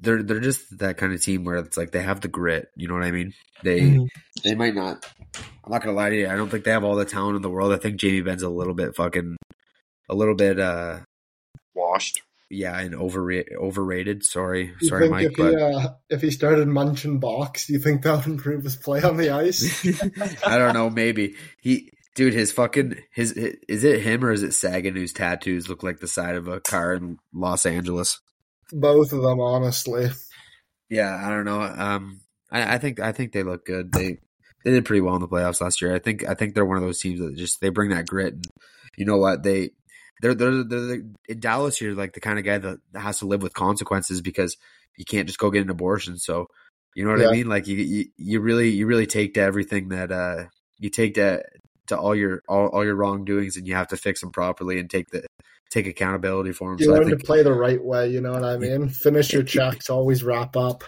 they're 0.00 0.22
they're 0.22 0.40
just 0.40 0.78
that 0.78 0.96
kind 0.96 1.12
of 1.12 1.22
team 1.22 1.44
where 1.44 1.56
it's 1.56 1.76
like 1.76 1.90
they 1.92 2.02
have 2.02 2.20
the 2.22 2.28
grit. 2.28 2.68
You 2.76 2.88
know 2.88 2.94
what 2.94 3.02
I 3.04 3.10
mean? 3.10 3.34
They 3.62 3.80
Mhm. 3.80 4.08
they 4.42 4.54
might 4.54 4.74
not. 4.74 5.04
I'm 5.64 5.72
not 5.72 5.82
gonna 5.82 5.96
lie 5.96 6.10
to 6.10 6.16
you. 6.16 6.28
I 6.28 6.36
don't 6.36 6.48
think 6.48 6.64
they 6.64 6.70
have 6.70 6.84
all 6.84 6.94
the 6.96 7.04
talent 7.04 7.36
in 7.36 7.42
the 7.42 7.50
world. 7.50 7.72
I 7.72 7.76
think 7.76 7.96
Jamie 8.00 8.22
Benn's 8.22 8.42
a 8.42 8.48
little 8.48 8.72
bit 8.74 8.96
fucking, 8.96 9.36
a 10.08 10.14
little 10.14 10.34
bit, 10.34 10.58
uh, 10.58 11.00
Washed. 11.74 12.22
yeah, 12.48 12.78
and 12.78 12.94
overrated. 12.94 13.52
Overrated. 13.58 14.24
Sorry, 14.24 14.72
You 14.80 14.88
sorry, 14.88 15.02
think 15.02 15.10
Mike, 15.12 15.26
if 15.30 15.36
he, 15.36 15.62
uh, 15.62 15.88
if 16.08 16.22
he 16.22 16.30
started 16.30 16.66
munching 16.68 17.18
box, 17.20 17.66
do 17.66 17.74
you 17.74 17.78
think 17.78 18.02
that 18.02 18.16
would 18.16 18.26
improve 18.26 18.64
his 18.64 18.76
play 18.76 19.02
on 19.02 19.16
the 19.18 19.30
ice? 19.30 19.84
I 20.46 20.56
don't 20.56 20.72
know. 20.72 20.88
Maybe 20.88 21.34
he, 21.60 21.90
dude, 22.14 22.32
his 22.32 22.50
fucking 22.52 22.96
his, 23.12 23.32
is 23.32 23.84
it 23.84 24.00
him 24.02 24.24
or 24.24 24.32
is 24.32 24.42
it 24.42 24.54
Seguin 24.54 24.96
whose 24.96 25.12
tattoos 25.12 25.68
look 25.68 25.82
like 25.82 25.98
the 26.00 26.08
side 26.08 26.36
of 26.36 26.48
a 26.48 26.60
car 26.60 26.94
in 26.94 27.18
Los 27.34 27.66
Angeles? 27.66 28.20
Both 28.72 29.12
of 29.12 29.22
them, 29.22 29.40
honestly. 29.40 30.08
Yeah, 30.88 31.20
I 31.20 31.30
don't 31.30 31.44
know. 31.44 31.60
Um, 31.60 32.20
I, 32.50 32.74
I 32.74 32.78
think 32.78 33.00
I 33.00 33.12
think 33.12 33.32
they 33.32 33.42
look 33.42 33.64
good. 33.64 33.92
They 33.92 34.18
they 34.64 34.70
did 34.70 34.84
pretty 34.84 35.00
well 35.00 35.14
in 35.14 35.20
the 35.20 35.28
playoffs 35.28 35.60
last 35.60 35.80
year. 35.82 35.94
I 35.94 35.98
think 35.98 36.28
I 36.28 36.34
think 36.34 36.54
they're 36.54 36.64
one 36.64 36.76
of 36.76 36.82
those 36.82 37.00
teams 37.00 37.20
that 37.20 37.36
just 37.36 37.60
they 37.60 37.68
bring 37.70 37.90
that 37.90 38.06
grit. 38.06 38.34
And 38.34 38.46
you 38.96 39.04
know 39.04 39.16
what 39.18 39.42
they 39.42 39.70
they're 40.22 40.34
they're, 40.34 40.64
they're, 40.64 41.02
in 41.28 41.40
Dallas. 41.40 41.80
You're 41.80 41.94
like 41.94 42.12
the 42.12 42.20
kind 42.20 42.38
of 42.38 42.44
guy 42.44 42.58
that 42.58 42.78
has 42.94 43.18
to 43.20 43.26
live 43.26 43.42
with 43.42 43.52
consequences 43.54 44.22
because 44.22 44.56
you 44.96 45.04
can't 45.04 45.26
just 45.26 45.38
go 45.38 45.50
get 45.50 45.62
an 45.62 45.70
abortion. 45.70 46.18
So 46.18 46.46
you 46.94 47.04
know 47.04 47.10
what 47.10 47.20
Yeah. 47.20 47.28
I 47.28 47.32
mean? 47.32 47.48
Like 47.48 47.66
you, 47.66 47.76
you 47.76 48.04
you 48.16 48.40
really 48.40 48.70
you 48.70 48.86
really 48.86 49.06
take 49.06 49.34
to 49.34 49.40
everything 49.40 49.88
that 49.88 50.10
uh 50.10 50.44
you 50.78 50.90
take 50.90 51.14
to 51.14 51.42
to 51.88 51.98
all 51.98 52.14
your 52.14 52.42
all, 52.48 52.68
all 52.68 52.84
your 52.84 52.94
wrongdoings 52.94 53.56
and 53.56 53.66
you 53.66 53.74
have 53.74 53.88
to 53.88 53.96
fix 53.96 54.20
them 54.20 54.30
properly 54.30 54.78
and 54.78 54.90
take 54.90 55.08
the 55.10 55.26
take 55.70 55.86
accountability 55.86 56.52
for 56.52 56.70
them. 56.70 56.78
You 56.78 56.86
so 56.86 56.92
I 56.92 56.98
learn 56.98 57.08
think 57.08 57.20
to 57.20 57.26
play 57.26 57.42
the 57.42 57.52
right 57.52 57.82
way, 57.82 58.08
you 58.08 58.20
know 58.20 58.32
what 58.32 58.44
I 58.44 58.56
mean? 58.56 58.88
Finish 58.88 59.32
your 59.32 59.42
checks, 59.44 59.90
always 59.90 60.22
wrap 60.22 60.56
up. 60.56 60.84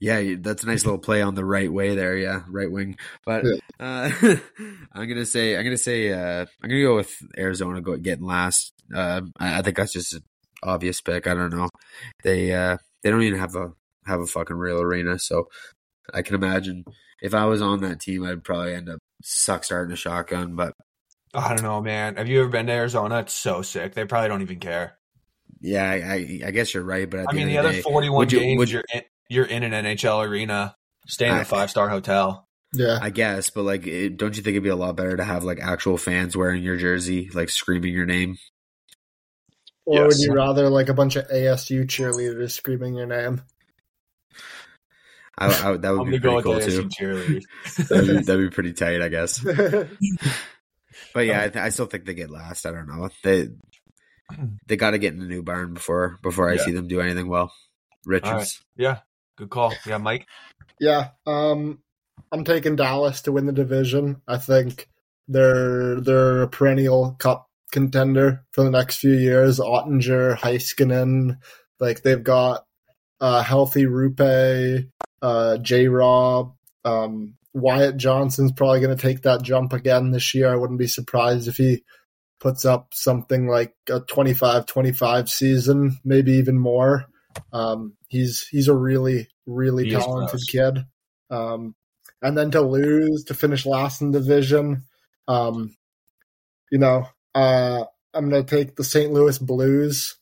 Yeah, 0.00 0.34
that's 0.38 0.64
a 0.64 0.66
nice 0.66 0.84
little 0.84 0.98
play 0.98 1.22
on 1.22 1.34
the 1.34 1.44
right 1.44 1.72
way 1.72 1.94
there. 1.94 2.16
Yeah, 2.16 2.42
right 2.48 2.70
wing. 2.70 2.96
But 3.24 3.44
Yeah. 3.44 3.58
uh, 3.78 4.36
I'm 4.92 5.08
gonna 5.08 5.26
say 5.26 5.56
I'm 5.56 5.64
gonna 5.64 5.78
say 5.78 6.12
uh, 6.12 6.46
I'm 6.62 6.68
gonna 6.68 6.82
go 6.82 6.96
with 6.96 7.14
Arizona 7.36 7.80
go 7.80 7.96
getting 7.96 8.26
last. 8.26 8.72
Uh, 8.94 9.22
I, 9.38 9.58
I 9.58 9.62
think 9.62 9.76
that's 9.76 9.92
just 9.92 10.14
an 10.14 10.22
obvious 10.62 11.00
pick. 11.00 11.26
I 11.26 11.34
don't 11.34 11.54
know. 11.54 11.68
They 12.24 12.52
uh, 12.52 12.78
they 13.02 13.10
don't 13.10 13.22
even 13.22 13.38
have 13.38 13.54
a 13.54 13.72
have 14.06 14.20
a 14.20 14.26
fucking 14.26 14.56
real 14.56 14.80
arena, 14.80 15.18
so 15.18 15.48
I 16.12 16.22
can 16.22 16.34
imagine 16.34 16.84
if 17.22 17.34
I 17.34 17.44
was 17.44 17.62
on 17.62 17.80
that 17.82 18.00
team, 18.00 18.24
I'd 18.24 18.44
probably 18.44 18.74
end 18.74 18.88
up 18.88 18.98
suck 19.22 19.64
starting 19.64 19.92
a 19.92 19.96
shotgun. 19.96 20.54
But 20.56 20.74
I 21.34 21.48
don't 21.48 21.62
know, 21.62 21.80
man. 21.80 22.16
Have 22.16 22.28
you 22.28 22.40
ever 22.40 22.48
been 22.48 22.66
to 22.66 22.72
Arizona? 22.72 23.20
It's 23.20 23.34
so 23.34 23.62
sick. 23.62 23.94
They 23.94 24.04
probably 24.04 24.28
don't 24.28 24.42
even 24.42 24.60
care. 24.60 24.98
yeah, 25.60 25.90
I, 25.90 25.94
I, 25.94 26.40
I 26.46 26.50
guess 26.50 26.72
you're 26.74 26.82
right. 26.84 27.08
But 27.08 27.20
at 27.20 27.26
I 27.28 27.32
the 27.32 27.38
mean, 27.38 27.48
end 27.48 27.50
the 27.50 27.62
the 27.62 27.68
other 27.68 27.72
day, 27.76 27.82
41 27.82 28.16
would 28.18 28.32
you- 28.32 28.38
games, 28.40 28.58
would- 28.58 28.70
you're 28.70 28.84
in, 28.94 29.02
you're 29.28 29.44
in 29.46 29.62
an 29.62 29.72
NHL 29.84 30.26
arena, 30.26 30.74
staying 31.06 31.32
in 31.32 31.38
I- 31.38 31.42
a 31.42 31.44
five 31.44 31.70
star 31.70 31.88
hotel. 31.88 32.46
Yeah. 32.74 32.98
I 33.00 33.08
guess, 33.08 33.48
but 33.48 33.62
like, 33.62 33.86
it, 33.86 34.18
don't 34.18 34.36
you 34.36 34.42
think 34.42 34.52
it'd 34.52 34.62
be 34.62 34.68
a 34.68 34.76
lot 34.76 34.94
better 34.94 35.16
to 35.16 35.24
have 35.24 35.42
like 35.42 35.58
actual 35.58 35.96
fans 35.96 36.36
wearing 36.36 36.62
your 36.62 36.76
jersey, 36.76 37.30
like 37.32 37.48
screaming 37.48 37.94
your 37.94 38.04
name? 38.04 38.36
Or 39.86 40.06
would 40.06 40.18
you 40.18 40.34
rather 40.34 40.68
like 40.68 40.90
a 40.90 40.94
bunch 40.94 41.16
of 41.16 41.26
ASU 41.28 41.86
cheerleaders 41.86 42.50
screaming 42.50 42.94
your 42.94 43.06
name? 43.06 43.40
I, 45.38 45.46
I, 45.46 45.76
that 45.76 45.90
would 45.90 46.00
I'm 46.00 46.10
be 46.10 46.18
gonna 46.18 46.42
go 46.42 46.52
pretty 46.58 46.76
cool 46.76 46.88
too. 46.90 47.40
That'd 47.88 48.06
be, 48.06 48.22
that'd 48.22 48.50
be 48.50 48.54
pretty 48.54 48.72
tight, 48.72 49.00
I 49.02 49.08
guess. 49.08 49.44
But 51.14 51.26
yeah, 51.26 51.42
I, 51.42 51.48
th- 51.48 51.56
I 51.64 51.68
still 51.70 51.86
think 51.86 52.04
they 52.04 52.14
get 52.14 52.30
last. 52.30 52.66
I 52.66 52.70
don't 52.72 52.88
know. 52.88 53.08
They 53.22 53.48
they 54.66 54.76
got 54.76 54.90
to 54.90 54.98
get 54.98 55.14
in 55.14 55.20
the 55.20 55.26
new 55.26 55.42
barn 55.42 55.72
before 55.74 56.18
before 56.22 56.50
I 56.50 56.54
Yeah. 56.54 56.64
see 56.64 56.72
them 56.72 56.88
do 56.88 57.00
anything 57.00 57.28
well. 57.28 57.52
Richards. 58.04 58.60
yeah, 58.76 58.98
good 59.36 59.50
call. 59.50 59.72
Yeah, 59.86 59.98
Mike. 59.98 60.26
Yeah, 60.80 61.10
um, 61.26 61.80
I'm 62.32 62.44
taking 62.44 62.76
Dallas 62.76 63.22
to 63.22 63.32
win 63.32 63.46
the 63.46 63.52
division. 63.52 64.22
I 64.26 64.38
think 64.38 64.88
they're 65.28 66.00
they're 66.00 66.42
a 66.42 66.48
perennial 66.48 67.12
cup 67.18 67.48
contender 67.70 68.44
for 68.52 68.64
the 68.64 68.70
next 68.70 68.96
few 68.96 69.12
years. 69.14 69.60
Oettinger, 69.60 70.36
Heiskanen, 70.36 71.38
like 71.80 72.02
they've 72.02 72.22
got 72.22 72.64
uh, 73.20 73.42
healthy 73.42 73.84
Roope, 73.84 74.88
uh, 75.22 75.58
J. 75.58 75.88
Rob, 75.88 76.54
um, 76.84 77.34
Wyatt 77.54 77.96
Johnston's 77.96 78.52
probably 78.52 78.80
going 78.80 78.96
to 78.96 79.02
take 79.02 79.22
that 79.22 79.42
jump 79.42 79.72
again 79.72 80.10
this 80.10 80.34
year. 80.34 80.52
I 80.52 80.56
wouldn't 80.56 80.78
be 80.78 80.86
surprised 80.86 81.48
if 81.48 81.56
he 81.56 81.82
puts 82.40 82.64
up 82.64 82.94
something 82.94 83.48
like 83.48 83.74
a 83.88 84.00
25-25 84.00 85.28
season, 85.28 85.98
maybe 86.04 86.32
even 86.32 86.58
more. 86.58 87.06
Um, 87.52 87.94
he's 88.08 88.46
he's 88.48 88.68
a 88.68 88.74
really 88.74 89.28
really 89.46 89.84
He 89.86 89.90
talented 89.90 90.40
kid. 90.50 90.84
Um, 91.30 91.74
and 92.22 92.36
then 92.36 92.50
to 92.52 92.60
lose 92.60 93.24
to 93.24 93.34
finish 93.34 93.64
last 93.66 94.00
in 94.02 94.10
division, 94.10 94.84
um, 95.28 95.76
you 96.70 96.78
know, 96.78 97.06
uh, 97.34 97.84
I'm 98.14 98.28
going 98.28 98.44
to 98.44 98.56
take 98.56 98.76
the 98.76 98.84
St. 98.84 99.12
Louis 99.12 99.38
Blues. 99.38 100.16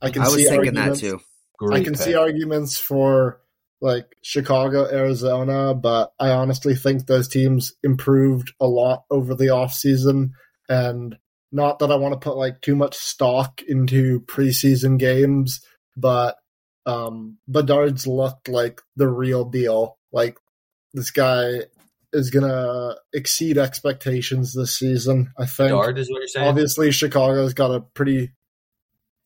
I 0.00 0.10
can 0.10 0.22
I 0.22 0.26
was 0.26 0.34
see 0.34 0.44
thinking 0.44 0.74
that 0.74 0.90
arguments- 0.90 1.00
too. 1.00 1.20
Great 1.58 1.80
I 1.80 1.84
can 1.84 1.92
pick. 1.92 2.02
see 2.02 2.14
arguments 2.14 2.78
for 2.78 3.39
like 3.80 4.14
Chicago, 4.22 4.86
Arizona, 4.90 5.74
but 5.74 6.12
I 6.18 6.30
honestly 6.30 6.74
think 6.74 7.06
those 7.06 7.28
teams 7.28 7.72
improved 7.82 8.52
a 8.60 8.66
lot 8.66 9.04
over 9.10 9.34
the 9.34 9.46
offseason. 9.46 10.30
And 10.68 11.16
not 11.50 11.78
that 11.78 11.90
I 11.90 11.96
want 11.96 12.12
to 12.12 12.20
put 12.20 12.36
like 12.36 12.60
too 12.60 12.76
much 12.76 12.94
stock 12.94 13.62
into 13.66 14.20
preseason 14.20 14.98
games, 14.98 15.64
but 15.96 16.36
um 16.86 17.38
Bedard's 17.48 18.06
looked 18.06 18.48
like 18.48 18.80
the 18.96 19.08
real 19.08 19.44
deal. 19.44 19.98
Like 20.12 20.36
this 20.92 21.10
guy 21.10 21.62
is 22.12 22.30
gonna 22.30 22.96
exceed 23.12 23.58
expectations 23.58 24.52
this 24.54 24.78
season. 24.78 25.32
I 25.38 25.46
think 25.46 25.70
Dard 25.70 25.98
is 25.98 26.10
what 26.10 26.18
you're 26.18 26.28
saying. 26.28 26.48
obviously 26.48 26.90
Chicago's 26.90 27.54
got 27.54 27.74
a 27.74 27.80
pretty 27.80 28.32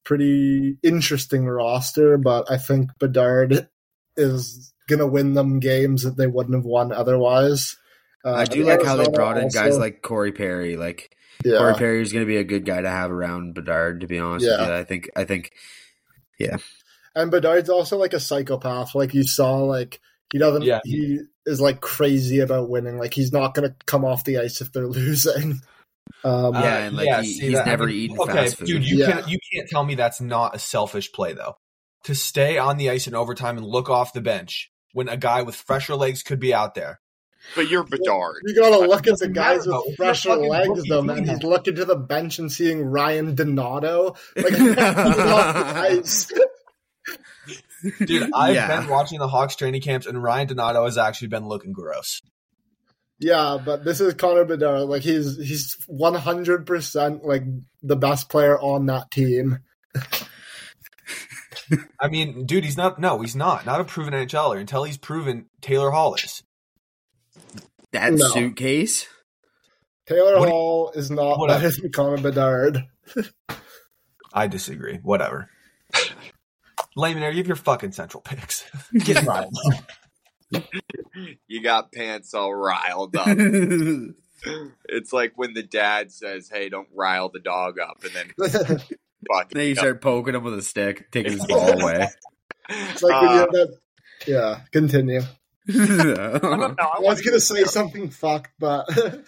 pretty 0.04 0.76
interesting 0.82 1.46
roster, 1.46 2.18
but 2.18 2.50
I 2.50 2.58
think 2.58 2.90
Bedard 2.98 3.68
is 4.16 4.72
gonna 4.88 5.06
win 5.06 5.34
them 5.34 5.60
games 5.60 6.02
that 6.02 6.16
they 6.16 6.26
wouldn't 6.26 6.54
have 6.54 6.64
won 6.64 6.92
otherwise. 6.92 7.76
Uh, 8.24 8.32
I 8.34 8.44
do 8.44 8.64
like 8.64 8.82
how 8.82 8.94
they 8.96 9.00
Arizona 9.02 9.10
brought 9.16 9.36
in 9.38 9.44
also- 9.44 9.62
guys 9.62 9.76
like 9.78 10.02
Corey 10.02 10.32
Perry. 10.32 10.76
Like 10.76 11.14
yeah, 11.44 11.58
Corey 11.58 11.74
Perry 11.74 12.02
is 12.02 12.12
going 12.12 12.24
to 12.24 12.28
be 12.28 12.36
a 12.38 12.44
good 12.44 12.64
guy 12.64 12.80
to 12.80 12.88
have 12.88 13.10
around 13.10 13.54
Bedard. 13.54 14.00
To 14.00 14.06
be 14.06 14.18
honest 14.18 14.46
Yeah. 14.46 14.60
with 14.60 14.68
you, 14.68 14.74
I 14.74 14.84
think 14.84 15.10
I 15.16 15.24
think 15.24 15.52
yeah. 16.38 16.56
and 17.14 17.30
Bedard's 17.30 17.68
also 17.68 17.98
like 17.98 18.14
a 18.14 18.20
psychopath. 18.20 18.94
Like 18.94 19.12
you 19.14 19.24
saw, 19.24 19.58
like 19.58 20.00
he 20.32 20.38
doesn't. 20.38 20.62
Yeah. 20.62 20.80
He 20.84 21.20
is 21.44 21.60
like 21.60 21.80
crazy 21.80 22.40
about 22.40 22.70
winning. 22.70 22.98
Like 22.98 23.12
he's 23.14 23.32
not 23.32 23.52
gonna 23.54 23.74
come 23.86 24.04
off 24.04 24.24
the 24.24 24.38
ice 24.38 24.60
if 24.60 24.72
they're 24.72 24.86
losing. 24.88 25.60
Um, 26.22 26.54
Yeah, 26.54 26.78
and, 26.84 26.96
like, 26.96 27.24
he- 27.24 27.38
he's 27.40 27.52
that- 27.52 27.66
never 27.66 27.88
eaten 27.88 28.18
okay, 28.18 28.32
fast 28.32 28.56
food. 28.58 28.66
dude. 28.66 28.84
You 28.88 28.98
Yeah. 29.00 29.12
can't 29.12 29.28
you 29.28 29.38
can't 29.52 29.68
tell 29.68 29.84
me 29.84 29.94
that's 29.96 30.20
not 30.20 30.54
a 30.54 30.58
selfish 30.58 31.12
play 31.12 31.34
though. 31.34 31.56
To 32.04 32.14
stay 32.14 32.58
on 32.58 32.76
the 32.76 32.90
ice 32.90 33.06
in 33.06 33.14
overtime 33.14 33.56
and 33.58 33.66
look 33.66 33.88
off 33.90 34.12
the 34.12 34.20
bench 34.20 34.70
when 34.92 35.08
a 35.08 35.16
guy 35.16 35.42
with 35.42 35.54
fresher 35.56 35.94
legs 35.96 36.22
could 36.22 36.38
be 36.40 36.54
out 36.54 36.74
there. 36.74 37.00
But 37.54 37.68
you're 37.68 37.84
Bedard. 37.84 38.36
You 38.44 38.54
gotta 38.54 38.78
look 38.86 39.06
at 39.06 39.18
the 39.18 39.28
guys 39.28 39.66
matter, 39.66 39.70
though. 39.70 39.82
with 39.86 39.96
fresher 39.96 40.34
legs, 40.34 40.68
rookie 40.68 40.88
though, 40.88 40.98
team, 41.00 41.06
man. 41.06 41.28
He's 41.28 41.42
looking 41.42 41.74
to 41.76 41.84
the 41.84 41.96
bench 41.96 42.38
and 42.38 42.50
seeing 42.50 42.82
Ryan 42.82 43.34
Donato. 43.34 44.16
Like, 44.36 44.46
he's 44.54 44.78
off 44.78 45.54
the 45.54 45.76
ice. 45.76 46.32
Dude, 48.06 48.30
I've 48.34 48.54
Yeah. 48.54 48.80
been 48.80 48.88
watching 48.88 49.18
the 49.18 49.28
Hawks 49.28 49.56
training 49.56 49.82
camps, 49.82 50.06
and 50.06 50.22
Ryan 50.22 50.46
Donato 50.48 50.84
has 50.86 50.96
actually 50.96 51.28
been 51.28 51.46
looking 51.46 51.72
gross. 51.72 52.22
Yeah, 53.18 53.58
but 53.62 53.84
this 53.84 54.00
is 54.00 54.14
Connor 54.14 54.44
Bedard. 54.46 54.88
Like 54.88 55.02
he's 55.02 55.36
he's 55.36 55.76
one 55.86 56.14
hundred 56.14 56.66
percent 56.66 57.24
like 57.24 57.42
the 57.82 57.96
best 57.96 58.28
player 58.30 58.58
on 58.58 58.86
that 58.86 59.10
team. 59.10 59.58
I 62.00 62.08
mean, 62.08 62.46
dude, 62.46 62.64
he's 62.64 62.76
not. 62.76 62.98
No, 62.98 63.20
he's 63.20 63.36
not. 63.36 63.64
Not 63.66 63.80
a 63.80 63.84
proven 63.84 64.12
NHLer 64.14 64.58
until 64.60 64.84
he's 64.84 64.96
proven 64.98 65.46
Taylor 65.60 65.90
Hall 65.90 66.14
is. 66.14 66.42
that 67.92 68.12
No. 68.12 68.28
suitcase. 68.30 69.06
Taylor 70.06 70.34
What 70.38 70.46
do 70.46 70.48
you- 70.48 70.50
Hall 70.50 70.92
is 70.94 71.10
not 71.10 71.38
Whatever. 71.38 71.60
better 71.68 71.80
than 71.82 71.92
Connor 71.92 72.18
Bedard. 72.22 72.84
I 74.32 74.46
disagree. 74.48 74.98
Whatever. 75.02 75.48
Layman, 76.96 77.22
you 77.22 77.36
have 77.38 77.46
your 77.46 77.56
fucking 77.56 77.92
central 77.92 78.20
picks. 78.20 78.64
Get 78.98 79.24
right. 79.24 79.48
You 81.48 81.62
got 81.62 81.90
pants 81.92 82.34
all 82.34 82.54
riled 82.54 83.16
up. 83.16 83.26
it's 84.88 85.12
like 85.12 85.32
when 85.36 85.54
the 85.54 85.62
dad 85.62 86.12
says, 86.12 86.48
"Hey, 86.52 86.68
don't 86.68 86.88
rile 86.94 87.30
the 87.30 87.40
dog 87.40 87.78
up," 87.78 88.04
and 88.04 88.12
then 88.14 88.80
fucking. 89.32 89.50
then 89.58 89.68
you 89.68 89.74
start 89.74 90.00
poking 90.00 90.34
him 90.34 90.42
with 90.44 90.54
a 90.54 90.62
stick, 90.62 91.10
taking 91.10 91.32
his 91.32 91.46
ball 91.46 91.80
away. 91.82 92.08
It's 92.68 93.02
like 93.02 93.22
when 93.22 93.30
you 93.32 93.36
have 93.38 93.50
that. 93.52 93.78
Yeah, 94.26 94.60
continue. 94.72 95.20
I 95.68 95.72
don't 96.38 96.42
know. 96.42 96.74
I 96.78 96.96
I 96.96 97.00
was 97.00 97.20
gonna 97.22 97.40
say 97.40 97.64
something 97.64 98.10
fucked, 98.10 98.52
but 98.58 98.86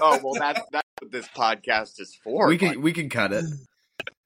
Oh 0.00 0.20
well, 0.22 0.34
that's 0.38 0.60
that's 0.70 0.88
what 1.00 1.10
this 1.12 1.28
podcast 1.28 2.00
is 2.00 2.16
for. 2.22 2.46
we 2.48 2.58
can 2.58 2.80
we 2.82 2.92
can 2.92 3.08
cut 3.08 3.32
it. 3.32 3.44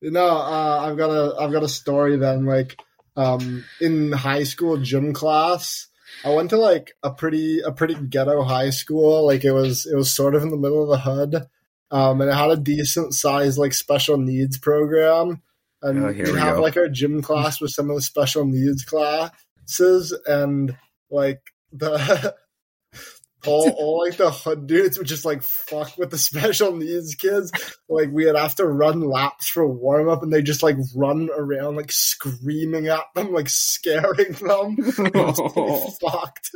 no, 0.02 0.26
uh, 0.26 0.86
I've 0.86 0.96
got 0.96 1.10
a 1.10 1.36
I've 1.40 1.52
got 1.52 1.62
a 1.62 1.68
story. 1.68 2.16
Then, 2.16 2.44
like, 2.44 2.78
um, 3.16 3.64
in 3.80 4.12
high 4.12 4.42
school 4.42 4.76
gym 4.78 5.12
class, 5.14 5.88
I 6.24 6.30
went 6.34 6.50
to 6.50 6.56
like 6.58 6.92
a 7.02 7.10
pretty 7.10 7.60
a 7.60 7.72
pretty 7.72 7.94
ghetto 7.94 8.42
high 8.42 8.70
school. 8.70 9.26
Like, 9.26 9.44
it 9.44 9.52
was 9.52 9.86
it 9.86 9.96
was 9.96 10.12
sort 10.12 10.34
of 10.34 10.42
in 10.42 10.50
the 10.50 10.56
middle 10.58 10.82
of 10.82 10.88
the 10.90 10.98
hood, 10.98 11.46
um, 11.90 12.20
and 12.20 12.30
it 12.30 12.34
had 12.34 12.50
a 12.50 12.56
decent 12.56 13.14
size 13.14 13.58
like 13.58 13.72
special 13.74 14.16
needs 14.16 14.58
program. 14.58 15.42
And 15.82 16.04
Oh, 16.04 16.08
we 16.12 16.38
have 16.38 16.56
go. 16.56 16.62
like 16.62 16.76
our 16.76 16.88
gym 16.88 17.22
class 17.22 17.60
with 17.60 17.70
some 17.70 17.88
of 17.90 17.96
the 17.96 18.02
special 18.02 18.44
needs 18.44 18.84
classes, 18.84 20.12
and 20.26 20.76
like 21.10 21.40
the 21.72 22.34
all, 23.46 23.70
all 23.78 24.04
like 24.06 24.18
the 24.18 24.30
hood 24.30 24.66
dudes 24.66 24.98
would 24.98 25.06
just 25.06 25.24
like 25.24 25.42
fuck 25.42 25.96
with 25.96 26.10
the 26.10 26.18
special 26.18 26.76
needs 26.76 27.14
kids. 27.14 27.50
Like 27.88 28.10
we 28.12 28.26
would 28.26 28.36
have 28.36 28.54
to 28.56 28.66
run 28.66 29.00
laps 29.00 29.48
for 29.48 29.66
warm 29.66 30.08
up, 30.08 30.22
and 30.22 30.30
they 30.32 30.42
just 30.42 30.62
like 30.62 30.76
run 30.94 31.30
around 31.34 31.76
like 31.76 31.92
screaming 31.92 32.88
at 32.88 33.04
them, 33.14 33.32
like 33.32 33.48
scaring 33.48 34.32
them. 34.34 34.76
So 35.34 35.90
fucked. 36.00 36.50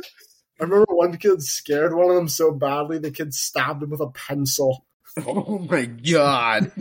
I 0.59 0.63
remember 0.63 0.85
one 0.93 1.17
kid 1.17 1.41
scared 1.41 1.93
one 1.95 2.09
of 2.09 2.15
them 2.15 2.29
so 2.29 2.51
badly 2.51 2.97
the 2.99 3.11
kid 3.11 3.33
stabbed 3.33 3.83
him 3.83 3.89
with 3.89 3.99
a 4.01 4.07
pencil. 4.11 4.85
oh 5.27 5.59
my 5.69 5.85
god! 5.85 6.71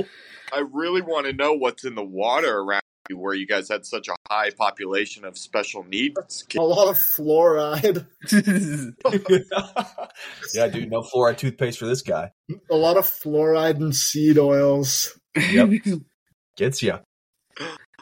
I 0.52 0.64
really 0.72 1.02
want 1.02 1.26
to 1.26 1.32
know 1.32 1.54
what's 1.54 1.84
in 1.84 1.94
the 1.94 2.04
water 2.04 2.58
around 2.58 2.82
you, 3.08 3.18
where 3.18 3.34
you 3.34 3.46
guys 3.46 3.68
had 3.68 3.84
such 3.86 4.08
a 4.08 4.14
high 4.28 4.50
population 4.50 5.24
of 5.24 5.36
special 5.38 5.84
needs 5.84 6.44
A 6.56 6.62
lot 6.62 6.88
of 6.88 6.96
fluoride, 6.96 8.06
yeah, 10.54 10.68
dude, 10.68 10.90
no 10.90 11.02
fluoride 11.02 11.38
toothpaste 11.38 11.78
for 11.78 11.86
this 11.86 12.02
guy. 12.02 12.32
a 12.70 12.76
lot 12.76 12.96
of 12.96 13.04
fluoride 13.04 13.76
and 13.76 13.94
seed 13.94 14.38
oils. 14.38 15.18
Yep, 15.36 15.70
Gets 16.56 16.82
you. 16.82 16.98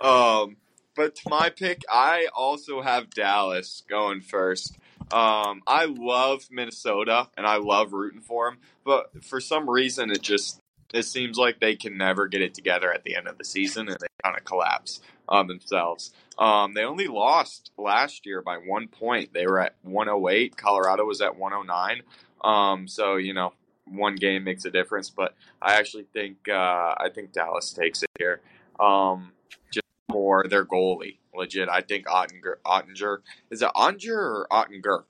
Um, 0.01 0.57
but 0.97 1.15
to 1.15 1.23
my 1.29 1.51
pick, 1.51 1.83
I 1.89 2.27
also 2.35 2.83
have 2.83 3.11
Dallas 3.11 3.83
going 3.89 4.21
first. 4.21 4.77
Um, 5.13 5.63
I 5.67 5.87
love 5.87 6.49
Minnesota 6.51 7.29
and 7.37 7.47
I 7.47 7.57
love 7.57 7.93
rooting 7.93 8.21
for 8.21 8.51
them, 8.51 8.59
but 8.85 9.25
for 9.25 9.41
some 9.41 9.69
reason, 9.69 10.11
it 10.11 10.23
just 10.23 10.61
it 10.93 11.05
seems 11.05 11.37
like 11.37 11.61
they 11.61 11.77
can 11.77 11.97
never 11.97 12.29
get 12.29 12.41
it 12.41 12.55
together 12.55 12.93
at 12.93 13.05
the 13.05 13.15
end 13.15 13.29
of 13.29 13.39
the 13.39 13.45
season, 13.45 13.89
and 13.89 13.99
they 14.01 14.07
kind 14.23 14.37
of 14.37 14.45
collapse 14.45 15.01
on 15.29 15.47
themselves. 15.47 16.13
Um, 16.39 16.75
they 16.75 16.83
only 16.83 17.09
lost 17.09 17.71
last 17.77 18.25
year 18.25 18.43
by 18.43 18.57
one 18.57 18.89
point. 18.89 19.33
They 19.35 19.47
were 19.47 19.61
at 19.61 19.75
108. 19.83 20.57
Colorado 20.57 21.05
was 21.05 21.21
at 21.21 21.37
109. 21.37 22.03
Um, 22.43 22.89
so 22.89 23.17
you 23.17 23.35
know, 23.35 23.53
one 23.87 24.15
game 24.15 24.45
makes 24.45 24.65
a 24.65 24.71
difference, 24.71 25.11
but 25.11 25.35
I 25.61 25.75
actually 25.75 26.07
think 26.13 26.49
uh, 26.49 26.95
I 26.97 27.09
think 27.15 27.33
Dallas 27.33 27.73
takes 27.73 28.03
it 28.03 28.11
here. 28.19 28.41
Um, 28.81 29.33
just 29.71 29.87
for 30.11 30.47
their 30.49 30.65
goalie, 30.65 31.18
legit. 31.35 31.69
I 31.69 31.81
think 31.83 32.07
Ottinger, 32.07 32.57
Ottinger 32.67 33.19
is 33.51 33.63
it 33.63 33.71
Ottinger 33.75 34.17
or 34.17 34.47
Ottinger? 34.51 35.05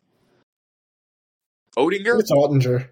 Odinger, 1.76 2.18
It's 2.20 2.32
Ottinger. 2.32 2.88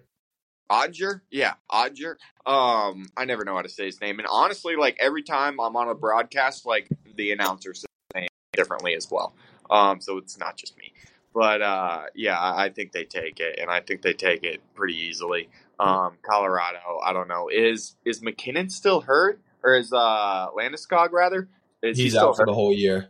Ottinger, 0.69 1.21
yeah, 1.31 1.53
Ottinger. 1.71 2.15
Um, 2.45 3.05
I 3.15 3.25
never 3.25 3.45
know 3.45 3.55
how 3.55 3.61
to 3.61 3.69
say 3.69 3.85
his 3.85 4.01
name, 4.01 4.19
and 4.19 4.27
honestly, 4.29 4.75
like 4.75 4.97
every 4.99 5.23
time 5.23 5.59
I'm 5.59 5.75
on 5.75 5.87
a 5.89 5.95
broadcast, 5.95 6.65
like 6.65 6.89
the 7.15 7.31
announcer 7.31 7.73
says 7.73 7.85
his 8.13 8.21
name 8.21 8.27
differently 8.53 8.95
as 8.95 9.09
well. 9.09 9.33
Um, 9.69 10.01
so 10.01 10.17
it's 10.17 10.37
not 10.37 10.57
just 10.57 10.77
me. 10.77 10.93
But 11.33 11.61
uh, 11.61 12.03
yeah, 12.15 12.37
I 12.39 12.69
think 12.69 12.91
they 12.93 13.03
take 13.05 13.39
it, 13.39 13.59
and 13.59 13.69
I 13.69 13.79
think 13.81 14.01
they 14.01 14.13
take 14.13 14.43
it 14.43 14.61
pretty 14.75 14.97
easily. 14.97 15.49
Um, 15.79 16.17
Colorado, 16.21 16.99
I 17.03 17.13
don't 17.13 17.27
know. 17.27 17.49
Is 17.49 17.95
is 18.05 18.21
MacKinnon 18.21 18.69
still 18.69 19.01
hurt, 19.01 19.39
or 19.63 19.75
is 19.75 19.93
uh 19.93 20.47
Landeskog 20.57 21.11
rather? 21.11 21.47
Is 21.83 21.97
he 21.97 22.05
He's 22.05 22.13
still 22.13 22.29
out 22.29 22.35
for 22.35 22.41
hurt? 22.41 22.47
the 22.47 22.53
whole 22.53 22.73
year. 22.73 23.09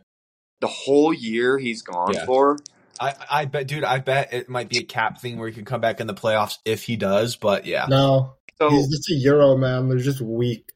The 0.60 0.66
whole 0.66 1.12
year 1.12 1.58
he's 1.58 1.82
gone 1.82 2.14
Yeah. 2.14 2.26
for? 2.26 2.58
I, 3.00 3.14
I 3.30 3.44
bet, 3.44 3.68
dude. 3.68 3.84
I 3.84 3.98
bet 3.98 4.32
it 4.32 4.48
might 4.48 4.68
be 4.68 4.78
a 4.78 4.82
cap 4.82 5.20
thing 5.20 5.38
where 5.38 5.48
he 5.48 5.54
can 5.54 5.64
come 5.64 5.80
back 5.80 6.00
in 6.00 6.08
the 6.08 6.14
playoffs 6.14 6.58
if 6.64 6.82
he 6.82 6.96
does. 6.96 7.36
But 7.36 7.64
yeah, 7.64 7.86
No, 7.88 8.34
So 8.58 8.70
he's 8.70 8.88
just 8.88 9.10
a 9.10 9.14
Euro 9.14 9.56
man. 9.56 9.88
They're 9.88 9.98
just 9.98 10.20
weak. 10.20 10.72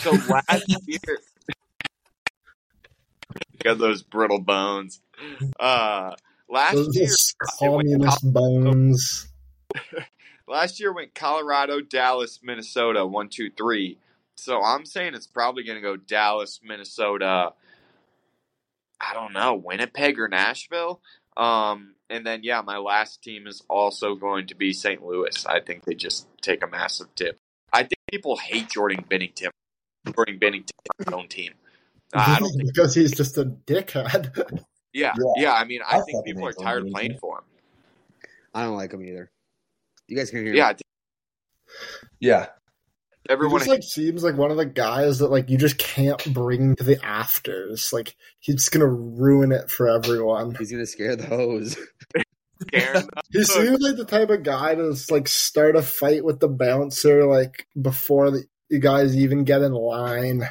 so 0.00 0.10
last 0.28 0.64
year, 0.86 0.98
got 3.62 3.78
those 3.78 4.02
brittle 4.02 4.40
bones. 4.40 5.00
Uh, 5.58 6.14
last 6.48 6.74
Those 6.74 6.96
year, 6.96 7.06
just 7.06 7.36
communist 7.60 8.32
bones. 8.32 9.28
last 10.48 10.80
year 10.80 10.92
went 10.92 11.14
Colorado, 11.14 11.80
Dallas, 11.80 12.40
Minnesota, 12.42 13.06
one, 13.06 13.28
two, 13.28 13.50
three. 13.50 13.98
So 14.34 14.62
I'm 14.62 14.86
saying 14.86 15.14
it's 15.14 15.26
probably 15.26 15.64
going 15.64 15.76
to 15.76 15.82
go 15.82 15.96
Dallas, 15.96 16.60
Minnesota. 16.64 17.52
I 19.00 19.14
don't 19.14 19.32
know, 19.32 19.54
Winnipeg 19.54 20.18
or 20.18 20.28
Nashville. 20.28 21.00
Um, 21.36 21.94
and 22.10 22.26
then 22.26 22.40
yeah, 22.42 22.60
my 22.60 22.78
last 22.78 23.22
team 23.22 23.46
is 23.46 23.62
also 23.70 24.14
going 24.14 24.48
to 24.48 24.54
be 24.54 24.72
St. 24.72 25.02
Louis. 25.04 25.46
I 25.46 25.60
think 25.60 25.84
they 25.84 25.94
just 25.94 26.26
take 26.42 26.62
a 26.62 26.66
massive 26.66 27.14
tip. 27.14 27.38
I 27.72 27.80
think 27.82 27.94
people 28.10 28.36
hate 28.36 28.68
Jordan 28.70 29.04
Binnington. 29.08 29.50
Jordan 30.14 30.38
Binnington 30.40 30.70
on 30.98 31.04
his 31.04 31.14
own 31.14 31.28
team. 31.28 31.52
Uh, 32.12 32.24
I 32.36 32.38
don't 32.40 32.50
think. 32.52 32.66
because 32.74 32.94
he's 32.94 33.12
just 33.12 33.38
a 33.38 33.44
dickhead. 33.44 34.64
Yeah, 34.92 35.14
Yeah. 35.16 35.32
yeah. 35.36 35.52
I 35.52 35.64
mean, 35.66 35.82
I, 35.88 35.98
I 35.98 36.00
think 36.02 36.24
people 36.24 36.44
are 36.44 36.52
tired 36.52 36.84
of 36.84 36.90
playing 36.92 37.16
for 37.20 37.38
him. 37.38 37.44
I 38.52 38.64
don't 38.64 38.76
like 38.76 38.92
him 38.92 39.04
either. 39.04 39.30
You 40.08 40.16
guys 40.16 40.30
can 40.32 40.44
hear 40.44 40.52
Yeah, 40.52 40.70
me. 40.70 40.74
think 40.74 40.82
yeah. 42.18 42.46
He 43.28 43.32
everyone. 43.32 43.58
just 43.58 43.70
like 43.70 43.82
seems 43.82 44.24
like 44.24 44.36
one 44.36 44.50
of 44.50 44.56
the 44.56 44.66
guys 44.66 45.18
that 45.18 45.30
like 45.30 45.50
you 45.50 45.58
just 45.58 45.78
can't 45.78 46.22
bring 46.32 46.76
to 46.76 46.84
the 46.84 47.04
afters. 47.04 47.92
Like 47.92 48.16
he's 48.38 48.56
just 48.56 48.72
gonna 48.72 48.86
ruin 48.86 49.52
it 49.52 49.70
for 49.70 49.88
everyone. 49.88 50.54
He's 50.54 50.70
gonna 50.70 50.86
scare 50.86 51.16
the 51.16 51.26
hose. 51.26 51.76
scared. 52.60 53.04
He 53.32 53.44
seems 53.44 53.80
like 53.80 53.96
the 53.96 54.04
type 54.04 54.30
of 54.30 54.42
guy 54.42 54.74
to 54.74 54.90
just, 54.90 55.10
like 55.10 55.28
start 55.28 55.76
a 55.76 55.82
fight 55.82 56.24
with 56.24 56.40
the 56.40 56.48
bouncer 56.48 57.24
like 57.24 57.66
before 57.80 58.30
the 58.30 58.44
you 58.68 58.80
guys 58.80 59.16
even 59.16 59.44
get 59.44 59.62
in 59.62 59.72
line. 59.72 60.42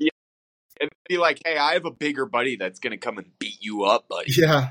Yeah, 0.00 0.10
and 0.80 0.90
be 1.08 1.16
like, 1.16 1.40
"Hey, 1.44 1.56
I 1.56 1.74
have 1.74 1.86
a 1.86 1.90
bigger 1.90 2.26
buddy 2.26 2.56
that's 2.56 2.78
gonna 2.78 2.98
come 2.98 3.18
and 3.18 3.26
beat 3.38 3.58
you 3.60 3.84
up, 3.84 4.08
buddy." 4.08 4.32
Yeah, 4.36 4.70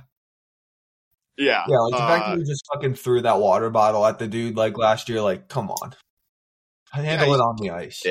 Yeah, 1.37 1.63
Yeah, 1.67 1.77
like 1.77 1.91
the 1.93 1.97
fact 1.97 2.25
uh, 2.25 2.29
that 2.31 2.39
you 2.39 2.45
just 2.45 2.65
fucking 2.73 2.95
threw 2.95 3.21
that 3.21 3.39
water 3.39 3.69
bottle 3.69 4.05
at 4.05 4.19
the 4.19 4.27
dude 4.27 4.55
like 4.55 4.77
last 4.77 5.09
year, 5.09 5.21
like, 5.21 5.47
come 5.47 5.71
on. 5.71 5.95
Handle 7.03 7.27
Yeah, 7.29 7.35
it 7.35 7.41
on 7.41 7.55
the 7.57 7.69
ice. 7.71 8.03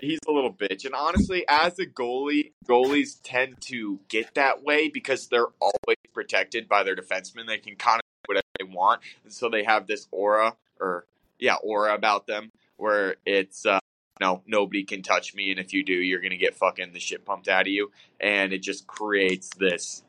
he's 0.00 0.18
a 0.28 0.32
little 0.32 0.52
bitch. 0.52 0.84
And 0.84 0.94
honestly, 0.94 1.44
as 1.48 1.78
a 1.78 1.86
goalie, 1.86 2.52
goalies 2.66 3.18
tend 3.22 3.60
to 3.62 4.00
get 4.08 4.34
that 4.34 4.62
way 4.62 4.88
because 4.88 5.26
they're 5.28 5.48
always 5.60 5.96
protected 6.14 6.68
by 6.68 6.82
their 6.84 6.94
defensemen. 6.96 7.46
They 7.46 7.58
can 7.58 7.76
kind 7.76 7.96
of 7.98 8.02
do 8.24 8.34
whatever 8.34 8.46
they 8.58 8.64
want, 8.64 9.00
and 9.24 9.32
so 9.32 9.48
they 9.48 9.64
have 9.64 9.86
this 9.86 10.06
aura, 10.10 10.56
or 10.80 11.06
yeah, 11.38 11.56
aura 11.62 11.94
about 11.94 12.26
them, 12.26 12.50
where 12.76 13.16
it's 13.26 13.66
uh, 13.66 13.78
no, 14.20 14.42
nobody 14.46 14.84
can 14.84 15.02
touch 15.02 15.34
me, 15.34 15.50
and 15.50 15.60
if 15.60 15.72
you 15.72 15.84
do, 15.84 15.92
you're 15.94 16.20
gonna 16.20 16.36
get 16.36 16.54
fucking 16.56 16.92
the 16.92 17.00
shit 17.00 17.24
pumped 17.24 17.48
out 17.48 17.62
of 17.62 17.72
you, 17.72 17.90
and 18.20 18.52
it 18.52 18.62
just 18.62 18.86
creates 18.86 19.50
this 19.58 20.02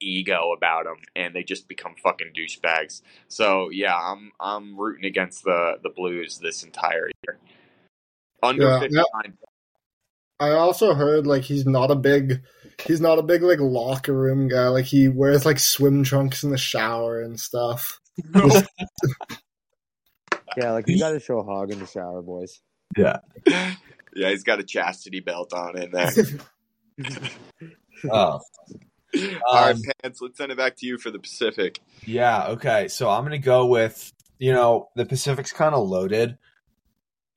ego 0.00 0.52
about 0.56 0.84
them, 0.84 0.96
and 1.14 1.34
they 1.34 1.42
just 1.42 1.68
become 1.68 1.94
fucking 2.02 2.32
douchebags. 2.36 3.02
So 3.28 3.70
yeah, 3.70 3.94
I'm 3.94 4.32
I'm 4.40 4.78
rooting 4.78 5.04
against 5.04 5.44
the 5.44 5.78
the 5.82 5.90
Blues 5.90 6.38
this 6.38 6.62
entire 6.62 7.10
year. 7.24 7.38
Under 8.42 8.62
Yeah, 8.64 8.80
fifty 8.80 8.96
nine. 8.96 9.38
I 10.38 10.52
also 10.52 10.94
heard 10.94 11.26
like 11.26 11.42
he's 11.42 11.66
not 11.66 11.90
a 11.90 11.96
big 11.96 12.42
he's 12.86 13.00
not 13.00 13.18
a 13.18 13.22
big 13.22 13.42
like 13.42 13.60
locker 13.60 14.14
room 14.14 14.48
guy. 14.48 14.68
Like 14.68 14.86
he 14.86 15.08
wears 15.08 15.44
like 15.44 15.58
swim 15.58 16.02
trunks 16.02 16.42
in 16.42 16.50
the 16.50 16.58
shower 16.58 17.20
and 17.20 17.38
stuff. 17.38 18.00
Yeah, 20.56 20.72
like 20.72 20.88
you 20.88 20.98
got 20.98 21.10
to 21.10 21.20
show 21.20 21.42
hog 21.42 21.70
in 21.70 21.78
the 21.78 21.86
shower, 21.86 22.22
boys. 22.22 22.60
Yeah. 22.96 23.18
Yeah, 23.46 24.30
he's 24.30 24.42
got 24.42 24.58
a 24.58 24.64
chastity 24.64 25.20
belt 25.20 25.52
on 25.52 25.78
in 25.78 25.90
there. 25.92 26.12
Oh. 28.10 28.40
All 29.14 29.54
right, 29.54 29.74
Um, 29.74 29.82
pants. 30.02 30.20
Let's 30.20 30.38
send 30.38 30.52
it 30.52 30.58
back 30.58 30.76
to 30.76 30.86
you 30.86 30.98
for 30.98 31.10
the 31.10 31.18
Pacific. 31.18 31.80
Yeah, 32.06 32.48
okay. 32.48 32.88
So 32.88 33.08
I'm 33.08 33.24
gonna 33.24 33.38
go 33.38 33.66
with 33.66 34.12
you 34.38 34.52
know 34.52 34.88
the 34.96 35.04
Pacific's 35.04 35.52
kind 35.52 35.74
of 35.74 35.88
loaded, 35.88 36.38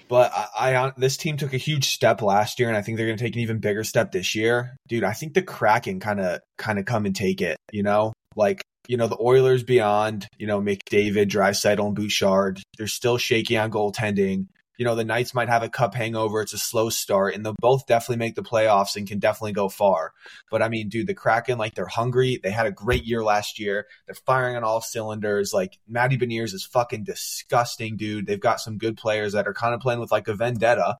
but 0.07 0.31
I, 0.57 0.75
I 0.75 0.91
this 0.97 1.17
team 1.17 1.37
took 1.37 1.53
a 1.53 1.57
huge 1.57 1.89
step 1.89 2.21
last 2.21 2.59
year, 2.59 2.67
and 2.69 2.77
I 2.77 2.81
think 2.81 2.97
they're 2.97 3.07
gonna 3.07 3.17
take 3.17 3.35
an 3.35 3.41
even 3.41 3.59
bigger 3.59 3.83
step 3.83 4.11
this 4.11 4.35
year, 4.35 4.75
dude. 4.87 5.03
I 5.03 5.13
think 5.13 5.33
the 5.33 5.41
Kraken 5.41 5.99
kind 5.99 6.19
of 6.19 6.39
kind 6.57 6.79
of 6.79 6.85
come 6.85 7.05
and 7.05 7.15
take 7.15 7.41
it. 7.41 7.57
You 7.71 7.83
know, 7.83 8.13
like 8.35 8.61
you 8.87 8.97
know 8.97 9.07
the 9.07 9.17
Oilers 9.19 9.63
beyond 9.63 10.27
you 10.37 10.47
know 10.47 10.61
McDavid, 10.61 11.29
Draisaitl, 11.29 11.85
and 11.85 11.95
Bouchard. 11.95 12.61
They're 12.77 12.87
still 12.87 13.17
shaky 13.17 13.57
on 13.57 13.71
goaltending. 13.71 14.47
You 14.77 14.85
know 14.85 14.95
the 14.95 15.05
Knights 15.05 15.33
might 15.33 15.49
have 15.49 15.63
a 15.63 15.69
cup 15.69 15.93
hangover. 15.93 16.41
It's 16.41 16.53
a 16.53 16.57
slow 16.57 16.89
start, 16.89 17.35
and 17.35 17.45
they'll 17.45 17.55
both 17.59 17.85
definitely 17.85 18.17
make 18.17 18.35
the 18.35 18.43
playoffs 18.43 18.95
and 18.95 19.07
can 19.07 19.19
definitely 19.19 19.53
go 19.53 19.69
far. 19.69 20.13
But 20.49 20.61
I 20.61 20.69
mean, 20.69 20.89
dude, 20.89 21.07
the 21.07 21.13
Kraken, 21.13 21.57
like, 21.57 21.75
they're 21.75 21.85
hungry. 21.85 22.39
They 22.41 22.51
had 22.51 22.65
a 22.65 22.71
great 22.71 23.03
year 23.03 23.23
last 23.23 23.59
year. 23.59 23.85
They're 24.07 24.15
firing 24.15 24.55
on 24.55 24.63
all 24.63 24.81
cylinders. 24.81 25.53
Like, 25.53 25.77
Matty 25.87 26.17
Beniers 26.17 26.53
is 26.53 26.65
fucking 26.65 27.03
disgusting, 27.03 27.97
dude. 27.97 28.25
They've 28.25 28.39
got 28.39 28.61
some 28.61 28.77
good 28.77 28.97
players 28.97 29.33
that 29.33 29.47
are 29.47 29.53
kind 29.53 29.73
of 29.75 29.79
playing 29.79 29.99
with 29.99 30.11
like 30.11 30.27
a 30.27 30.33
vendetta 30.33 30.97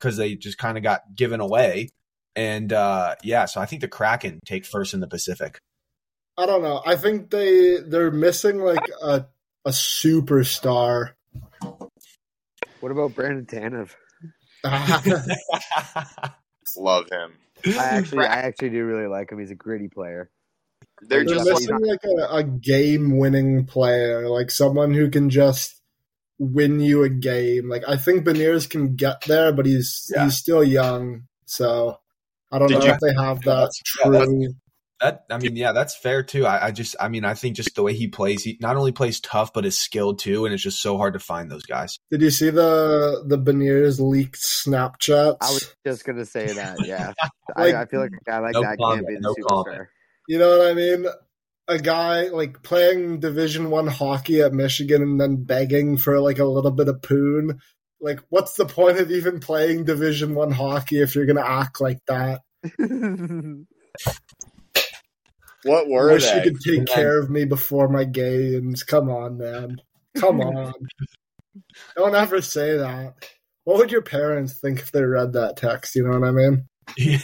because 0.00 0.16
they 0.16 0.34
just 0.34 0.58
kind 0.58 0.76
of 0.76 0.82
got 0.82 1.14
given 1.14 1.40
away. 1.40 1.90
And 2.36 2.72
uh 2.72 3.16
yeah, 3.22 3.44
so 3.46 3.60
I 3.60 3.66
think 3.66 3.82
the 3.82 3.88
Kraken 3.88 4.40
take 4.44 4.64
first 4.64 4.94
in 4.94 5.00
the 5.00 5.08
Pacific. 5.08 5.58
I 6.36 6.46
don't 6.46 6.62
know. 6.62 6.80
I 6.84 6.96
think 6.96 7.30
they 7.30 7.78
they're 7.80 8.10
missing 8.10 8.58
like 8.58 8.88
a 9.02 9.26
a 9.64 9.70
superstar. 9.70 11.12
What 12.80 12.92
about 12.92 13.14
Brandon 13.14 13.46
Tanev? 13.46 13.90
Love 16.76 17.06
him. 17.10 17.32
I 17.66 17.84
actually, 17.84 18.26
I 18.26 18.36
actually 18.42 18.70
do 18.70 18.84
really 18.84 19.06
like 19.06 19.30
him. 19.30 19.38
He's 19.38 19.50
a 19.50 19.54
gritty 19.54 19.88
player. 19.88 20.30
They're 21.02 21.24
They're 21.24 21.34
just 21.36 21.46
like- 21.46 21.54
missing 21.60 21.78
like 21.86 22.04
a, 22.04 22.36
a 22.36 22.44
game 22.44 23.18
winning 23.18 23.66
player, 23.66 24.28
like 24.28 24.50
someone 24.50 24.92
who 24.92 25.10
can 25.10 25.30
just 25.30 25.80
win 26.38 26.80
you 26.80 27.02
a 27.04 27.08
game. 27.10 27.68
Like 27.68 27.82
I 27.88 27.96
think 27.96 28.24
Beniers 28.24 28.68
can 28.68 28.96
get 28.96 29.22
there, 29.26 29.52
but 29.52 29.66
he's 29.66 30.10
Yeah. 30.14 30.24
he's 30.24 30.36
still 30.36 30.64
young, 30.64 31.22
so 31.46 31.98
I 32.52 32.58
don't 32.58 32.68
Did 32.68 32.80
know 32.80 32.86
you- 32.86 32.92
if 32.92 33.00
they 33.00 33.14
have 33.14 33.40
that 33.42 33.70
Yeah, 34.04 34.24
true. 34.24 34.48
That 35.00 35.24
I 35.30 35.38
mean, 35.38 35.56
yeah, 35.56 35.72
that's 35.72 35.96
fair 35.96 36.22
too. 36.22 36.44
I, 36.46 36.66
I 36.66 36.70
just 36.70 36.96
I 37.00 37.08
mean, 37.08 37.24
I 37.24 37.34
think 37.34 37.56
just 37.56 37.74
the 37.74 37.82
way 37.82 37.94
he 37.94 38.08
plays, 38.08 38.42
he 38.44 38.58
not 38.60 38.76
only 38.76 38.92
plays 38.92 39.20
tough, 39.20 39.52
but 39.52 39.64
is 39.64 39.78
skilled 39.78 40.18
too, 40.18 40.44
and 40.44 40.52
it's 40.54 40.62
just 40.62 40.80
so 40.82 40.96
hard 40.96 41.14
to 41.14 41.18
find 41.18 41.50
those 41.50 41.64
guys. 41.64 41.98
Did 42.10 42.22
you 42.22 42.30
see 42.30 42.50
the 42.50 43.24
the 43.26 43.38
Beniers 43.38 43.98
leaked 44.00 44.36
Snapchats? 44.40 45.36
I 45.40 45.50
was 45.52 45.74
just 45.86 46.04
gonna 46.04 46.24
say 46.26 46.46
that. 46.52 46.84
Yeah, 46.86 47.12
Like- 47.56 47.74
I, 47.74 47.82
I 47.82 47.86
feel 47.86 48.00
like 48.00 48.12
a 48.12 48.24
guy 48.30 48.38
like 48.40 48.52
No 48.54 48.62
that 48.62 48.78
comment, 48.78 49.06
can't 49.06 49.08
be 49.08 49.14
the 49.14 49.20
no 49.20 49.34
superstar. 49.34 49.64
comment. 49.64 49.88
You 50.28 50.38
know 50.38 50.58
what 50.58 50.66
I 50.68 50.74
mean? 50.74 51.06
A 51.68 51.78
guy 51.78 52.28
like 52.28 52.62
playing 52.62 53.20
Division 53.20 53.70
One 53.70 53.86
hockey 53.86 54.40
at 54.42 54.52
Michigan 54.52 55.02
and 55.02 55.20
then 55.20 55.44
begging 55.44 55.96
for 55.98 56.20
like 56.20 56.38
a 56.38 56.44
little 56.44 56.72
bit 56.72 56.88
of 56.88 57.00
poon. 57.02 57.60
Like, 58.00 58.20
what's 58.28 58.54
the 58.54 58.64
point 58.66 58.98
of 58.98 59.10
even 59.10 59.40
playing 59.40 59.84
Division 59.84 60.34
One 60.34 60.50
hockey 60.52 61.00
if 61.00 61.14
you're 61.14 61.26
gonna 61.26 61.42
act 61.46 61.80
like 61.80 61.98
that? 62.06 62.40
what 65.64 65.86
I 65.86 65.88
were 65.88 66.12
wish 66.12 66.24
they? 66.28 66.36
you 66.36 66.42
could 66.50 66.60
take 66.60 66.78
And 66.78 66.88
care 66.88 67.18
of 67.18 67.30
me 67.30 67.44
before 67.44 67.88
my 67.88 68.04
games. 68.04 68.82
Come 68.82 69.10
on, 69.10 69.38
man. 69.38 69.76
Come 70.16 70.40
on. 70.40 70.72
Don't 71.96 72.14
ever 72.14 72.40
say 72.40 72.76
that. 72.78 73.14
What 73.64 73.78
would 73.78 73.92
your 73.92 74.02
parents 74.02 74.54
think 74.54 74.78
if 74.80 74.90
they 74.92 75.02
read 75.02 75.34
that 75.34 75.56
text? 75.56 75.94
You 75.94 76.04
know 76.08 76.18
what 76.18 76.28
I 76.28 76.32
mean? 76.32 76.66
Yeah. 76.96 77.14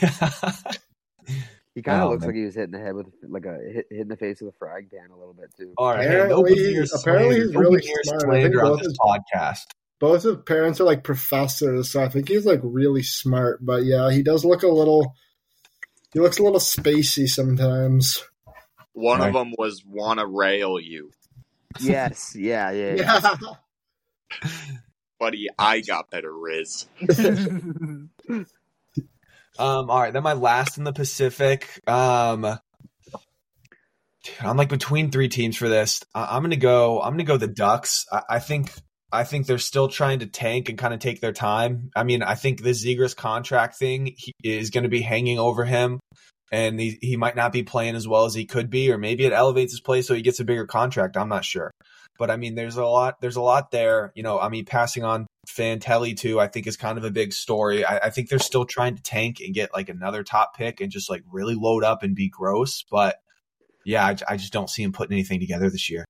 he 1.75 1.83
kind 1.83 2.01
of 2.03 2.09
Oh, 2.09 2.11
looks 2.11 2.21
man. 2.21 2.29
like 2.29 2.37
he 2.37 2.45
was 2.45 2.55
hitting 2.55 2.71
the 2.73 2.79
head 2.79 2.95
with 2.95 3.07
like 3.29 3.47
a 3.47 3.55
hit, 3.73 3.87
hit 3.91 4.01
in 4.03 4.09
the 4.09 4.17
face 4.17 4.41
with 4.41 4.55
a 4.55 4.57
frying 4.59 4.89
pan 4.91 5.11
a 5.11 5.17
little 5.19 5.35
bit 5.35 5.51
too. 5.59 5.73
All 5.77 5.89
right. 5.95 6.09
Hey, 6.09 6.15
no 6.29 6.41
Apparently- 6.41 6.55
Beniers 6.57 6.91
apparently 7.01 7.35
slander. 7.37 7.45
he's 7.47 7.51
No 7.53 7.61
really 7.61 7.81
Beniers 7.81 8.05
smart. 8.05 8.23
I 8.23 8.25
slander 8.27 8.49
think 8.51 8.63
on 8.63 8.71
both 8.71 8.79
this 8.81 8.87
his- 8.89 8.99
podcast. 8.99 9.61
Both 9.99 10.23
his 10.25 10.37
parents 10.45 10.79
are 10.81 10.85
like 10.85 11.05
professors, 11.05 11.91
so 11.91 12.03
I 12.03 12.09
think 12.11 12.29
he's 12.29 12.45
like 12.45 12.61
really 12.63 13.03
smart. 13.03 13.65
But 13.65 13.85
yeah, 13.85 14.11
he 14.11 14.23
does 14.23 14.45
look 14.45 14.63
a 14.63 14.69
little. 14.69 15.15
He 16.17 16.21
looks 16.21 16.39
a 16.39 16.43
little 16.43 16.61
spacey 16.61 17.29
sometimes. 17.29 18.25
One 18.95 19.21
Right. 19.21 19.29
of 19.29 19.35
them 19.35 19.53
was 19.59 19.85
wanna 19.87 20.25
rail 20.27 20.81
you, 20.81 21.11
Yes, 21.79 22.35
yeah, 22.35 22.71
yeah, 22.71 22.95
yeah. 22.95 23.37
Yeah. 24.43 24.51
buddy. 25.21 25.49
I 25.59 25.81
got 25.83 26.11
better 26.11 26.33
riz. 26.33 26.87
Um, 29.59 29.89
all 29.91 30.01
right, 30.01 30.13
then 30.13 30.23
my 30.23 30.33
last 30.35 30.77
in 30.79 30.85
the 30.85 30.93
Pacific. 30.93 31.81
Um, 31.89 32.45
I'm 34.41 34.57
like 34.57 34.69
between 34.71 35.11
three 35.11 35.29
teams 35.29 35.57
for 35.57 35.69
this. 35.69 36.03
I- 36.15 36.37
I'm 36.37 36.43
gonna 36.43 36.57
go. 36.57 37.01
I'm 37.01 37.13
gonna 37.13 37.25
go 37.25 37.37
the 37.39 37.47
Ducks. 37.47 38.07
I, 38.11 38.23
I 38.31 38.39
think. 38.39 38.71
I 39.13 39.25
think 39.25 39.47
they're 39.47 39.59
still 39.59 39.89
trying 39.89 40.19
to 40.21 40.27
tank 40.27 40.69
and 40.69 40.79
kind 40.79 40.93
of 40.93 41.01
take 41.01 41.21
their 41.21 41.33
time. 41.33 41.91
I 41.95 42.03
mean, 42.03 42.23
I 42.23 42.35
think 42.35 42.63
the 42.63 42.71
Zegras 42.71 43.15
contract 43.15 43.77
thing 43.77 44.15
he, 44.17 44.33
is 44.43 44.71
going 44.71 44.85
to 44.85 44.91
be 44.91 45.01
hanging 45.01 45.39
over 45.39 45.65
him, 45.65 46.01
and 46.51 46.79
he 46.81 46.99
he 47.01 47.17
might 47.17 47.37
not 47.37 47.53
be 47.53 47.63
playing 47.63 47.95
as 47.95 48.09
well 48.09 48.25
as 48.25 48.35
he 48.35 48.47
could 48.47 48.69
be, 48.69 48.91
or 48.91 48.99
maybe 48.99 49.25
it 49.25 49.33
elevates 49.33 49.73
his 49.73 49.81
play 49.81 50.03
so 50.03 50.15
he 50.15 50.23
gets 50.23 50.41
a 50.41 50.45
bigger 50.45 50.67
contract. 50.67 51.17
I'm 51.17 51.29
not 51.29 51.45
sure, 51.45 51.71
but 52.19 52.31
I 52.31 52.37
mean, 52.37 52.57
there's 52.57 52.77
a 52.77 52.85
lot. 52.85 53.21
There's 53.21 53.37
a 53.37 53.43
lot 53.43 53.71
there. 53.71 54.13
You 54.17 54.25
know, 54.25 54.41
I 54.41 54.49
mean, 54.49 54.65
passing 54.65 55.05
on 55.05 55.27
Fantilli 55.49 56.17
too, 56.17 56.41
I 56.41 56.49
think 56.49 56.67
is 56.67 56.77
kind 56.77 56.99
of 56.99 57.05
a 57.05 57.11
big 57.11 57.33
story. 57.33 57.85
I, 57.85 57.99
I 57.99 58.11
think 58.11 58.29
they're 58.29 58.39
still 58.41 58.65
trying 58.65 58.97
to 58.97 59.03
tank 59.03 59.41
and 59.41 59.55
get 59.55 59.73
like 59.73 59.89
another 59.89 60.25
top 60.25 60.57
pick 60.57 60.81
and 60.81 60.91
just 60.91 61.09
like 61.09 61.23
really 61.31 61.55
load 61.55 61.85
up 61.85 62.03
and 62.03 62.17
be 62.17 62.29
gross. 62.29 62.85
But 62.91 63.17
yeah, 63.85 64.05
I, 64.05 64.17
I 64.29 64.37
just 64.37 64.53
don't 64.53 64.69
see 64.69 64.83
him 64.83 64.93
putting 64.93 65.15
anything 65.15 65.39
together 65.39 65.71
this 65.71 65.89
year. 65.89 66.05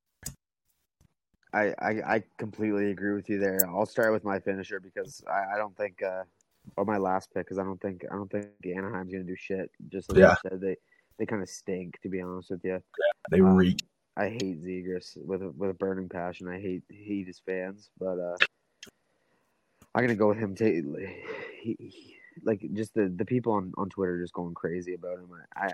I, 1.56 1.74
I 1.78 1.90
I 2.16 2.22
completely 2.36 2.90
agree 2.90 3.14
with 3.14 3.28
you 3.30 3.38
there. 3.38 3.66
I'll 3.66 3.86
start 3.86 4.12
with 4.12 4.24
my 4.24 4.38
finisher 4.38 4.78
because 4.78 5.24
I, 5.26 5.54
I 5.54 5.56
don't 5.56 5.76
think, 5.76 6.02
uh, 6.02 6.24
or 6.76 6.84
my 6.84 6.98
last 6.98 7.32
pick 7.32 7.46
because 7.46 7.58
I 7.58 7.64
don't 7.64 7.80
think 7.80 8.04
I 8.10 8.14
don't 8.14 8.30
think 8.30 8.48
the 8.60 8.74
Anaheim's 8.74 9.12
gonna 9.12 9.24
do 9.24 9.36
shit. 9.36 9.70
Just 9.88 10.10
like 10.10 10.18
Yeah. 10.18 10.34
you 10.44 10.50
said, 10.50 10.60
they 10.60 10.76
they 11.18 11.26
kind 11.26 11.42
of 11.42 11.48
stink 11.48 11.98
to 12.02 12.08
be 12.08 12.20
honest 12.20 12.50
with 12.50 12.64
you. 12.64 12.82
They 13.30 13.40
Um, 13.40 13.56
reek. 13.56 13.82
I 14.18 14.28
hate 14.28 14.62
Zegras 14.62 15.16
with 15.24 15.42
a, 15.42 15.50
with 15.50 15.70
a 15.70 15.74
burning 15.74 16.08
passion. 16.08 16.48
I 16.48 16.60
hate 16.60 16.82
hate 16.90 17.26
his 17.26 17.38
fans, 17.38 17.90
but 17.98 18.18
uh, 18.18 18.36
I'm 19.94 20.02
gonna 20.04 20.14
go 20.14 20.28
with 20.28 20.38
him. 20.38 20.54
T- 20.54 20.82
he, 21.62 21.76
he, 21.78 22.16
like 22.44 22.60
just 22.74 22.92
the, 22.94 23.08
the 23.08 23.24
people 23.24 23.52
on, 23.54 23.72
on 23.78 23.88
Twitter 23.88 24.20
just 24.20 24.34
going 24.34 24.54
crazy 24.54 24.94
about 24.94 25.18
him. 25.18 25.30
I 25.56 25.66
I, 25.68 25.72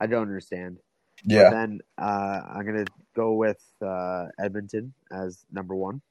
I 0.00 0.06
don't 0.06 0.22
understand. 0.22 0.78
But 1.26 1.50
then 1.50 1.80
uh, 1.98 2.40
I'm 2.54 2.66
gonna 2.66 2.84
go 3.16 3.32
with 3.34 3.62
uh, 3.80 4.26
Edmonton 4.38 4.92
as 5.12 5.44
number 5.52 5.74
one. 5.74 6.02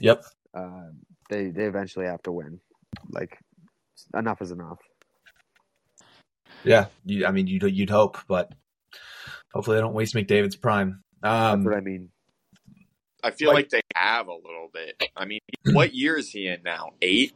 Yep. 0.00 0.24
Uh, 0.54 0.88
they 1.28 1.48
they 1.50 1.64
eventually 1.64 2.06
have 2.06 2.22
to 2.24 2.32
win. 2.32 2.60
Like 3.10 3.38
enough 4.14 4.42
is 4.42 4.50
enough. 4.50 4.78
Yeah. 6.64 6.86
You, 7.04 7.26
I 7.26 7.30
mean, 7.30 7.46
you'd 7.46 7.62
you'd 7.62 7.90
hope, 7.90 8.18
but 8.28 8.52
hopefully 9.52 9.76
they 9.76 9.80
don't 9.80 9.94
waste 9.94 10.14
McDavid's 10.14 10.56
prime. 10.56 11.02
That's 11.22 11.54
Um, 11.54 11.64
what 11.64 11.74
I 11.74 11.80
mean. 11.80 12.10
I 13.22 13.30
feel 13.30 13.48
Like- 13.48 13.56
like 13.56 13.68
they 13.70 13.80
have 13.94 14.28
a 14.28 14.34
little 14.34 14.68
bit. 14.72 15.02
I 15.16 15.24
mean, 15.26 15.40
what 15.72 15.94
year 15.94 16.16
is 16.16 16.30
he 16.30 16.46
in 16.48 16.62
now? 16.62 16.90
Eight. 17.02 17.34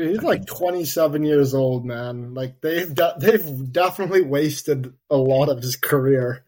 Dude, 0.00 0.08
he's 0.12 0.22
like 0.22 0.46
27 0.46 1.24
years 1.24 1.52
old, 1.52 1.84
man. 1.84 2.32
Like 2.32 2.62
they've 2.62 2.94
de- 2.94 3.16
they've 3.18 3.70
definitely 3.70 4.22
wasted 4.22 4.94
a 5.10 5.16
lot 5.18 5.50
of 5.50 5.60
his 5.60 5.76
career. 5.76 6.46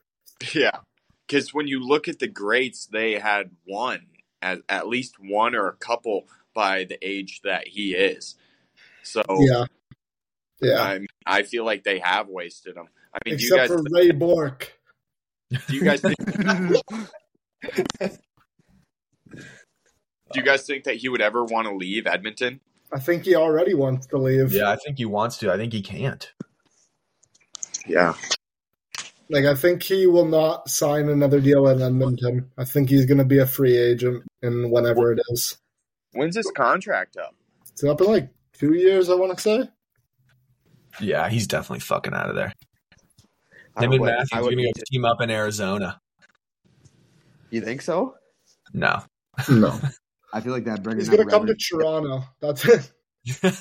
Yeah, 0.54 0.78
because 1.26 1.52
when 1.52 1.68
you 1.68 1.86
look 1.86 2.08
at 2.08 2.18
the 2.18 2.28
greats, 2.28 2.86
they 2.86 3.18
had 3.18 3.50
one 3.66 4.06
at, 4.40 4.60
at 4.70 4.88
least 4.88 5.16
one 5.20 5.54
or 5.54 5.68
a 5.68 5.76
couple 5.76 6.28
by 6.54 6.84
the 6.84 6.96
age 7.06 7.42
that 7.44 7.68
he 7.68 7.92
is. 7.94 8.36
So 9.02 9.22
Yeah, 9.28 9.66
yeah. 10.62 10.80
I, 10.82 10.98
mean, 11.00 11.08
I 11.26 11.42
feel 11.42 11.66
like 11.66 11.84
they 11.84 11.98
have 11.98 12.28
wasted 12.28 12.74
him. 12.74 12.88
I 13.12 13.18
mean, 13.26 13.36
do 13.36 13.44
you 13.44 13.54
Except 13.54 13.68
guys 13.68 13.80
for 13.80 13.84
Ray 13.94 14.12
Bourque. 14.12 14.72
do 15.68 15.76
you 15.76 15.84
guys 15.84 16.00
think, 16.00 16.16
do 18.00 18.08
you 20.36 20.42
guys 20.42 20.64
think 20.64 20.84
that 20.84 20.96
he 20.96 21.10
would 21.10 21.20
ever 21.20 21.44
want 21.44 21.68
to 21.68 21.76
leave 21.76 22.06
Edmonton? 22.06 22.60
I 22.94 22.98
think 23.00 23.24
he 23.24 23.34
already 23.34 23.74
wants 23.74 24.06
to 24.08 24.18
leave. 24.18 24.52
Yeah, 24.52 24.70
I 24.70 24.76
think 24.76 24.98
he 24.98 25.04
wants 25.06 25.38
to. 25.38 25.52
I 25.52 25.56
think 25.56 25.72
he 25.72 25.82
can't. 25.82 26.30
Yeah. 27.86 28.14
Like 29.30 29.44
I 29.46 29.54
think 29.54 29.82
he 29.82 30.06
will 30.06 30.26
not 30.26 30.68
sign 30.68 31.08
another 31.08 31.40
deal 31.40 31.66
in 31.68 31.80
Edmonton. 31.80 32.50
I 32.58 32.64
think 32.64 32.90
he's 32.90 33.06
going 33.06 33.18
to 33.18 33.24
be 33.24 33.38
a 33.38 33.46
free 33.46 33.76
agent 33.78 34.24
in 34.42 34.70
whenever 34.70 35.10
it 35.12 35.20
is. 35.30 35.56
When's 36.12 36.36
his 36.36 36.50
contract 36.54 37.16
up? 37.16 37.34
It's 37.70 37.82
up 37.82 38.00
in 38.02 38.06
like 38.08 38.28
two 38.52 38.74
years, 38.74 39.08
I 39.08 39.14
want 39.14 39.34
to 39.36 39.42
say. 39.42 39.68
Yeah, 41.00 41.30
he's 41.30 41.46
definitely 41.46 41.80
fucking 41.80 42.12
out 42.12 42.28
of 42.28 42.36
there. 42.36 42.52
I 43.74 43.84
Him 43.84 43.92
and 43.92 44.00
would- 44.02 44.06
Matthews 44.10 44.28
I 44.32 44.38
are 44.38 44.42
gonna 44.42 44.56
go 44.56 44.62
need 44.62 44.74
to- 44.74 44.84
team 44.92 45.04
up 45.06 45.22
in 45.22 45.30
Arizona. 45.30 45.98
You 47.48 47.62
think 47.62 47.80
so? 47.80 48.16
No. 48.74 49.02
No, 49.48 49.80
I 50.32 50.40
feel 50.40 50.52
like 50.52 50.64
that 50.64 50.82
bringing 50.82 51.00
he's 51.00 51.08
going 51.08 51.26
to 51.26 51.30
come 51.30 51.46
to 51.46 51.54
Toronto. 51.54 52.24
That's 52.40 52.64
it. 52.66 52.90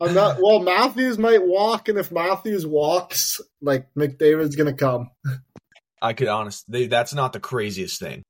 I'm 0.00 0.14
not. 0.14 0.38
Well, 0.40 0.60
Matthews 0.60 1.18
might 1.18 1.44
walk, 1.44 1.88
and 1.88 1.98
if 1.98 2.10
Matthews 2.10 2.66
walks, 2.66 3.40
like 3.60 3.86
McDavid's 3.96 4.56
going 4.56 4.74
to 4.74 4.78
come. 4.78 5.10
I 6.00 6.12
could 6.12 6.28
honestly, 6.28 6.86
that's 6.88 7.14
not 7.14 7.32
the 7.32 7.40
craziest 7.40 8.00
thing. 8.00 8.24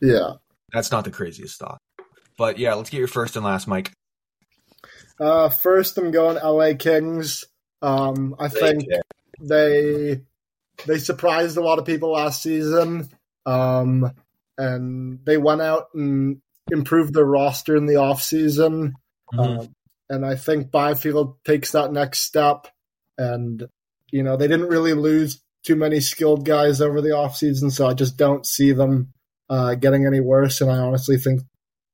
Yeah. 0.00 0.34
That's 0.72 0.92
not 0.92 1.04
the 1.04 1.10
craziest 1.10 1.58
thought. 1.58 1.78
But 2.36 2.58
yeah, 2.58 2.74
let's 2.74 2.90
get 2.90 2.98
your 2.98 3.08
first 3.08 3.34
and 3.34 3.44
last, 3.44 3.66
Mike. 3.66 3.92
Uh, 5.20 5.48
first, 5.48 5.98
I'm 5.98 6.12
going 6.12 6.36
LA 6.36 6.74
Kings. 6.78 7.44
Um, 7.82 8.36
I 8.38 8.48
think 8.48 8.84
they 9.40 10.20
they 10.86 10.98
surprised 10.98 11.56
a 11.56 11.60
lot 11.60 11.80
of 11.80 11.84
people 11.84 12.12
last 12.12 12.42
season, 12.42 13.08
um, 13.44 14.12
and 14.56 15.18
they 15.24 15.36
went 15.36 15.62
out 15.62 15.88
and 15.94 16.40
improved 16.70 17.14
their 17.14 17.24
roster 17.24 17.76
in 17.76 17.86
the 17.86 17.96
off 17.96 18.22
season. 18.22 18.94
Mhm. 19.32 19.38
Um, 19.60 19.68
and 20.10 20.24
I 20.24 20.36
think 20.36 20.70
Byfield 20.70 21.36
takes 21.44 21.72
that 21.72 21.92
next 21.92 22.20
step. 22.20 22.66
And 23.16 23.66
you 24.10 24.22
know 24.22 24.36
they 24.36 24.48
didn't 24.48 24.68
really 24.68 24.94
lose 24.94 25.42
too 25.64 25.76
many 25.76 26.00
skilled 26.00 26.44
guys 26.46 26.80
over 26.80 27.00
the 27.00 27.10
off 27.16 27.36
season, 27.36 27.70
so 27.70 27.86
I 27.86 27.94
just 27.94 28.16
don't 28.16 28.46
see 28.46 28.72
them 28.72 29.12
uh, 29.50 29.74
getting 29.74 30.06
any 30.06 30.20
worse. 30.20 30.60
And 30.60 30.70
I 30.70 30.78
honestly 30.78 31.18
think 31.18 31.42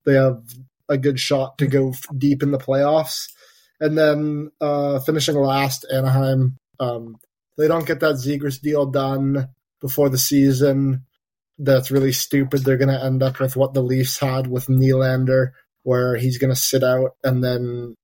they 0.05 0.15
have 0.15 0.43
a 0.89 0.99
good 0.99 1.19
shot 1.19 1.59
to 1.59 1.67
go 1.67 1.91
f- 1.91 2.05
deep 2.17 2.43
in 2.43 2.51
the 2.51 2.59
playoffs. 2.59 3.31
And 3.81 3.97
then 3.97 4.51
uh, 4.61 5.01
finishing 5.01 5.37
last, 5.37 5.87
Anaheim. 5.93 6.59
Um, 6.79 7.17
they 7.57 7.69
don't 7.69 7.87
get 7.87 8.01
that 8.01 8.17
Zegras 8.17 8.61
deal 8.61 8.87
done 8.87 9.49
before 9.81 10.09
the 10.09 10.19
season. 10.19 11.05
That's 11.59 11.91
really 11.91 12.13
stupid. 12.13 12.65
They're 12.65 12.77
going 12.77 12.89
to 12.89 13.05
end 13.05 13.23
up 13.23 13.39
with 13.41 13.57
what 13.57 13.75
the 13.75 13.83
Leafs 13.83 14.19
had 14.19 14.47
with 14.47 14.67
Nylander, 14.67 15.53
where 15.83 16.17
he's 16.17 16.39
going 16.39 16.53
to 16.53 16.61
sit 16.61 16.83
out 16.83 17.13
and 17.23 17.45
then, 17.45 17.95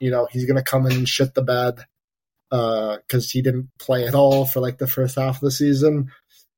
you 0.00 0.10
know, 0.10 0.26
he's 0.30 0.46
going 0.46 0.56
to 0.56 0.62
come 0.62 0.86
in 0.86 0.92
and 0.92 1.08
shit 1.08 1.34
the 1.34 1.42
bed 1.42 1.84
uh, 2.50 2.96
because 2.96 3.30
he 3.30 3.42
didn't 3.42 3.70
play 3.78 4.06
at 4.06 4.14
all 4.14 4.46
for 4.46 4.60
like 4.60 4.78
the 4.78 4.86
first 4.86 5.16
half 5.16 5.36
of 5.36 5.40
the 5.40 5.50
season. 5.50 6.10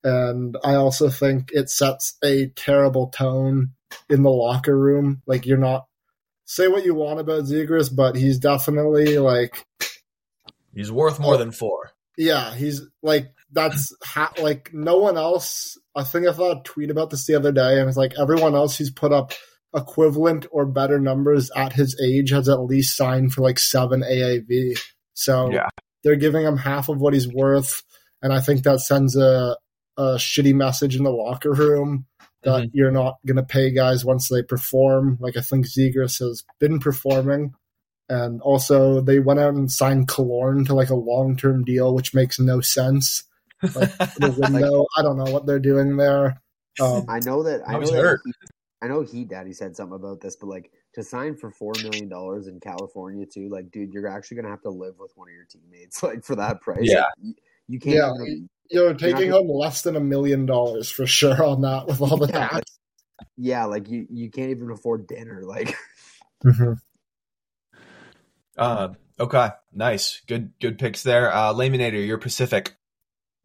And 0.05 0.57
I 0.63 0.75
also 0.75 1.09
think 1.09 1.51
it 1.53 1.69
sets 1.69 2.17
a 2.25 2.49
terrible 2.55 3.09
tone 3.09 3.73
in 4.09 4.23
the 4.23 4.31
locker 4.31 4.77
room. 4.79 5.23
Like 5.27 5.47
you're 5.47 5.59
not 5.59 5.87
say 6.45 6.69
what 6.69 6.85
you 6.85 6.95
want 6.95 7.19
about 7.19 7.45
Zegras, 7.45 7.95
but 7.95 8.15
he's 8.15 8.39
definitely 8.39 9.19
like 9.19 9.65
He's 10.77 10.93
worth 10.93 11.19
more 11.19 11.35
oh. 11.35 11.39
than 11.39 11.53
four. 11.53 11.93
yeah, 12.19 12.55
he's 12.55 12.83
like 13.03 13.33
that's 13.51 13.95
ha- 14.05 14.35
like 14.41 14.71
no 14.73 14.99
one 14.99 15.17
else. 15.17 15.79
I 15.97 16.05
think 16.05 16.27
I 16.27 16.33
thought 16.33 16.59
a 16.59 16.63
tweet 16.63 16.91
about 16.91 17.11
this 17.11 17.27
the 17.27 17.35
other 17.35 17.53
day, 17.53 17.81
and 17.81 17.89
it's 17.89 17.97
like 17.97 18.15
everyone 18.19 18.55
else 18.55 18.77
who's 18.77 18.91
put 18.91 19.13
up 19.13 19.33
equivalent 19.75 20.47
or 20.53 20.67
better 20.67 21.01
numbers 21.01 21.51
at 21.57 21.73
his 21.73 22.01
age 22.01 22.31
has 22.31 22.49
at 22.49 22.61
least 22.61 22.97
signed 22.97 23.33
for 23.33 23.41
like 23.43 23.59
seven 23.59 24.03
AAV. 24.03 24.79
So 25.15 25.51
Yeah. 25.51 25.69
they're 26.05 26.17
giving 26.17 26.45
him 26.45 26.57
half 26.57 26.89
of 26.89 27.01
what 27.01 27.15
he's 27.15 27.29
worth, 27.29 27.83
and 28.23 28.33
I 28.33 28.41
think 28.41 28.63
that 28.63 28.81
sends 28.81 29.17
a 29.17 29.57
a 29.97 30.17
shitty 30.17 30.55
message 30.55 30.95
in 30.95 31.05
the 31.05 31.11
locker 31.11 31.53
room 31.53 32.05
that 32.43 32.65
mm-hmm. 32.65 32.71
you're 32.75 32.91
not 32.91 33.17
going 33.27 33.37
to 33.37 33.43
pay 33.43 33.71
guys 33.71 34.05
once 34.05 34.29
they 34.29 34.43
perform. 34.43 35.17
Like 35.21 35.37
I 35.37 35.41
think 35.41 35.67
Zegras 35.67 36.19
has 36.21 36.45
been 36.61 36.79
performing. 36.79 37.55
And 38.09 38.41
also, 38.41 39.01
they 39.01 39.19
went 39.19 39.41
out 39.41 39.55
and 39.55 39.71
signed 39.71 40.07
Killorn 40.07 40.67
to 40.67 40.75
like 40.75 40.91
a 40.91 40.95
long 40.95 41.37
term 41.37 41.65
deal, 41.65 41.93
which 41.93 42.15
makes 42.15 42.39
no 42.39 42.61
sense. 42.61 43.25
Like 43.63 43.73
the 44.19 44.35
window, 44.39 44.87
I 44.97 45.03
don't 45.03 45.17
know 45.17 45.31
what 45.33 45.47
they're 45.47 45.59
doing 45.59 45.97
there. 45.97 46.41
Um, 46.81 47.07
I 47.09 47.21
know 47.21 47.43
that. 47.45 47.63
I 47.67 47.73
Now 47.73 47.79
know 47.79 47.81
he's 47.81 47.91
that. 47.93 48.01
hurt. 48.03 48.21
He, 48.25 48.33
I 48.83 48.89
know 48.89 49.03
Heat 49.03 49.29
Daddy 49.29 49.53
said 49.55 49.75
something 49.77 49.97
about 49.97 50.21
this, 50.21 50.37
but 50.37 50.49
like 50.49 50.71
to 50.95 51.03
sign 51.03 51.37
for 51.37 51.51
four 51.51 51.73
million 51.83 52.09
dollars 52.09 52.47
in 52.47 52.61
California 52.61 53.25
too, 53.27 53.49
like 53.49 53.71
dude, 53.71 53.93
you're 53.93 54.07
actually 54.09 54.37
gonna 54.39 54.51
have 54.51 54.63
to 54.63 54.71
live 54.71 54.95
with 54.99 55.13
one 55.15 55.29
of 55.29 55.35
your 55.35 55.47
teammates, 55.47 56.03
like 56.03 56.25
for 56.25 56.37
that 56.37 56.61
price. 56.61 56.81
Yeah. 56.83 57.01
Like, 57.05 57.13
you, 57.23 57.35
you 57.69 57.81
can't. 57.81 57.95
Yeah. 57.95 58.13
even- 58.23 58.49
you're 58.69 58.95
taking 58.95 59.31
not- 59.31 59.37
home 59.39 59.49
less 59.49 59.83
than 59.83 59.95
a 59.95 60.01
million 60.01 60.45
dollars 60.45 60.91
for 60.91 61.07
sure 61.07 61.41
on 61.45 61.63
that 61.63 61.87
with 61.87 62.01
all 62.01 62.17
the 62.17 62.27
Yeah. 62.27 62.49
tax. 62.49 62.79
yeah, 63.37 63.65
like 63.67 63.89
you, 63.89 64.07
you 64.11 64.29
can't 64.29 64.51
even 64.51 64.71
afford 64.73 65.07
dinner. 65.07 65.43
Like, 65.45 65.75
Uh, 68.59 68.89
okay, 69.21 69.51
nice, 69.73 70.23
good, 70.27 70.53
good 70.61 70.79
picks 70.79 71.03
there. 71.03 71.33
Uh, 71.33 71.53
Layminator, 71.53 72.05
you're 72.07 72.19
Pacific. 72.19 72.75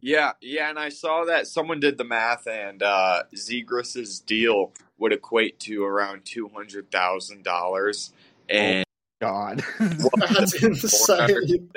Yeah, 0.01 0.31
yeah, 0.41 0.69
and 0.69 0.79
I 0.79 0.89
saw 0.89 1.25
that 1.25 1.45
someone 1.47 1.79
did 1.79 1.97
the 1.99 2.03
math, 2.03 2.47
and 2.47 2.81
uh, 2.81 3.23
Zegras's 3.35 4.19
deal 4.19 4.73
would 4.97 5.13
equate 5.13 5.59
to 5.61 5.83
around 5.83 6.25
two 6.25 6.49
hundred 6.49 6.91
thousand 6.91 7.43
dollars, 7.43 8.11
and 8.49 8.83
God, 9.21 9.63
That's 9.79 10.63
insane. 10.63 11.69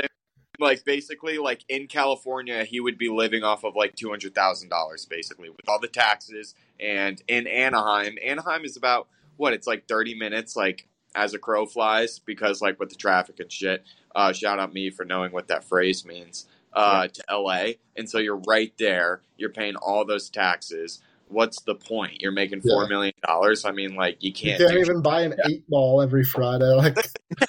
like 0.58 0.84
basically, 0.86 1.36
like 1.36 1.64
in 1.68 1.86
California, 1.86 2.64
he 2.64 2.80
would 2.80 2.96
be 2.96 3.10
living 3.10 3.44
off 3.44 3.62
of 3.62 3.76
like 3.76 3.94
two 3.94 4.08
hundred 4.08 4.34
thousand 4.34 4.70
dollars, 4.70 5.04
basically, 5.04 5.50
with 5.50 5.68
all 5.68 5.78
the 5.78 5.88
taxes. 5.88 6.54
And 6.80 7.22
in 7.28 7.46
Anaheim, 7.46 8.16
Anaheim 8.24 8.64
is 8.64 8.78
about 8.78 9.08
what? 9.36 9.52
It's 9.52 9.66
like 9.66 9.86
thirty 9.86 10.14
minutes, 10.14 10.56
like 10.56 10.88
as 11.14 11.34
a 11.34 11.38
crow 11.38 11.66
flies, 11.66 12.18
because 12.20 12.62
like 12.62 12.80
with 12.80 12.88
the 12.88 12.96
traffic 12.96 13.38
and 13.38 13.52
shit. 13.52 13.84
Uh, 14.14 14.32
shout 14.32 14.58
out 14.58 14.72
me 14.72 14.90
for 14.90 15.04
knowing 15.04 15.32
what 15.32 15.48
that 15.48 15.64
phrase 15.64 16.06
means. 16.06 16.46
Uh, 16.74 17.06
to 17.08 17.22
LA, 17.30 17.74
and 17.96 18.10
so 18.10 18.18
you're 18.18 18.40
right 18.48 18.72
there. 18.78 19.20
You're 19.36 19.50
paying 19.50 19.76
all 19.76 20.04
those 20.04 20.28
taxes. 20.28 21.00
What's 21.28 21.62
the 21.62 21.74
point? 21.74 22.20
You're 22.20 22.32
making 22.32 22.62
four 22.62 22.82
Yeah. 22.82 22.88
million 22.88 23.14
dollars. 23.26 23.64
I 23.64 23.70
mean, 23.72 23.94
like 23.94 24.22
you 24.22 24.28
You 24.28 24.34
can't. 24.34 24.58
can't 24.58 24.78
even 24.80 25.00
buy 25.00 25.22
an 25.22 25.34
eight 25.48 25.68
ball 25.68 26.02
every 26.02 26.24
Friday. 26.24 26.64
Like, 26.74 26.96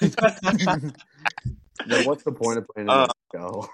then 1.86 2.04
what's 2.04 2.22
the 2.24 2.32
point 2.32 2.58
of 2.58 2.68
playing 2.68 2.88
in 2.88 2.94
Uh, 2.94 3.06
Mexico? 3.32 3.68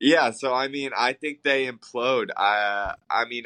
Yeah, 0.00 0.30
so 0.30 0.54
I 0.54 0.68
mean, 0.68 0.90
I 0.96 1.12
think 1.12 1.42
they 1.42 1.66
implode. 1.70 2.28
I, 2.36 2.94
I 3.10 3.26
mean, 3.26 3.44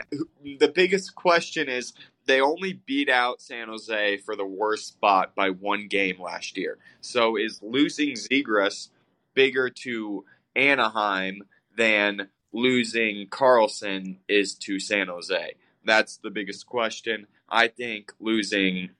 the 0.60 0.68
biggest 0.68 1.14
question 1.16 1.68
is 1.68 1.92
they 2.26 2.40
only 2.40 2.72
beat 2.72 3.08
out 3.08 3.42
San 3.42 3.66
Jose 3.68 4.18
for 4.18 4.36
the 4.36 4.44
worst 4.46 4.86
spot 4.88 5.34
by 5.34 5.50
one 5.50 5.88
game 5.88 6.20
last 6.22 6.56
year. 6.56 6.78
So 7.00 7.36
is 7.36 7.60
losing 7.62 8.12
Zegras 8.14 8.88
bigger 9.34 9.68
to 9.82 10.24
Anaheim 10.56 11.42
than 11.76 12.28
losing 12.52 13.26
Karlsson 13.28 14.16
is 14.28 14.54
to 14.56 14.78
San 14.78 15.08
Jose? 15.08 15.54
That's 15.84 16.16
the 16.16 16.30
biggest 16.30 16.66
question. 16.66 17.26
I 17.48 17.68
think 17.68 18.12
losing 18.18 18.90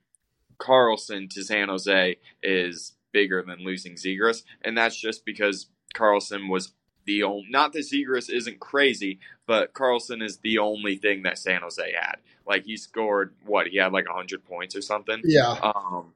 Karlsson 0.59 1.29
to 1.31 1.43
San 1.43 1.69
Jose 1.69 2.17
is 2.43 2.93
bigger 3.11 3.41
than 3.41 3.63
losing 3.63 3.95
Zegras, 3.95 4.43
and 4.61 4.77
that's 4.77 4.95
just 4.99 5.25
because 5.25 5.67
Karlsson 5.95 6.49
was 6.49 6.73
the 7.05 7.23
only 7.23 7.47
not 7.49 7.73
that 7.73 7.79
Zegras 7.79 8.29
isn't 8.29 8.59
crazy, 8.59 9.19
but 9.47 9.73
Karlsson 9.73 10.23
is 10.23 10.37
the 10.37 10.59
only 10.59 10.97
thing 10.97 11.23
that 11.23 11.37
San 11.37 11.61
Jose 11.61 11.93
had. 11.93 12.17
Like 12.47 12.65
he 12.65 12.77
scored 12.77 13.33
what 13.45 13.67
he 13.67 13.77
had 13.77 13.93
like 13.93 14.07
hundred 14.07 14.45
points 14.45 14.75
or 14.75 14.81
something. 14.81 15.21
yeah. 15.23 15.51
Um, 15.61 16.13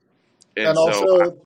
and, 0.55 0.67
And, 0.67 0.75
so 0.75 0.81
also, 0.83 1.37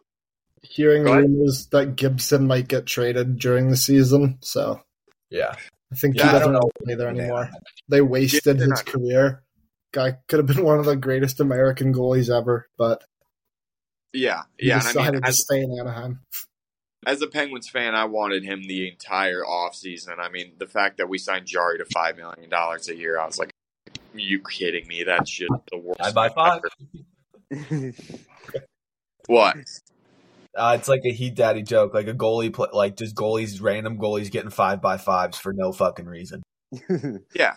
hearing 0.63 1.03
Go 1.03 1.11
ahead. 1.13 1.23
rumors 1.25 1.67
that 1.67 1.95
Gibson 1.95 2.47
might 2.47 2.67
get 2.67 2.85
traded 2.87 3.37
during 3.37 3.69
the 3.69 3.77
season. 3.77 4.39
So 4.41 4.81
Yeah, 5.29 5.55
I 5.91 5.95
think 5.95 6.15
Yeah, 6.15 6.25
he 6.27 6.31
doesn't 6.31 6.53
don't 6.53 6.61
know. 6.63 6.71
play 6.83 6.95
there 6.95 7.13
Yeah. 7.13 7.21
anymore. 7.21 7.49
They 7.89 8.01
wasted 8.01 8.57
Gibson, 8.57 8.71
his 8.71 8.79
I- 8.79 8.83
career. 8.83 9.43
Guy 9.91 10.17
could 10.27 10.39
have 10.39 10.47
been 10.47 10.63
one 10.65 10.79
of 10.79 10.85
the 10.85 10.95
greatest 10.95 11.39
American 11.39 11.93
goalies 11.93 12.35
ever, 12.35 12.67
but 12.79 13.03
yeah, 14.11 14.43
he 14.57 14.69
yeah. 14.69 14.77
I 14.77 14.79
decided 14.79 15.13
mean, 15.13 15.21
to 15.21 15.27
as, 15.27 15.39
stay 15.39 15.61
in 15.61 15.77
Anaheim. 15.79 16.21
as 17.05 17.21
a 17.21 17.27
Penguins 17.27 17.69
fan, 17.69 17.93
I 17.93 18.05
wanted 18.05 18.43
him 18.43 18.63
the 18.63 18.87
entire 18.89 19.43
offseason. 19.43 20.17
I 20.19 20.29
mean, 20.29 20.53
the 20.57 20.65
fact 20.67 20.97
that 20.97 21.09
we 21.09 21.17
signed 21.19 21.45
Jarry 21.45 21.77
to 21.77 21.85
five 21.93 22.17
million 22.17 22.49
dollars 22.49 22.89
a 22.89 22.95
year, 22.95 23.19
I 23.19 23.25
was 23.27 23.37
like, 23.37 23.51
"Are 23.87 24.19
you 24.19 24.39
kidding 24.41 24.87
me? 24.87 25.03
That's 25.03 25.29
just 25.29 25.51
the 25.71 25.77
worst." 25.77 26.01
I 26.01 26.11
buy 26.11 26.29
five. 26.29 26.61
What? 29.27 29.57
Uh, 30.55 30.75
it's 30.79 30.87
like 30.87 31.01
a 31.05 31.11
Heat 31.11 31.35
Daddy 31.35 31.63
joke, 31.63 31.93
like 31.93 32.07
a 32.07 32.13
goalie, 32.13 32.53
pl- 32.53 32.69
like 32.73 32.95
just 32.95 33.15
goalies, 33.15 33.61
random 33.61 33.97
goalies 33.97 34.29
getting 34.29 34.51
five 34.51 34.81
by 34.81 34.97
fives 34.97 35.37
for 35.37 35.51
no 35.53 35.71
fucking 35.71 36.05
reason. 36.05 36.43
Yeah, 37.35 37.55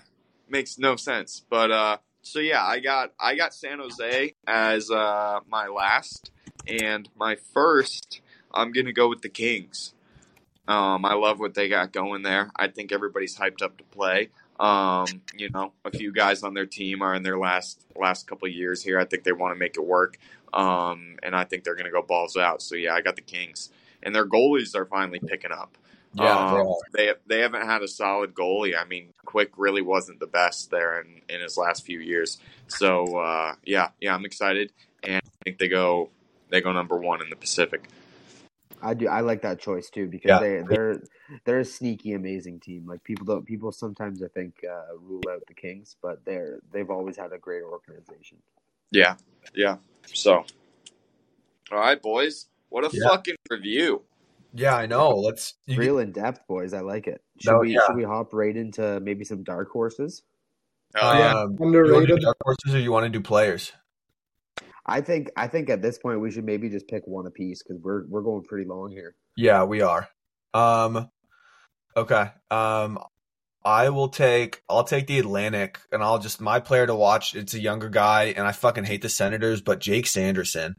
makes 0.48 0.78
no 0.78 0.96
sense. 0.96 1.42
But 1.48 1.70
uh, 1.70 1.96
so 2.22 2.38
yeah, 2.38 2.64
I 2.64 2.80
got 2.80 3.12
I 3.20 3.34
got 3.34 3.54
San 3.54 3.78
Jose 3.78 4.34
as 4.46 4.90
uh 4.90 5.40
my 5.48 5.68
last, 5.68 6.30
and 6.66 7.08
my 7.16 7.36
first, 7.36 8.20
I'm 8.52 8.72
gonna 8.72 8.92
go 8.92 9.08
with 9.08 9.22
the 9.22 9.28
Kings. 9.28 9.94
Um, 10.68 11.04
I 11.04 11.14
love 11.14 11.38
what 11.38 11.54
they 11.54 11.68
got 11.68 11.92
going 11.92 12.22
there. 12.22 12.50
I 12.56 12.68
think 12.68 12.92
everybody's 12.92 13.38
hyped 13.38 13.62
up 13.62 13.78
to 13.78 13.84
play. 13.84 14.30
Um, 14.58 15.06
you 15.36 15.50
know, 15.50 15.72
a 15.84 15.90
few 15.90 16.12
guys 16.12 16.42
on 16.42 16.54
their 16.54 16.66
team 16.66 17.02
are 17.02 17.14
in 17.14 17.22
their 17.22 17.38
last 17.38 17.84
last 17.94 18.26
couple 18.26 18.48
years 18.48 18.82
here. 18.82 18.98
I 18.98 19.04
think 19.04 19.24
they 19.24 19.32
want 19.32 19.54
to 19.54 19.58
make 19.58 19.76
it 19.76 19.84
work, 19.84 20.18
um, 20.54 21.16
and 21.22 21.34
I 21.36 21.44
think 21.44 21.64
they're 21.64 21.74
going 21.74 21.86
to 21.86 21.92
go 21.92 22.02
balls 22.02 22.36
out. 22.36 22.62
So 22.62 22.76
yeah, 22.76 22.94
I 22.94 23.00
got 23.02 23.16
the 23.16 23.22
Kings, 23.22 23.70
and 24.02 24.14
their 24.14 24.26
goalies 24.26 24.74
are 24.74 24.86
finally 24.86 25.20
picking 25.20 25.52
up. 25.52 25.76
Yeah, 26.14 26.38
they 26.48 26.58
Um, 26.58 26.74
they 26.92 27.12
they 27.26 27.40
haven't 27.40 27.66
had 27.66 27.82
a 27.82 27.88
solid 27.88 28.34
goalie. 28.34 28.74
I 28.78 28.84
mean, 28.84 29.14
Quick 29.24 29.52
really 29.56 29.82
wasn't 29.82 30.20
the 30.20 30.26
best 30.26 30.70
there 30.70 31.00
in, 31.00 31.22
in 31.28 31.40
his 31.40 31.56
last 31.58 31.84
few 31.84 32.00
years. 32.00 32.38
So 32.68 33.18
uh, 33.18 33.54
yeah, 33.64 33.90
yeah, 34.00 34.14
I'm 34.14 34.24
excited, 34.24 34.72
and 35.02 35.16
I 35.16 35.44
think 35.44 35.58
they 35.58 35.68
go 35.68 36.10
they 36.50 36.60
go 36.60 36.72
number 36.72 36.98
one 36.98 37.22
in 37.22 37.30
the 37.30 37.36
Pacific. 37.36 37.88
I 38.82 38.94
do. 38.94 39.08
I 39.08 39.20
like 39.20 39.42
that 39.42 39.60
choice 39.60 39.90
too 39.90 40.08
because 40.08 40.32
Yeah. 40.32 40.38
they 40.38 40.62
they're 40.68 41.02
they're 41.44 41.60
a 41.60 41.64
sneaky, 41.64 42.12
amazing 42.14 42.60
team. 42.60 42.86
Like 42.86 43.04
people 43.04 43.26
don't 43.26 43.46
people 43.46 43.72
sometimes 43.72 44.22
I 44.22 44.28
think 44.28 44.64
uh, 44.70 44.96
rule 45.00 45.28
out 45.30 45.44
the 45.48 45.54
Kings, 45.54 45.96
but 46.02 46.24
they're 46.24 46.60
they've 46.72 46.90
always 46.90 47.16
had 47.16 47.32
a 47.32 47.38
great 47.38 47.62
organization. 47.62 48.38
Yeah, 48.90 49.16
yeah. 49.54 49.76
So, 50.14 50.44
all 51.72 51.78
right, 51.78 52.00
boys, 52.00 52.46
what 52.68 52.84
a 52.84 52.90
Yeah. 52.92 53.08
fucking 53.08 53.36
review. 53.50 54.02
Yeah, 54.54 54.74
I 54.76 54.86
know. 54.86 55.10
Let's. 55.16 55.54
You 55.66 55.76
Real 55.78 55.98
in 55.98 56.12
depth, 56.12 56.46
boys. 56.48 56.72
I 56.72 56.80
like 56.80 57.06
it. 57.06 57.22
Should 57.40 57.52
No, 57.52 57.58
we 57.60 57.74
yeah. 57.74 57.80
should 57.86 57.96
we 57.96 58.04
hop 58.04 58.32
right 58.32 58.56
into 58.56 59.00
maybe 59.00 59.24
some 59.24 59.42
dark 59.42 59.70
horses? 59.70 60.22
Oh, 60.96 61.10
um, 61.10 61.18
yeah. 61.18 61.32
you 61.32 61.48
want 61.48 61.60
Underrated. 61.60 62.20
dark 62.22 62.36
horses 62.42 62.74
or 62.74 62.78
you 62.80 62.90
want 62.92 63.04
to 63.04 63.10
do 63.10 63.20
players? 63.20 63.72
I 64.86 65.00
think 65.00 65.30
I 65.36 65.48
think 65.48 65.68
at 65.68 65.82
this 65.82 65.98
point 65.98 66.20
we 66.20 66.30
should 66.30 66.44
maybe 66.44 66.70
just 66.70 66.86
pick 66.88 67.06
one 67.06 67.26
apiece 67.26 67.62
because 67.62 67.82
we're 67.82 68.06
we're 68.06 68.22
going 68.22 68.44
pretty 68.44 68.66
long 68.68 68.90
here. 68.92 69.14
Yeah, 69.36 69.64
we 69.64 69.82
are. 69.82 70.08
Um, 70.54 71.10
okay. 71.96 72.30
Um, 72.50 72.98
I 73.66 73.88
will 73.88 74.08
take. 74.08 74.62
I'll 74.68 74.84
take 74.84 75.08
the 75.08 75.18
Atlantic, 75.18 75.80
and 75.90 76.00
I'll 76.00 76.20
just 76.20 76.40
my 76.40 76.60
player 76.60 76.86
to 76.86 76.94
watch. 76.94 77.34
It's 77.34 77.52
a 77.52 77.60
younger 77.60 77.88
guy, 77.88 78.32
and 78.36 78.46
I 78.46 78.52
fucking 78.52 78.84
hate 78.84 79.02
the 79.02 79.08
Senators, 79.08 79.60
but 79.60 79.80
Jake 79.80 80.06
Sanderson, 80.06 80.76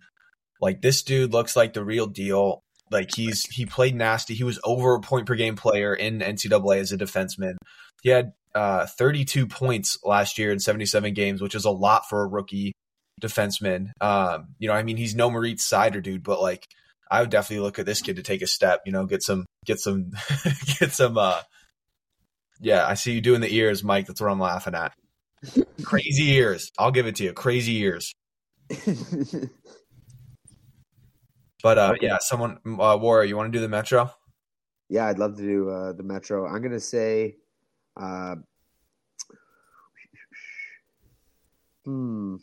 like 0.61 0.81
this 0.81 1.03
dude 1.03 1.33
looks 1.33 1.57
like 1.57 1.73
the 1.73 1.83
real 1.83 2.07
deal. 2.07 2.63
Like 2.89 3.13
he's 3.13 3.45
he 3.47 3.65
played 3.65 3.93
nasty. 3.93 4.35
He 4.35 4.45
was 4.45 4.57
over 4.63 4.95
a 4.95 5.01
point 5.01 5.25
per 5.25 5.35
game 5.35 5.57
player 5.57 5.93
in 5.93 6.19
NCAA 6.19 6.79
as 6.79 6.93
a 6.93 6.97
defenseman. 6.97 7.57
He 8.03 8.09
had 8.09 8.31
uh 8.55 8.85
32 8.85 9.47
points 9.47 9.97
last 10.05 10.37
year 10.37 10.53
in 10.53 10.59
77 10.59 11.13
games, 11.13 11.41
which 11.41 11.55
is 11.55 11.65
a 11.65 11.69
lot 11.71 12.07
for 12.07 12.23
a 12.23 12.27
rookie 12.27 12.71
defenseman. 13.21 13.91
Um, 13.99 14.55
you 14.59 14.69
know, 14.69 14.73
I 14.73 14.83
mean, 14.83 14.95
he's 14.95 15.13
no 15.13 15.29
Maurice 15.29 15.67
Seider 15.67 16.01
dude, 16.01 16.23
but 16.23 16.41
like 16.41 16.65
I 17.11 17.19
would 17.19 17.31
definitely 17.31 17.65
look 17.65 17.79
at 17.79 17.85
this 17.85 18.01
kid 18.01 18.15
to 18.15 18.23
take 18.23 18.41
a 18.41 18.47
step, 18.47 18.83
you 18.85 18.93
know, 18.93 19.05
get 19.05 19.23
some, 19.23 19.45
get 19.65 19.79
some, 19.79 20.11
get 20.79 20.93
some, 20.93 21.17
uh, 21.17 21.41
yeah, 22.59 22.85
I 22.87 22.93
see 22.95 23.13
you 23.13 23.21
doing 23.21 23.41
the 23.41 23.53
ears, 23.53 23.83
Mike. 23.83 24.07
That's 24.07 24.21
what 24.21 24.31
I'm 24.31 24.39
laughing 24.39 24.75
at. 24.75 24.93
Crazy 25.83 26.31
ears. 26.31 26.71
I'll 26.77 26.91
give 26.91 27.05
it 27.07 27.15
to 27.17 27.23
you. 27.23 27.33
Crazy 27.33 27.77
ears. 27.77 28.13
But, 31.63 31.79
uh, 31.79 31.93
Okay. 31.95 32.05
yeah, 32.05 32.17
someone, 32.21 32.59
uh, 32.65 32.97
Wario, 32.97 33.27
you 33.27 33.35
want 33.35 33.51
to 33.51 33.57
do 33.57 33.61
the 33.61 33.67
Metro? 33.67 34.11
yeah, 34.89 35.07
I'd 35.07 35.17
love 35.17 35.35
to 35.37 35.41
do 35.41 35.69
uh, 35.69 35.91
the 35.93 36.03
Metro. 36.03 36.47
I'm 36.47 36.61
gonna 36.61 36.79
say, 36.79 37.35
uh, 37.99 38.35
hmm. 41.83 42.35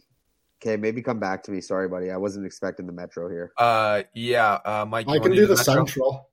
Okay, 0.60 0.76
maybe 0.76 1.00
come 1.00 1.20
back 1.20 1.42
to 1.44 1.52
me. 1.52 1.60
Sorry, 1.60 1.88
buddy. 1.88 2.10
I 2.10 2.16
wasn't 2.16 2.44
expecting 2.44 2.86
the 2.86 2.92
Metro 2.92 3.28
here. 3.28 3.52
Uh, 3.56 4.02
yeah, 4.14 4.54
uh, 4.64 4.84
Mike, 4.86 5.08
I 5.08 5.18
can 5.18 5.32
do 5.32 5.46
the 5.46 5.54
Metro? 5.56 5.74
Central. 5.74 6.30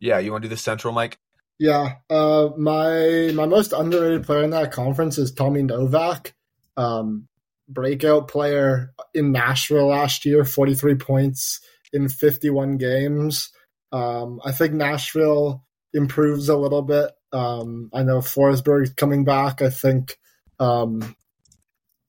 Yeah, 0.00 0.18
you 0.18 0.30
want 0.30 0.42
to 0.42 0.48
do 0.48 0.54
the 0.54 0.60
Central, 0.60 0.92
Mike? 0.92 1.18
Yeah, 1.58 1.96
uh, 2.08 2.50
my 2.56 3.32
my 3.34 3.46
most 3.46 3.72
underrated 3.72 4.24
player 4.24 4.44
in 4.44 4.50
that 4.50 4.70
conference 4.70 5.18
is 5.18 5.32
Tommy 5.32 5.62
Novak, 5.62 6.34
um, 6.76 7.26
breakout 7.68 8.28
player 8.28 8.94
in 9.12 9.32
Nashville 9.32 9.88
last 9.88 10.24
year, 10.24 10.44
forty 10.44 10.74
three 10.74 10.94
points 10.94 11.60
in 11.92 12.08
fifty 12.08 12.48
one 12.48 12.76
games. 12.76 13.50
Um, 13.90 14.40
I 14.44 14.52
think 14.52 14.74
Nashville 14.74 15.64
improves 15.92 16.48
a 16.48 16.56
little 16.56 16.82
bit. 16.82 17.10
Um, 17.32 17.90
I 17.92 18.04
know 18.04 18.18
Forsberg's 18.18 18.94
coming 18.94 19.24
back. 19.24 19.60
I 19.60 19.70
think 19.70 20.16
um, 20.60 21.16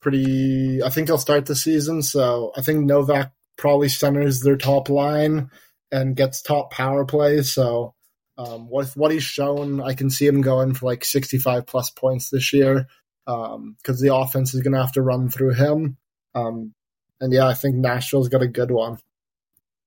pretty. 0.00 0.80
I 0.80 0.90
think 0.90 1.08
he'll 1.08 1.18
start 1.18 1.46
the 1.46 1.56
season. 1.56 2.02
So 2.02 2.52
I 2.56 2.62
think 2.62 2.84
Novak 2.84 3.32
probably 3.58 3.88
centers 3.88 4.42
their 4.42 4.56
top 4.56 4.88
line 4.88 5.50
and 5.90 6.14
gets 6.14 6.40
top 6.40 6.70
power 6.70 7.04
play. 7.04 7.42
So 7.42 7.94
um, 8.40 8.70
with 8.70 8.96
what 8.96 9.10
he's 9.10 9.22
shown, 9.22 9.80
I 9.82 9.92
can 9.94 10.08
see 10.08 10.26
him 10.26 10.40
going 10.40 10.72
for 10.72 10.86
like 10.86 11.04
65 11.04 11.66
plus 11.66 11.90
points 11.90 12.30
this 12.30 12.52
year 12.52 12.86
because 13.26 14.00
the 14.00 14.14
offense 14.14 14.54
is 14.54 14.62
going 14.62 14.72
to 14.72 14.80
have 14.80 14.92
to 14.92 15.02
run 15.02 15.28
through 15.28 15.52
him. 15.54 15.98
Um, 16.34 16.72
and 17.20 17.32
yeah, 17.32 17.46
I 17.46 17.54
think 17.54 17.76
Nashville's 17.76 18.28
got 18.30 18.42
a 18.42 18.48
good 18.48 18.70
one. 18.70 18.98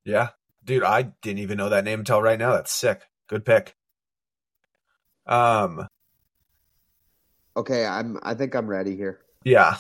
Yeah. 0.06 0.30
Dude, 0.64 0.84
I 0.84 1.02
didn't 1.02 1.40
even 1.40 1.58
know 1.58 1.70
that 1.70 1.84
name 1.84 2.00
until 2.00 2.22
right 2.22 2.38
now. 2.38 2.52
That's 2.54 2.72
sick. 2.72 3.02
Good 3.28 3.44
pick. 3.44 3.76
Um, 5.26 5.88
Okay, 7.56 7.86
I'm. 7.86 8.18
I 8.24 8.34
think 8.34 8.56
I'm 8.56 8.68
ready 8.68 8.96
here. 8.96 9.20
yeah. 9.44 9.78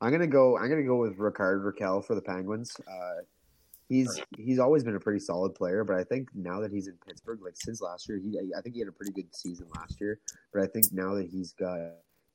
I'm 0.00 0.12
gonna 0.12 0.26
go. 0.26 0.56
I'm 0.58 0.68
gonna 0.68 0.84
go 0.84 0.96
with 0.96 1.18
Rickard 1.18 1.62
Rakell 1.64 2.04
for 2.04 2.14
the 2.14 2.20
Penguins. 2.22 2.76
Uh, 2.86 3.22
he's 3.94 4.20
he's 4.36 4.58
always 4.58 4.82
been 4.82 4.96
a 4.96 5.00
pretty 5.00 5.20
solid 5.20 5.54
player, 5.54 5.84
but 5.84 5.96
I 5.96 6.04
think 6.04 6.28
now 6.34 6.60
that 6.60 6.72
he's 6.72 6.88
in 6.88 6.94
Pittsburgh, 7.06 7.40
like 7.42 7.54
since 7.56 7.80
last 7.80 8.08
year, 8.08 8.18
he 8.18 8.38
I 8.56 8.60
think 8.60 8.74
he 8.74 8.80
had 8.80 8.88
a 8.88 8.92
pretty 8.92 9.12
good 9.12 9.34
season 9.34 9.66
last 9.76 10.00
year. 10.00 10.20
But 10.52 10.62
I 10.62 10.66
think 10.66 10.86
now 10.92 11.14
that 11.14 11.28
he's 11.30 11.52
got, 11.52 11.78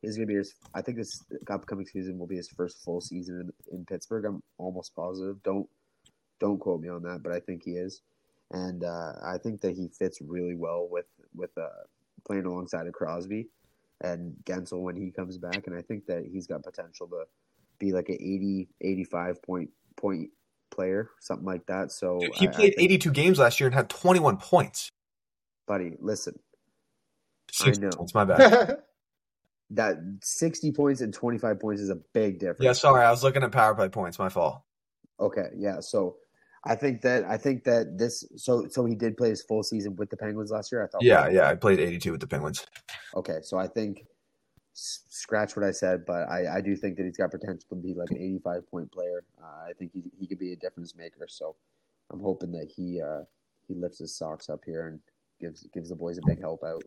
he's 0.02 0.16
gonna 0.16 0.28
be 0.28 0.36
his. 0.36 0.56
I 0.74 0.82
think 0.82 0.98
this 0.98 1.24
upcoming 1.50 1.86
season 1.86 2.18
will 2.18 2.28
be 2.28 2.38
his 2.38 2.50
first 2.50 2.84
full 2.84 3.02
season 3.02 3.52
in, 3.72 3.78
in 3.78 3.86
Pittsburgh. 3.86 4.26
I'm 4.26 4.42
almost 4.58 4.96
positive. 4.96 5.42
Don't 5.44 5.68
don't 6.40 6.60
quote 6.60 6.82
me 6.82 6.90
on 6.90 7.04
that, 7.04 7.22
but 7.24 7.34
I 7.34 7.40
think 7.40 7.64
he 7.64 7.72
is, 7.72 8.02
and 8.52 8.84
uh, 8.84 9.14
I 9.22 9.38
think 9.38 9.62
that 9.62 9.76
he 9.76 9.90
fits 9.90 10.20
really 10.22 10.56
well 10.56 10.88
with 10.90 11.08
with 11.36 11.52
uh, 11.58 11.84
playing 12.26 12.46
alongside 12.46 12.88
of 12.88 12.94
Crosby 12.94 13.50
and 14.02 14.34
Guentzel 14.46 14.82
when 14.82 14.96
he 14.96 15.12
comes 15.12 15.38
back, 15.38 15.68
and 15.68 15.76
I 15.76 15.82
think 15.82 16.06
that 16.06 16.26
he's 16.26 16.48
got 16.48 16.64
potential 16.64 17.08
to 17.08 17.26
be 17.80 17.92
like 17.92 18.10
an 18.10 18.16
80, 18.16 18.70
85 18.82 19.42
point 19.42 19.70
point 19.98 20.30
player, 20.72 21.10
something 21.20 21.46
like 21.46 21.66
that. 21.68 21.92
So 21.92 22.20
Dude, 22.20 22.36
he 22.36 22.48
I- 22.48 22.50
I 22.50 22.54
played 22.54 22.76
think- 22.76 22.92
82 22.92 23.12
games 23.12 23.40
last 23.40 23.60
year 23.60 23.68
and 23.68 23.76
had 23.76 23.90
21 23.90 24.38
points. 24.38 24.90
buddy. 25.68 25.96
Listen, 26.00 26.40
60 27.52 27.82
know. 27.84 27.90
points, 27.92 28.14
my 28.14 28.26
bad. 28.26 28.78
that 29.72 29.98
sixty 30.24 30.72
points 30.72 31.02
and 31.02 31.14
twenty 31.14 31.38
five 31.38 31.60
points 31.60 31.80
is 31.82 31.90
a 31.90 31.96
big 32.14 32.40
difference. 32.40 32.62
yeah, 32.64 32.74
sorry. 32.74 33.04
I 33.06 33.12
was 33.12 33.24
looking 33.24 33.44
at 33.44 33.52
power 33.52 33.76
play 33.76 33.88
points. 33.90 34.18
My 34.18 34.30
fault. 34.30 34.62
Okay, 35.20 35.50
yeah. 35.56 35.80
So 35.80 36.16
I 36.66 36.76
think 36.76 37.02
that 37.02 37.24
I 37.26 37.38
think 37.38 37.64
that 37.66 37.98
this 37.98 38.24
so 38.36 38.68
so 38.70 38.86
he 38.86 38.96
did 38.96 39.16
play 39.16 39.30
his 39.30 39.44
full 39.44 39.62
season 39.64 39.96
with 39.96 40.10
the 40.10 40.18
Penguins 40.18 40.50
last 40.52 40.72
year. 40.72 40.84
I 40.84 40.88
thought. 40.88 41.04
Yeah, 41.04 41.30
yeah. 41.30 41.48
I 41.50 41.56
played 41.56 41.80
82 41.80 42.12
with 42.14 42.22
the 42.22 42.28
Penguins. 42.28 42.66
Okay, 43.16 43.40
so 43.44 43.58
I 43.60 43.68
think 43.68 44.00
s- 44.00 44.06
scratch 44.80 45.56
what 45.56 45.66
I 45.66 45.72
said, 45.72 46.06
but 46.06 46.30
I, 46.30 46.58
I 46.58 46.62
do 46.62 46.76
think 46.76 46.98
that 46.98 47.06
he's 47.06 47.18
got 47.18 47.32
potential 47.32 47.68
to 47.70 47.76
be 47.76 47.94
like 47.94 48.12
an 48.12 48.18
85 48.18 48.70
point 48.70 48.92
player. 48.92 49.24
Uh, 49.42 49.70
I 49.70 49.74
think 49.74 49.92
he, 49.94 50.04
he 50.20 50.28
could 50.28 50.40
be 50.40 50.54
a 50.54 50.56
difference 50.56 50.96
maker. 50.96 51.28
So 51.28 51.56
I'm 52.12 52.20
hoping 52.20 52.52
that 52.54 52.72
he 52.76 53.02
uh, 53.02 53.24
he 53.68 53.76
lifts 53.76 54.00
his 54.00 54.16
socks 54.16 54.50
up 54.50 54.62
here 54.66 54.88
and 54.88 55.00
gives 55.40 55.68
gives 55.74 55.90
the 55.90 55.96
boys 55.96 56.18
a 56.18 56.22
big 56.26 56.40
help 56.40 56.64
out. 56.64 56.84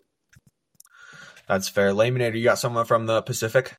That's 1.49 1.69
fair. 1.69 1.93
Layminator, 1.93 2.37
you 2.37 2.45
got 2.45 2.59
someone 2.59 2.85
from 2.85 3.07
the 3.07 3.23
Pacific? 3.23 3.77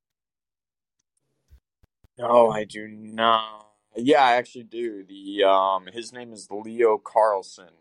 No, 2.17 2.51
I 2.51 2.63
do 2.65 2.87
not. 2.87 3.67
Yeah, 3.95 4.23
I 4.23 4.33
actually 4.33 4.63
do. 4.63 5.03
The 5.03 5.43
um, 5.43 5.87
his 5.91 6.13
name 6.13 6.33
is 6.33 6.47
Leo 6.51 6.97
Carlsson, 6.97 7.71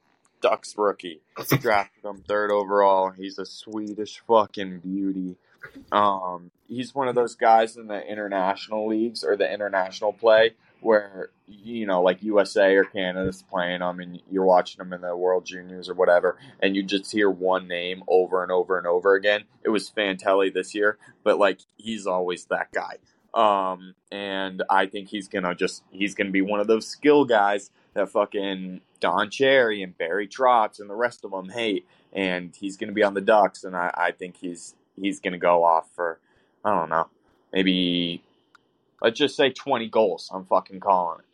Ducks 0.41 0.75
rookie. 0.77 1.21
Drafted 1.61 2.05
him 2.05 2.23
third 2.27 2.51
overall. 2.51 3.11
He's 3.11 3.39
a 3.39 3.47
Swedish 3.47 4.23
fucking 4.27 4.81
beauty. 4.81 5.37
Um, 5.91 6.51
he's 6.69 6.95
one 6.95 7.09
of 7.09 7.15
those 7.15 7.35
guys 7.35 7.77
in 7.77 7.87
the 7.87 8.01
international 8.07 8.89
leagues 8.89 9.25
or 9.25 9.37
the 9.37 9.53
international 9.53 10.13
play 10.13 10.53
where 10.81 11.31
you 11.47 11.87
know, 11.87 12.03
like 12.03 12.23
USA 12.23 12.75
or 12.75 12.85
Canada's 12.85 13.43
playing 13.43 13.81
them, 13.81 14.01
and 14.01 14.21
you're 14.31 14.45
watching 14.45 14.79
them 14.79 14.93
in 14.93 15.01
the 15.01 15.17
World 15.17 15.45
Juniors 15.45 15.89
or 15.89 15.95
whatever, 15.95 16.37
and 16.61 16.75
you 16.75 16.83
just 16.83 17.11
hear 17.13 17.31
one 17.31 17.69
name 17.69 18.03
over 18.09 18.43
and 18.43 18.51
over 18.51 18.79
and 18.79 18.87
over 18.87 19.15
again. 19.15 19.45
It 19.63 19.69
was 19.71 19.91
Fantilli 19.91 20.53
this 20.53 20.75
year, 20.75 20.99
but 21.23 21.39
like 21.39 21.61
he's 21.77 22.07
always 22.07 22.47
that 22.47 22.73
guy. 22.73 22.99
Um, 23.35 23.95
and 24.11 24.63
I 24.69 24.87
think 24.87 25.09
he's 25.09 25.29
gonna 25.29 25.55
just 25.55 25.83
he's 25.91 26.15
gonna 26.15 26.31
be 26.31 26.43
one 26.43 26.61
of 26.61 26.67
those 26.67 26.87
skill 26.87 27.25
guys 27.25 27.71
that 27.95 28.11
fucking 28.11 28.81
Don 29.01 29.31
Cherry 29.31 29.83
and 29.83 29.97
Barry 29.97 30.29
Trotz 30.29 30.81
and 30.81 30.89
the 30.89 30.95
rest 30.95 31.25
of 31.25 31.31
them 31.31 31.49
hate, 31.51 31.87
and 32.13 32.55
he's 32.57 32.77
gonna 32.77 32.93
be 32.93 33.03
on 33.03 33.15
the 33.15 33.21
Ducks, 33.21 33.65
and 33.65 33.77
I, 33.77 33.91
I 33.95 34.13
think 34.13 34.37
he's 34.37 34.75
he's 35.03 35.21
gonna 35.21 35.39
go 35.39 35.65
off 35.65 35.89
for 35.95 36.19
I 36.65 36.75
don't 36.75 36.91
know 36.91 37.09
maybe 37.53 38.23
let's 39.01 39.19
just 39.19 39.37
say 39.37 39.51
twenty 39.51 39.89
goals. 39.89 40.31
I'm 40.33 40.47
fucking 40.47 40.81
calling 40.81 41.21
it. 41.21 41.27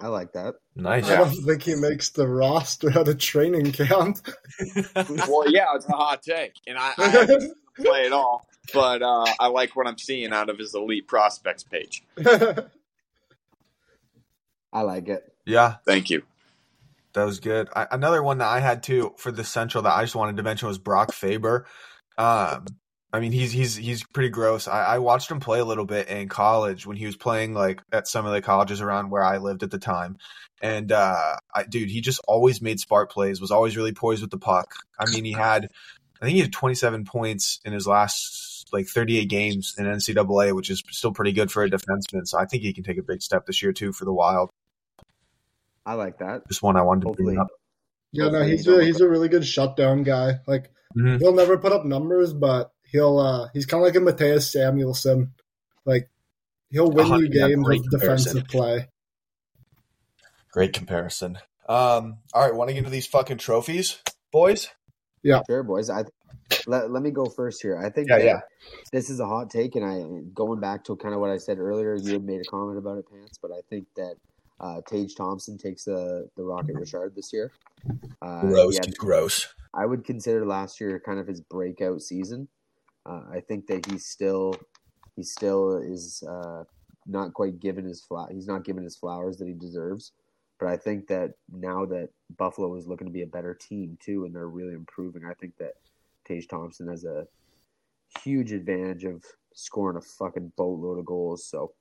I 0.00 0.08
like 0.08 0.32
that. 0.32 0.56
Nice. 0.76 1.08
I 1.08 1.16
don't 1.16 1.30
think 1.30 1.62
he 1.62 1.76
makes 1.76 2.10
the 2.10 2.26
roster 2.26 2.98
at 2.98 3.08
a 3.08 3.14
training 3.14 3.72
camp. 3.72 4.18
well, 4.96 5.50
yeah, 5.50 5.66
it's 5.74 5.88
a 5.88 5.92
hot 5.92 6.22
take, 6.22 6.54
and 6.66 6.76
I, 6.76 6.92
I 6.98 7.08
haven't 7.08 7.54
play 7.76 8.06
at 8.06 8.12
all. 8.12 8.46
But 8.72 9.02
uh, 9.02 9.26
I 9.38 9.48
like 9.48 9.76
what 9.76 9.86
I'm 9.86 9.98
seeing 9.98 10.32
out 10.32 10.48
of 10.48 10.58
his 10.58 10.74
elite 10.74 11.06
prospects 11.06 11.62
page. 11.62 12.02
I 14.72 14.80
like 14.80 15.08
it. 15.08 15.32
yeah, 15.44 15.76
Thank 15.86 16.10
you. 16.10 16.22
that 17.12 17.24
was 17.24 17.38
good. 17.40 17.68
I, 17.76 17.86
another 17.90 18.22
one 18.22 18.38
that 18.38 18.48
I 18.48 18.60
had 18.60 18.82
too 18.82 19.14
for 19.16 19.30
the 19.30 19.44
Central 19.44 19.82
that 19.82 19.94
I 19.94 20.02
just 20.02 20.16
wanted 20.16 20.36
to 20.38 20.42
mention 20.42 20.66
was 20.66 20.78
Brock 20.78 21.12
Faber. 21.12 21.66
Um, 22.18 22.66
I 23.12 23.20
mean, 23.20 23.30
he's 23.30 23.52
he's 23.52 23.76
he's 23.76 24.02
pretty 24.02 24.30
gross. 24.30 24.66
I, 24.66 24.84
I 24.84 24.98
watched 24.98 25.30
him 25.30 25.38
play 25.38 25.60
a 25.60 25.64
little 25.64 25.84
bit 25.84 26.08
in 26.08 26.28
college 26.28 26.84
when 26.84 26.96
he 26.96 27.06
was 27.06 27.16
playing 27.16 27.54
like 27.54 27.80
at 27.92 28.08
some 28.08 28.26
of 28.26 28.32
the 28.32 28.42
colleges 28.42 28.80
around 28.80 29.10
where 29.10 29.22
I 29.22 29.38
lived 29.38 29.62
at 29.62 29.70
the 29.70 29.78
time. 29.78 30.18
And 30.60 30.90
uh, 30.90 31.36
I, 31.54 31.62
dude, 31.64 31.90
he 31.90 32.00
just 32.00 32.20
always 32.26 32.60
made 32.60 32.80
smart 32.80 33.12
plays. 33.12 33.40
Was 33.40 33.50
always 33.50 33.76
really 33.76 33.92
poised 33.92 34.22
with 34.22 34.32
the 34.32 34.38
puck. 34.38 34.74
I 34.98 35.08
mean, 35.10 35.24
he 35.24 35.32
had, 35.32 35.68
I 36.20 36.24
think 36.24 36.34
he 36.34 36.40
had 36.40 36.52
27 36.52 37.04
points 37.04 37.60
in 37.64 37.72
his 37.72 37.86
last 37.86 38.66
like 38.72 38.86
38 38.86 39.28
games 39.28 39.74
in 39.78 39.84
NCAA, 39.84 40.52
which 40.52 40.70
is 40.70 40.82
still 40.90 41.12
pretty 41.12 41.32
good 41.32 41.52
for 41.52 41.62
a 41.62 41.70
defenseman. 41.70 42.26
So 42.26 42.38
I 42.38 42.46
think 42.46 42.62
he 42.62 42.72
can 42.72 42.82
take 42.82 42.98
a 42.98 43.02
big 43.02 43.22
step 43.22 43.46
this 43.46 43.62
year 43.62 43.72
too 43.72 43.92
for 43.92 44.04
the 44.04 44.12
Wild. 44.12 44.50
I 45.86 45.94
like 45.94 46.18
that. 46.18 46.48
Just 46.48 46.62
one 46.62 46.76
I 46.76 46.82
wanted 46.82 47.14
to 47.14 47.22
bring 47.22 47.38
up. 47.38 47.48
yeah, 48.10 48.28
no, 48.28 48.42
he's 48.42 48.66
a, 48.66 48.82
he's 48.82 49.00
a 49.00 49.08
really 49.08 49.28
good 49.28 49.46
shutdown 49.46 50.02
guy. 50.02 50.40
Like 50.46 50.72
Mhm. 50.96 51.18
he'll 51.20 51.34
never 51.34 51.58
put 51.58 51.72
up 51.72 51.84
numbers, 51.84 52.32
but 52.32 52.70
he'll 52.90 53.18
uh 53.18 53.48
he's 53.52 53.66
kind 53.66 53.82
of 53.82 53.86
like 53.86 53.96
a 53.96 53.98
Mattias 54.04 54.54
Samuelsson. 54.54 55.30
Like 55.84 56.08
he'll 56.70 56.90
win 56.90 57.06
you 57.08 57.28
yeah, 57.32 57.48
games 57.48 57.64
great 57.64 57.80
with 57.80 57.90
comparison. 57.90 58.36
defensive 58.36 58.48
play. 58.50 58.88
Great 60.52 60.72
comparison. 60.72 61.38
Um, 61.68 62.18
all 62.32 62.42
right, 62.42 62.54
want 62.54 62.68
to 62.68 62.74
get 62.74 62.84
to 62.84 62.90
these 62.90 63.06
fucking 63.06 63.38
trophies, 63.38 63.98
boys? 64.30 64.68
Yeah, 65.22 65.40
sure, 65.48 65.62
boys. 65.62 65.90
I 65.90 66.04
let, 66.66 66.90
let 66.90 67.02
me 67.02 67.10
go 67.10 67.24
first 67.26 67.62
here. 67.62 67.76
I 67.76 67.90
think 67.90 68.08
Yeah, 68.08 68.18
that 68.18 68.24
yeah. 68.24 68.40
this 68.92 69.10
is 69.10 69.18
a 69.18 69.26
hot 69.26 69.50
take, 69.50 69.74
and 69.74 69.84
I 69.84 70.04
going 70.34 70.60
back 70.60 70.84
to 70.84 70.96
kind 70.96 71.14
of 71.14 71.20
what 71.20 71.30
I 71.30 71.38
said 71.38 71.58
earlier. 71.58 71.96
You 71.96 72.12
had 72.12 72.24
made 72.24 72.40
a 72.40 72.44
comment 72.44 72.78
about 72.78 72.98
it, 72.98 73.06
pants, 73.10 73.38
but 73.40 73.50
I 73.50 73.60
think 73.70 73.86
that 73.96 74.16
uh, 74.60 74.80
Tage 74.88 75.14
Thompson 75.14 75.58
takes 75.58 75.84
the 75.84 76.28
the 76.36 76.42
Rocket 76.42 76.76
Richard 76.76 77.14
this 77.14 77.32
year. 77.32 77.52
Uh, 78.22 78.42
Gross, 78.42 78.76
had- 78.78 78.96
gross. 78.96 79.52
I 79.74 79.86
would 79.86 80.04
consider 80.04 80.46
last 80.46 80.80
year 80.80 81.00
kind 81.04 81.18
of 81.18 81.26
his 81.26 81.40
breakout 81.40 82.00
season. 82.00 82.46
Uh, 83.04 83.22
I 83.32 83.40
think 83.40 83.66
that 83.66 83.84
he's 83.86 84.06
still 84.06 84.54
he 85.16 85.22
still 85.22 85.76
is 85.78 86.22
uh, 86.28 86.64
not 87.06 87.34
quite 87.34 87.60
given 87.60 87.84
his 87.84 88.00
fla- 88.00 88.28
he's 88.32 88.46
not 88.46 88.64
given 88.64 88.84
his 88.84 88.96
flowers 88.96 89.36
that 89.38 89.48
he 89.48 89.54
deserves. 89.54 90.12
But 90.60 90.68
I 90.68 90.76
think 90.76 91.08
that 91.08 91.32
now 91.52 91.84
that 91.86 92.10
Buffalo 92.38 92.76
is 92.76 92.86
looking 92.86 93.08
to 93.08 93.12
be 93.12 93.22
a 93.22 93.26
better 93.26 93.54
team 93.54 93.98
too, 94.00 94.24
and 94.24 94.34
they're 94.34 94.48
really 94.48 94.74
improving, 94.74 95.24
I 95.24 95.34
think 95.34 95.56
that 95.58 95.72
Tage 96.26 96.46
Thompson 96.46 96.86
has 96.88 97.04
a 97.04 97.26
huge 98.22 98.52
advantage 98.52 99.04
of 99.04 99.24
scoring 99.52 99.96
a 99.96 100.00
fucking 100.00 100.52
boatload 100.56 101.00
of 101.00 101.04
goals. 101.04 101.44
So 101.44 101.72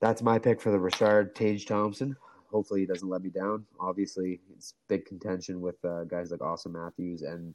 that's 0.00 0.22
my 0.22 0.38
pick 0.38 0.60
for 0.60 0.70
the 0.70 0.78
Richard 0.78 1.34
Tage 1.34 1.66
Thompson. 1.66 2.16
Hopefully 2.50 2.80
he 2.80 2.86
doesn't 2.86 3.08
let 3.08 3.22
me 3.22 3.30
down. 3.30 3.66
Obviously, 3.80 4.40
it's 4.54 4.74
big 4.88 5.04
contention 5.04 5.60
with 5.60 5.82
uh, 5.84 6.04
guys 6.04 6.30
like 6.30 6.40
Auston 6.40 6.72
Matthews 6.72 7.22
and 7.22 7.54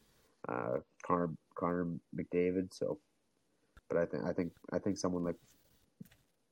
uh, 0.50 0.78
Connor 1.06 1.30
Connor 1.56 1.88
McDavid. 2.16 2.74
So, 2.74 3.00
but 3.90 3.98
I 3.98 4.06
think 4.06 4.24
I 4.26 4.34
think 4.34 4.52
I 4.72 4.80
think 4.80 4.98
someone 4.98 5.24
like 5.24 5.38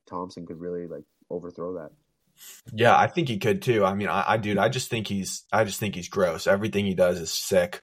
Thompson 0.08 0.46
could 0.46 0.60
really 0.60 0.86
like 0.86 1.04
overthrow 1.30 1.74
that. 1.74 1.90
Yeah, 2.72 2.96
I 2.96 3.06
think 3.06 3.28
he 3.28 3.38
could 3.38 3.60
too. 3.62 3.84
I 3.84 3.94
mean, 3.94 4.08
I, 4.08 4.24
I 4.26 4.36
dude, 4.38 4.58
I 4.58 4.68
just 4.70 4.88
think 4.88 5.06
he's, 5.06 5.44
I 5.52 5.64
just 5.64 5.78
think 5.78 5.94
he's 5.94 6.08
gross. 6.08 6.46
Everything 6.46 6.86
he 6.86 6.94
does 6.94 7.20
is 7.20 7.30
sick. 7.30 7.82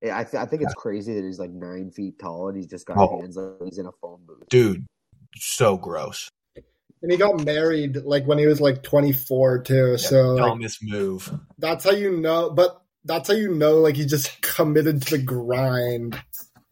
Yeah, 0.00 0.18
I, 0.18 0.24
th- 0.24 0.40
I 0.42 0.46
think 0.46 0.62
it's 0.62 0.74
crazy 0.74 1.14
that 1.14 1.24
he's 1.24 1.38
like 1.38 1.50
nine 1.50 1.90
feet 1.90 2.18
tall 2.18 2.48
and 2.48 2.56
he's 2.56 2.66
just 2.66 2.86
got 2.86 2.96
Oh. 2.98 3.20
hands 3.20 3.36
like 3.36 3.68
he's 3.68 3.78
in 3.78 3.86
a 3.86 3.92
phone 4.00 4.20
booth. 4.26 4.48
Dude, 4.48 4.86
so 5.36 5.76
gross. 5.76 6.28
And 7.02 7.10
he 7.10 7.18
got 7.18 7.44
married 7.44 7.96
like 7.96 8.26
when 8.26 8.38
he 8.38 8.46
was 8.46 8.60
like 8.60 8.82
24 8.82 9.62
too. 9.62 9.98
so 9.98 10.34
like, 10.34 10.44
Dumbest 10.44 10.78
move. 10.82 11.32
that's 11.58 11.84
how 11.84 11.90
you 11.90 12.16
know. 12.16 12.50
But 12.50 12.80
that's 13.04 13.28
how 13.28 13.34
you 13.34 13.52
know 13.54 13.78
like 13.78 13.96
he 13.96 14.06
just 14.06 14.40
committed 14.42 15.02
to 15.02 15.16
the 15.16 15.22
grind. 15.22 16.20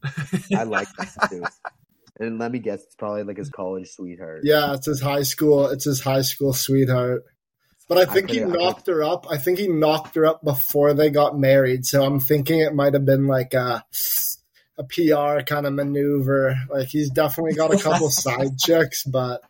I 0.56 0.62
like 0.62 0.88
that 0.98 1.28
too. 1.30 1.44
And 2.20 2.38
let 2.38 2.52
me 2.52 2.58
guess, 2.58 2.82
it's 2.82 2.94
probably 2.96 3.24
like 3.24 3.38
his 3.38 3.48
college 3.48 3.88
sweetheart. 3.90 4.42
Yeah, 4.44 4.74
it's 4.74 4.86
his 4.86 5.00
high 5.00 5.22
school. 5.22 5.66
It's 5.68 5.84
his 5.86 6.00
high 6.02 6.20
school 6.22 6.52
sweetheart. 6.52 7.24
But 7.88 7.98
I 7.98 8.02
I 8.02 8.04
think 8.04 8.30
he 8.30 8.40
I 8.40 8.44
could- 8.44 8.52
knocked 8.58 8.86
her 8.86 9.02
up. 9.02 9.26
I 9.30 9.36
think 9.38 9.58
he 9.58 9.66
knocked 9.68 10.14
her 10.14 10.26
up 10.26 10.44
before 10.44 10.94
they 10.94 11.10
got 11.10 11.38
married. 11.38 11.86
So 11.86 12.04
I'm 12.04 12.20
thinking 12.20 12.60
it 12.60 12.74
might 12.74 12.94
have 12.94 13.04
been 13.06 13.26
like 13.26 13.52
a 13.54 13.84
a 14.78 14.84
PR 14.84 15.42
kind 15.44 15.66
of 15.66 15.72
maneuver. 15.72 16.54
Like 16.70 16.88
he's 16.88 17.10
definitely 17.10 17.54
got 17.54 17.74
a 17.74 17.78
couple 17.78 18.10
side 18.10 18.56
chicks, 18.58 19.02
but 19.02 19.40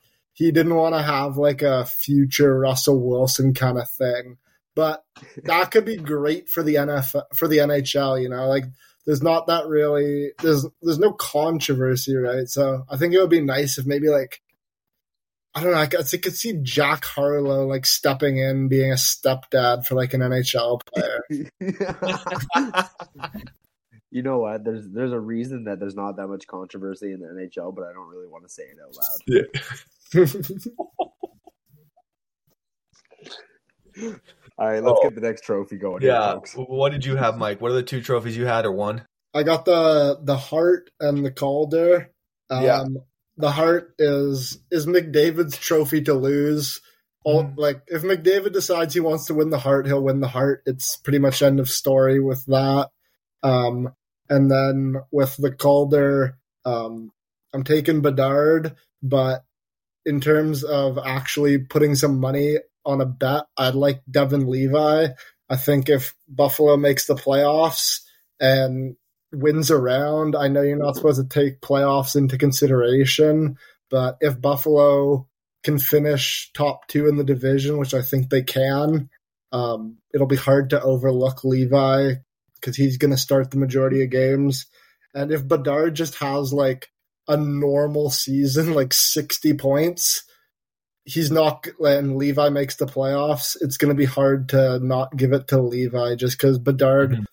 he 0.40 0.50
didn't 0.50 0.74
want 0.74 0.94
to 0.94 1.02
have 1.02 1.36
like 1.36 1.60
a 1.60 1.84
future 1.84 2.58
Russell 2.58 2.98
Wilson 2.98 3.52
kind 3.52 3.76
of 3.76 3.90
thing. 3.90 4.38
But 4.74 5.04
that 5.44 5.70
could 5.70 5.84
be 5.84 5.98
great 5.98 6.48
for 6.48 6.62
the 6.62 6.76
NFL 6.76 7.24
for 7.34 7.46
the 7.46 7.58
NHL. 7.58 8.22
You 8.22 8.30
know, 8.30 8.46
like 8.48 8.64
there's 9.04 9.22
not 9.22 9.48
that 9.48 9.66
really 9.66 10.30
there's 10.42 10.64
there's 10.80 10.98
no 10.98 11.12
controversy, 11.12 12.16
right? 12.16 12.48
So 12.48 12.84
I 12.88 12.96
think 12.96 13.12
it 13.12 13.20
would 13.20 13.28
be 13.28 13.42
nice 13.42 13.76
if 13.76 13.84
maybe 13.84 14.08
like 14.08 14.40
I 15.54 15.62
don't 15.62 15.72
know. 15.72 15.78
I 15.78 15.86
could, 15.86 16.00
I 16.00 16.16
could 16.16 16.34
see 16.34 16.58
Jack 16.62 17.04
Harlow 17.04 17.66
like 17.66 17.84
stepping 17.84 18.38
in, 18.38 18.68
being 18.68 18.92
a 18.92 18.94
stepdad 18.94 19.84
for 19.84 19.94
like 19.94 20.14
an 20.14 20.22
NHL 20.22 20.80
player. 20.86 21.22
you 24.10 24.22
know 24.22 24.38
what? 24.38 24.64
There's 24.64 24.88
there's 24.88 25.12
a 25.12 25.20
reason 25.20 25.64
that 25.64 25.80
there's 25.80 25.96
not 25.96 26.16
that 26.16 26.28
much 26.28 26.46
controversy 26.46 27.12
in 27.12 27.20
the 27.20 27.26
NHL, 27.26 27.74
but 27.74 27.84
I 27.84 27.92
don't 27.92 28.08
really 28.08 28.28
want 28.28 28.44
to 28.44 28.48
say 28.48 28.62
it 28.62 28.78
out 28.82 28.96
loud. 28.96 29.20
All 34.58 34.66
right, 34.68 34.82
let's 34.82 34.98
Oh. 34.98 35.02
get 35.02 35.14
the 35.14 35.20
next 35.20 35.42
trophy 35.44 35.76
going. 35.78 36.02
here, 36.02 36.10
Yeah. 36.12 36.32
folks. 36.34 36.54
What 36.54 36.92
did 36.92 37.04
you 37.04 37.16
have, 37.16 37.38
Mike? 37.38 37.60
What 37.60 37.70
are 37.70 37.74
the 37.74 37.82
two 37.82 38.00
trophies 38.02 38.36
you 38.36 38.46
had 38.46 38.64
or 38.66 38.72
one? 38.72 39.06
I 39.32 39.42
got 39.42 39.64
the 39.64 40.18
the 40.22 40.36
heart 40.36 40.90
and 41.00 41.24
the 41.24 41.30
Calder. 41.30 42.10
Um, 42.50 42.64
Yeah. 42.64 42.84
The 43.36 43.50
heart 43.52 43.94
is 43.98 44.58
is 44.70 44.86
McDavid's 44.86 45.56
trophy 45.56 46.02
to 46.02 46.14
lose. 46.14 46.80
All, 47.24 47.44
Mhm. 47.44 47.54
Like 47.56 47.82
if 47.86 48.02
McDavid 48.02 48.52
decides 48.52 48.94
he 48.94 49.00
wants 49.00 49.26
to 49.26 49.34
win 49.34 49.50
the 49.50 49.58
heart, 49.58 49.86
he'll 49.86 50.02
win 50.02 50.20
the 50.20 50.28
heart. 50.28 50.62
It's 50.66 50.96
pretty 50.96 51.18
much 51.18 51.42
end 51.42 51.60
of 51.60 51.68
story 51.70 52.18
with 52.20 52.44
that. 52.46 52.90
Um, 53.42 53.94
and 54.28 54.50
then 54.50 54.96
with 55.10 55.36
the 55.36 55.52
Calder, 55.52 56.38
um, 56.64 57.12
I'm 57.52 57.64
taking 57.64 58.00
Bedard, 58.02 58.76
but 59.02 59.44
in 60.04 60.20
terms 60.20 60.64
of 60.64 60.98
actually 60.98 61.58
putting 61.58 61.94
some 61.94 62.20
money 62.20 62.58
on 62.84 63.00
a 63.00 63.06
bet, 63.06 63.44
I'd 63.56 63.74
like 63.74 64.02
Devon 64.10 64.48
Levi. 64.48 65.08
I 65.48 65.56
think 65.56 65.88
if 65.88 66.14
Buffalo 66.28 66.76
makes 66.76 67.06
the 67.06 67.14
playoffs 67.14 68.00
and 68.38 68.96
wins 69.32 69.70
around, 69.70 70.36
I 70.36 70.48
know 70.48 70.62
you're 70.62 70.76
not 70.76 70.96
supposed 70.96 71.20
to 71.20 71.28
take 71.28 71.60
playoffs 71.60 72.16
into 72.16 72.38
consideration, 72.38 73.56
but 73.90 74.16
if 74.20 74.40
Buffalo 74.40 75.28
can 75.62 75.78
finish 75.78 76.50
top 76.54 76.86
two 76.88 77.06
in 77.06 77.16
the 77.16 77.24
division, 77.24 77.78
which 77.78 77.94
I 77.94 78.02
think 78.02 78.30
they 78.30 78.42
can, 78.42 79.10
um, 79.52 79.98
it'll 80.14 80.26
be 80.26 80.36
hard 80.36 80.70
to 80.70 80.82
overlook 80.82 81.44
Levi 81.44 82.14
because 82.54 82.76
he's 82.76 82.98
going 82.98 83.10
to 83.10 83.16
start 83.16 83.50
the 83.50 83.58
majority 83.58 84.02
of 84.02 84.10
games. 84.10 84.66
And 85.14 85.32
if 85.32 85.46
Bedard 85.46 85.94
just 85.94 86.16
has 86.16 86.52
like 86.52 86.88
a 87.28 87.36
normal 87.36 88.10
season, 88.10 88.74
like 88.74 88.92
60 88.92 89.54
points, 89.54 90.24
he's 91.04 91.30
not, 91.30 91.66
and 91.80 92.16
Levi 92.16 92.48
makes 92.50 92.76
the 92.76 92.86
playoffs, 92.86 93.56
it's 93.60 93.76
going 93.76 93.88
to 93.88 93.98
be 93.98 94.04
hard 94.04 94.48
to 94.50 94.78
not 94.80 95.16
give 95.16 95.32
it 95.32 95.48
to 95.48 95.60
Levi 95.60 96.14
just 96.16 96.38
because 96.38 96.58
Bedard 96.58 97.12
Mhm. 97.12 97.24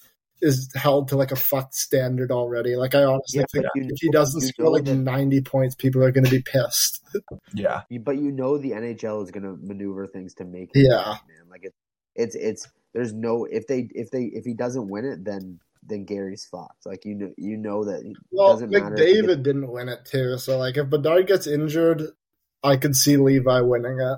is 0.42 0.72
held 0.76 1.08
to 1.10 1.18
like 1.18 1.32
a 1.32 1.36
fucked 1.36 1.74
standard 1.74 2.32
already. 2.32 2.76
Like, 2.76 2.96
I 2.96 3.04
honestly 3.04 3.40
Yeah, 3.40 3.46
think 3.52 3.66
you 3.76 3.88
if 3.90 4.00
he 4.02 4.10
doesn't 4.10 4.42
score 4.42 4.66
know 4.66 4.72
like 4.72 4.86
90 4.86 5.42
points, 5.42 5.76
people 5.76 6.04
are 6.04 6.12
going 6.12 6.26
to 6.26 6.32
be 6.32 6.42
pissed. 6.42 7.02
Yeah. 7.54 7.84
But 8.02 8.18
you 8.18 8.32
know 8.32 8.58
the 8.58 8.72
NHL 8.72 9.24
is 9.24 9.32
going 9.32 9.44
to 9.44 9.58
maneuver 9.62 10.06
things 10.08 10.36
to 10.36 10.46
make 10.46 10.72
it 10.76 10.86
Yeah. 10.88 11.14
happen, 11.14 11.28
man. 11.28 11.50
Like 11.50 11.64
it, 11.64 11.74
it's 12.16 12.36
it's 12.36 12.68
there's 12.94 13.14
no 13.14 13.46
if 13.46 13.68
they 13.68 13.90
if 13.94 14.12
they 14.12 14.26
if 14.26 14.46
he 14.46 14.54
doesn't 14.54 14.90
win 14.90 15.06
it, 15.06 15.24
then 15.24 15.60
then 15.88 16.06
Gary's 16.06 16.46
Fox. 16.46 16.76
Like 16.86 17.06
you 17.06 17.16
know 17.16 17.32
you 17.38 17.58
know 17.58 17.84
that 17.86 18.02
it 18.06 18.16
Well, 18.32 18.54
doesn't 18.54 18.70
matter. 18.72 18.96
if 18.96 19.00
McDavid 19.02 19.28
gets- 19.28 19.42
didn't 19.44 19.72
win 19.72 19.90
it 19.90 20.06
too, 20.06 20.38
so 20.38 20.58
like 20.58 20.78
if 20.78 20.90
Bedard 20.90 21.28
gets 21.28 21.48
injured, 21.48 22.04
I 22.64 22.78
could 22.78 22.96
see 22.96 23.18
Levi 23.18 23.62
winning 23.62 24.00
it. 24.00 24.18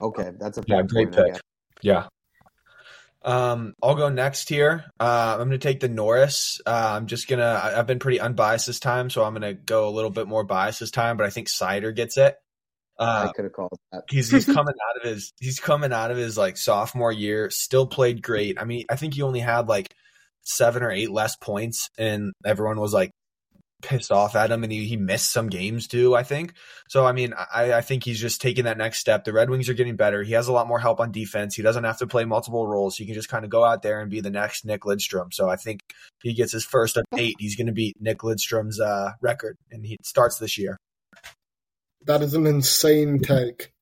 okay, 0.00 0.30
that's 0.38 0.58
a 0.58 0.64
Yeah, 0.66 0.82
great 0.82 1.12
pick. 1.12 1.40
Yeah. 1.82 2.06
Um, 3.24 3.74
I'll 3.80 3.94
go 3.94 4.08
next 4.08 4.48
here. 4.48 4.84
Uh, 4.98 5.32
I'm 5.38 5.48
going 5.48 5.50
to 5.50 5.58
take 5.58 5.78
the 5.78 5.88
Norris. 5.88 6.60
Uh, 6.66 6.94
I'm 6.96 7.06
just 7.06 7.28
gonna. 7.28 7.60
I- 7.62 7.78
I've 7.78 7.86
been 7.86 8.00
pretty 8.00 8.18
unbiased 8.18 8.66
this 8.66 8.80
time, 8.80 9.10
so 9.10 9.22
I'm 9.22 9.32
going 9.34 9.42
to 9.42 9.54
go 9.54 9.88
a 9.88 9.90
little 9.90 10.10
bit 10.10 10.26
more 10.26 10.42
biased 10.42 10.80
this 10.80 10.90
time. 10.90 11.16
But 11.16 11.26
I 11.26 11.30
think 11.30 11.48
Seider 11.48 11.94
gets 11.94 12.16
it. 12.16 12.36
Uh, 12.98 13.28
I 13.28 13.32
could 13.32 13.44
have 13.44 13.52
called 13.52 13.78
that. 13.92 14.02
he's 14.10 14.28
he's 14.30 14.44
coming 14.52 14.74
out 14.90 14.96
of 15.04 15.08
his 15.08 15.32
he's 15.40 15.60
coming 15.60 15.92
out 15.92 16.10
of 16.10 16.16
his 16.16 16.36
like 16.36 16.56
sophomore 16.56 17.12
year, 17.12 17.48
still 17.50 17.86
played 17.86 18.22
great. 18.22 18.60
I 18.60 18.64
mean, 18.64 18.86
I 18.90 18.96
think 18.96 19.14
he 19.14 19.22
only 19.22 19.40
had 19.40 19.68
like 19.68 19.94
seven 20.44 20.82
or 20.82 20.90
eight 20.90 21.10
less 21.10 21.36
points, 21.36 21.88
and 21.98 22.32
everyone 22.44 22.80
was 22.80 22.92
like 22.92 23.10
pissed 23.82 24.12
off 24.12 24.34
at 24.36 24.50
him, 24.50 24.62
and 24.62 24.72
he, 24.72 24.86
he 24.86 24.96
missed 24.96 25.32
some 25.32 25.48
games 25.48 25.86
too. 25.86 26.14
I 26.14 26.22
think 26.22 26.54
so. 26.88 27.04
I 27.04 27.12
mean, 27.12 27.34
I, 27.34 27.74
I 27.74 27.80
think 27.82 28.04
he's 28.04 28.20
just 28.20 28.40
taking 28.40 28.64
that 28.64 28.78
next 28.78 29.00
step. 29.00 29.24
The 29.24 29.32
Red 29.32 29.50
Wings 29.50 29.68
are 29.68 29.74
getting 29.74 29.96
better. 29.96 30.22
He 30.22 30.32
has 30.32 30.48
a 30.48 30.52
lot 30.52 30.68
more 30.68 30.78
help 30.78 31.00
on 31.00 31.12
defense. 31.12 31.54
He 31.54 31.62
doesn't 31.62 31.84
have 31.84 31.98
to 31.98 32.06
play 32.06 32.24
multiple 32.24 32.66
roles. 32.66 32.96
He 32.96 33.04
can 33.04 33.14
just 33.14 33.28
kind 33.28 33.44
of 33.44 33.50
go 33.50 33.64
out 33.64 33.82
there 33.82 34.00
and 34.00 34.10
be 34.10 34.20
the 34.20 34.30
next 34.30 34.64
Nick 34.64 34.82
Lidstrom. 34.82 35.32
So 35.32 35.48
I 35.48 35.56
think 35.56 35.80
he 36.22 36.32
gets 36.32 36.52
his 36.52 36.64
first 36.64 36.96
of 36.96 37.04
eight. 37.16 37.34
He's 37.38 37.56
going 37.56 37.66
to 37.66 37.72
beat 37.72 37.96
Nick 38.00 38.18
Lidstrom's 38.18 38.80
uh, 38.80 39.12
record, 39.20 39.56
and 39.70 39.84
he 39.84 39.98
starts 40.02 40.38
this 40.38 40.56
year. 40.56 40.78
That 42.06 42.22
is 42.22 42.34
an 42.34 42.46
insane 42.46 43.20
take. 43.20 43.72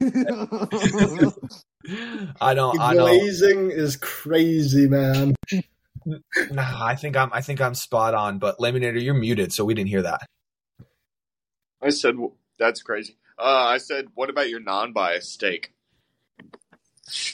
I 2.40 2.54
don't. 2.54 2.76
The 2.76 2.82
I 2.82 2.94
don't. 2.94 3.70
is 3.70 3.96
crazy, 3.96 4.88
man. 4.88 5.34
Nah, 6.06 6.84
I 6.84 6.96
think 6.96 7.16
I'm. 7.16 7.30
I 7.32 7.40
think 7.40 7.60
I'm 7.60 7.74
spot 7.74 8.14
on. 8.14 8.38
But 8.38 8.58
Layminator, 8.58 9.02
you're 9.02 9.14
muted, 9.14 9.52
so 9.52 9.64
we 9.64 9.74
didn't 9.74 9.88
hear 9.88 10.02
that. 10.02 10.20
I 11.80 11.90
said 11.90 12.16
that's 12.58 12.82
crazy. 12.82 13.16
Uh, 13.38 13.66
I 13.68 13.78
said, 13.78 14.06
what 14.14 14.30
about 14.30 14.48
your 14.48 14.60
non-biased 14.60 15.40
take? 15.40 15.72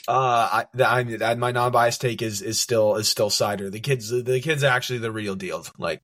Uh, 0.07 0.11
I, 0.11 0.65
I, 0.79 1.17
I 1.21 1.35
my 1.35 1.51
non-biased 1.51 2.01
take 2.01 2.21
is 2.21 2.41
is 2.41 2.59
still 2.59 2.95
is 2.95 3.07
still 3.07 3.29
Seider. 3.29 3.71
The 3.71 3.79
kids, 3.79 4.09
the 4.09 4.41
kids, 4.41 4.63
are 4.63 4.67
actually 4.71 4.99
the 4.99 5.11
real 5.11 5.35
deal. 5.35 5.65
Like, 5.77 6.01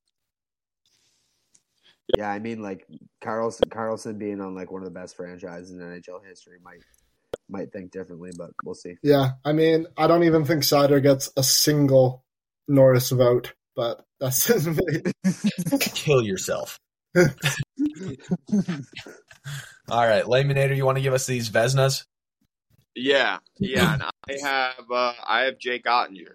yeah, 2.16 2.30
I 2.30 2.38
mean, 2.38 2.62
like 2.62 2.86
Karlsson, 3.22 3.68
Karlsson 3.68 4.18
being 4.18 4.40
on 4.40 4.54
like 4.54 4.70
one 4.70 4.82
of 4.82 4.86
the 4.86 4.98
best 4.98 5.16
franchises 5.16 5.70
in 5.70 5.80
NHL 5.80 6.24
history 6.26 6.56
might 6.64 6.80
might 7.50 7.70
think 7.70 7.92
differently, 7.92 8.30
but 8.36 8.50
we'll 8.64 8.74
see. 8.74 8.96
Yeah, 9.02 9.32
I 9.44 9.52
mean, 9.52 9.86
I 9.98 10.06
don't 10.06 10.24
even 10.24 10.46
think 10.46 10.62
Seider 10.62 11.02
gets 11.02 11.30
a 11.36 11.42
single 11.42 12.24
Norris 12.68 13.10
vote, 13.10 13.54
but 13.74 14.04
that's 14.20 14.46
kill 15.94 16.22
yourself. 16.22 16.78
All 19.90 20.06
right, 20.06 20.24
Layminator, 20.24 20.76
you 20.76 20.84
want 20.84 20.98
to 20.98 21.02
give 21.02 21.14
us 21.14 21.26
these 21.26 21.50
Vezinas? 21.50 22.04
Yeah, 22.94 23.38
yeah. 23.58 23.94
And 23.94 24.02
I 24.02 24.12
have 24.42 24.90
uh, 24.90 25.12
I 25.26 25.42
have 25.42 25.58
Jake 25.58 25.84
Oettinger. 25.84 26.34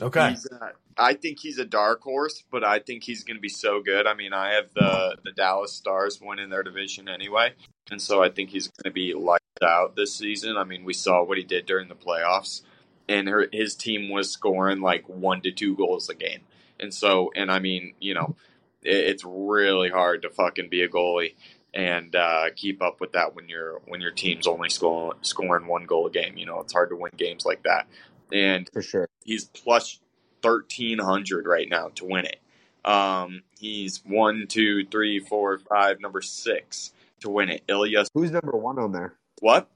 Okay. 0.00 0.30
He's, 0.30 0.46
uh, 0.50 0.70
I 0.98 1.14
think 1.14 1.38
he's 1.40 1.58
a 1.58 1.64
dark 1.64 2.02
horse, 2.02 2.42
but 2.50 2.64
I 2.64 2.80
think 2.80 3.04
he's 3.04 3.22
going 3.22 3.36
to 3.36 3.40
be 3.40 3.48
so 3.48 3.80
good. 3.80 4.06
I 4.06 4.14
mean, 4.14 4.32
I 4.32 4.54
have 4.54 4.72
the 4.74 5.16
the 5.24 5.32
Dallas 5.32 5.72
Stars 5.72 6.20
winning 6.20 6.50
their 6.50 6.62
division 6.62 7.08
anyway, 7.08 7.52
and 7.90 8.00
so 8.00 8.22
I 8.22 8.30
think 8.30 8.50
he's 8.50 8.68
going 8.68 8.90
to 8.90 8.94
be 8.94 9.14
lights 9.14 9.44
out 9.62 9.94
this 9.94 10.14
season. 10.14 10.56
I 10.56 10.64
mean, 10.64 10.84
we 10.84 10.94
saw 10.94 11.22
what 11.22 11.38
he 11.38 11.44
did 11.44 11.66
during 11.66 11.88
the 11.88 11.94
playoffs, 11.94 12.62
and 13.08 13.28
her, 13.28 13.46
his 13.52 13.74
team 13.74 14.10
was 14.10 14.30
scoring 14.30 14.80
like 14.80 15.08
one 15.08 15.40
to 15.42 15.50
two 15.50 15.76
goals 15.76 16.08
a 16.08 16.14
game, 16.14 16.40
and 16.80 16.92
so 16.92 17.30
and 17.34 17.50
I 17.50 17.58
mean, 17.58 17.94
you 18.00 18.14
know, 18.14 18.36
it, 18.82 18.94
it's 18.96 19.24
really 19.24 19.90
hard 19.90 20.22
to 20.22 20.30
fucking 20.30 20.68
be 20.68 20.82
a 20.82 20.88
goalie 20.88 21.34
and 21.72 22.14
uh, 22.14 22.44
keep 22.54 22.80
up 22.82 23.00
with 23.00 23.12
that 23.12 23.34
when 23.34 23.48
your 23.48 23.80
when 23.86 24.00
your 24.00 24.12
team's 24.12 24.46
only 24.46 24.68
scoring 24.70 25.18
scoring 25.22 25.66
one 25.66 25.86
goal 25.86 26.06
a 26.06 26.10
game. 26.10 26.36
You 26.36 26.46
know, 26.46 26.60
it's 26.60 26.72
hard 26.72 26.90
to 26.90 26.96
win 26.96 27.12
games 27.16 27.44
like 27.44 27.62
that. 27.64 27.86
And 28.32 28.68
For 28.72 28.82
sure. 28.82 29.08
he's 29.24 29.44
plus 29.44 30.00
thirteen 30.42 30.98
hundred 30.98 31.46
right 31.46 31.68
now 31.68 31.88
to 31.96 32.04
win 32.04 32.26
it. 32.26 32.40
Um, 32.88 33.42
he's 33.58 34.02
one, 34.04 34.46
two, 34.48 34.84
three, 34.86 35.18
four, 35.18 35.58
five, 35.58 36.00
number 36.00 36.20
six 36.20 36.92
to 37.20 37.30
win 37.30 37.48
it. 37.48 37.62
Ilya, 37.66 38.04
Who's 38.14 38.30
number 38.30 38.52
one 38.52 38.78
on 38.78 38.92
there? 38.92 39.14
what? 39.40 39.68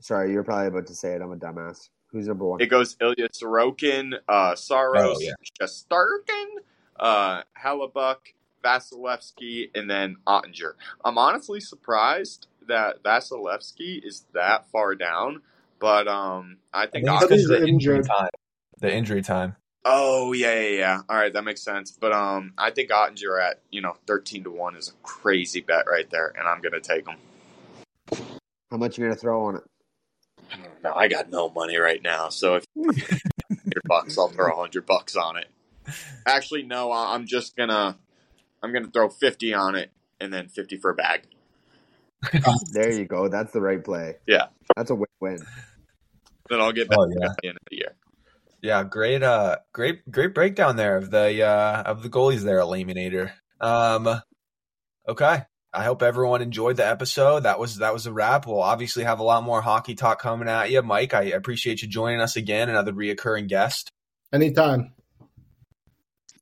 Sorry, 0.00 0.30
you're 0.32 0.44
probably 0.44 0.68
about 0.68 0.86
to 0.86 0.94
say 0.94 1.14
it. 1.14 1.22
I'm 1.22 1.32
a 1.32 1.36
dumbass. 1.36 1.88
Who's 2.12 2.26
number 2.26 2.44
one? 2.44 2.60
It 2.60 2.66
goes 2.66 2.96
Ilya 3.00 3.28
Sorokin, 3.30 4.14
uh, 4.28 4.54
Saros, 4.54 5.18
Oh, 5.18 5.20
yeah. 5.20 5.32
Shesterkin, 5.60 6.46
uh, 6.98 7.42
Hellebuyck, 7.62 8.34
Vasilevskiy, 8.64 9.70
and 9.74 9.90
then 9.90 10.16
Oettinger. 10.26 10.72
I'm 11.04 11.18
honestly 11.18 11.60
surprised 11.60 12.46
that 12.66 13.02
Vasilevskiy 13.02 14.04
is 14.04 14.24
that 14.32 14.70
far 14.70 14.94
down, 14.94 15.42
but 15.78 16.08
um, 16.08 16.58
I 16.72 16.82
I 16.82 16.86
think, 16.86 17.04
think 17.06 17.18
Oettinger- 17.20 17.28
because 17.28 17.50
of 17.50 17.60
the 17.60 17.66
injury 17.66 18.02
time. 18.02 18.28
The 18.80 18.92
injury 18.94 19.22
time. 19.22 19.56
Oh 19.84 20.32
yeah, 20.32 20.58
yeah, 20.60 20.68
yeah. 20.78 21.00
All 21.08 21.16
right, 21.16 21.32
that 21.32 21.44
makes 21.44 21.62
sense. 21.62 21.90
But 21.92 22.12
um, 22.12 22.52
I 22.58 22.70
think 22.70 22.90
Oettinger 22.90 23.40
at 23.42 23.60
you 23.70 23.80
know 23.80 23.96
thirteen 24.06 24.44
to 24.44 24.50
one 24.50 24.76
is 24.76 24.88
a 24.88 24.92
crazy 25.06 25.60
bet 25.60 25.86
right 25.88 26.08
there, 26.10 26.32
and 26.38 26.48
I'm 26.48 26.60
gonna 26.60 26.80
take 26.80 27.06
him. 27.06 27.16
How 28.70 28.76
much 28.76 28.98
you 28.98 29.04
gonna 29.04 29.16
throw 29.16 29.44
on 29.46 29.56
it? 29.56 29.62
No, 30.82 30.92
I 30.94 31.08
got 31.08 31.30
no 31.30 31.48
money 31.50 31.76
right 31.76 32.02
now, 32.02 32.28
so 32.28 32.56
if 32.56 32.64
hundred 32.76 33.82
bucks, 33.84 34.16
I'll 34.18 34.28
throw 34.28 34.56
hundred 34.56 34.86
bucks 34.86 35.16
on 35.16 35.36
it. 35.36 35.46
Actually, 36.26 36.62
no, 36.62 36.90
I- 36.92 37.14
I'm 37.14 37.26
just 37.26 37.56
gonna 37.56 37.96
I'm 38.62 38.72
gonna 38.72 38.90
throw 38.90 39.08
fifty 39.08 39.52
on 39.54 39.74
it, 39.74 39.90
and 40.20 40.32
then 40.32 40.48
fifty 40.48 40.76
for 40.76 40.90
a 40.90 40.94
bag. 40.94 41.22
There 42.72 42.92
you 42.92 43.04
go. 43.04 43.28
That's 43.28 43.52
the 43.52 43.60
right 43.60 43.82
play. 43.82 44.16
Yeah. 44.26 44.46
That's 44.76 44.90
a 44.90 44.94
win-win. 44.94 45.38
Then 46.50 46.60
I'll 46.60 46.72
get 46.72 46.88
back 46.88 46.98
Oh, 46.98 47.06
yeah. 47.08 47.26
at 47.30 47.36
the 47.42 47.48
end 47.48 47.56
of 47.58 47.62
the 47.70 47.76
year. 47.76 47.94
Yeah, 48.60 48.82
great, 48.82 49.22
uh, 49.22 49.58
great, 49.72 50.08
great 50.10 50.34
breakdown 50.34 50.74
there 50.76 50.96
of 50.96 51.10
the 51.12 51.44
uh 51.44 51.82
of 51.86 52.02
the 52.02 52.08
goalies 52.10 52.40
there, 52.42 52.58
Layminator. 52.60 53.30
Um, 53.60 54.20
okay. 55.08 55.42
I 55.72 55.84
hope 55.84 56.02
everyone 56.02 56.40
enjoyed 56.40 56.76
the 56.76 56.86
episode. 56.86 57.40
That 57.40 57.58
was 57.58 57.78
that 57.78 57.92
was 57.92 58.06
a 58.06 58.12
wrap. 58.12 58.46
We'll 58.46 58.62
obviously 58.62 59.04
have 59.04 59.20
a 59.20 59.22
lot 59.24 59.42
more 59.42 59.60
hockey 59.60 59.94
talk 59.94 60.20
coming 60.20 60.48
at 60.48 60.70
you, 60.70 60.82
Mike. 60.82 61.12
I 61.12 61.24
appreciate 61.24 61.82
you 61.82 61.88
joining 61.88 62.20
us 62.20 62.36
again, 62.36 62.70
another 62.70 62.92
reoccurring 62.92 63.48
guest. 63.48 63.92
Anytime. 64.32 64.92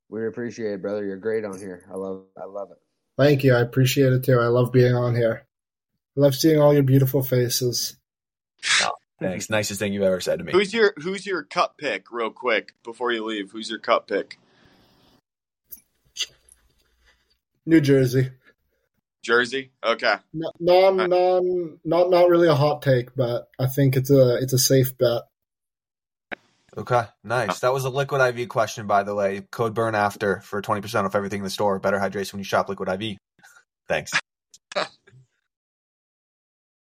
We 0.08 0.26
appreciate 0.26 0.74
it, 0.74 0.82
brother. 0.82 1.04
You're 1.04 1.16
great 1.16 1.44
on 1.44 1.58
here. 1.58 1.84
I 1.92 1.96
love. 1.96 2.24
I 2.40 2.44
love 2.44 2.70
it. 2.70 2.78
Thank 3.16 3.42
you. 3.42 3.54
I 3.54 3.60
appreciate 3.60 4.12
it 4.12 4.22
too. 4.22 4.38
I 4.38 4.46
love 4.46 4.72
being 4.72 4.94
on 4.94 5.16
here. 5.16 5.44
I 6.16 6.20
love 6.20 6.34
seeing 6.34 6.60
all 6.60 6.72
your 6.72 6.84
beautiful 6.84 7.22
faces. 7.22 7.96
Oh, 8.82 8.92
thanks. 9.18 9.50
Nicest 9.50 9.80
thing 9.80 9.92
you've 9.92 10.02
ever 10.04 10.20
said 10.20 10.38
to 10.38 10.44
me. 10.44 10.52
Who's 10.52 10.72
your 10.72 10.94
Who's 10.98 11.26
your 11.26 11.42
cut 11.42 11.76
pick, 11.78 12.12
real 12.12 12.30
quick, 12.30 12.74
before 12.84 13.10
you 13.10 13.24
leave? 13.24 13.50
Who's 13.50 13.70
your 13.70 13.80
cut 13.80 14.06
pick? 14.06 14.38
New 17.66 17.80
Jersey. 17.80 18.30
Jersey. 19.26 19.72
Okay. 19.84 20.14
No- 20.32 20.52
Non, 20.60 21.00
uh, 21.00 21.06
non, 21.06 21.78
not 21.84 22.10
not 22.10 22.28
really 22.30 22.48
a 22.48 22.54
hot 22.54 22.82
take, 22.82 23.14
but 23.16 23.48
I 23.58 23.66
think 23.66 23.96
it's 23.96 24.10
a 24.10 24.36
it's 24.36 24.52
a 24.52 24.58
safe 24.58 24.96
bet. 24.96 25.22
Okay, 26.78 27.04
nice. 27.24 27.60
That 27.60 27.72
was 27.72 27.84
a 27.86 27.90
Liquid 27.90 28.20
IV 28.38 28.48
question, 28.50 28.86
by 28.86 29.02
the 29.02 29.14
way. 29.14 29.40
Code 29.50 29.74
burn 29.74 29.94
after 29.94 30.40
for 30.40 30.60
20% 30.60 31.04
off 31.04 31.14
everything 31.14 31.38
in 31.40 31.44
the 31.44 31.50
store. 31.50 31.78
Better 31.78 31.98
hydration 31.98 32.34
when 32.34 32.40
you 32.40 32.44
shop 32.44 32.68
Liquid 32.68 32.88
IV. 32.88 33.16
Thanks. 33.88 34.12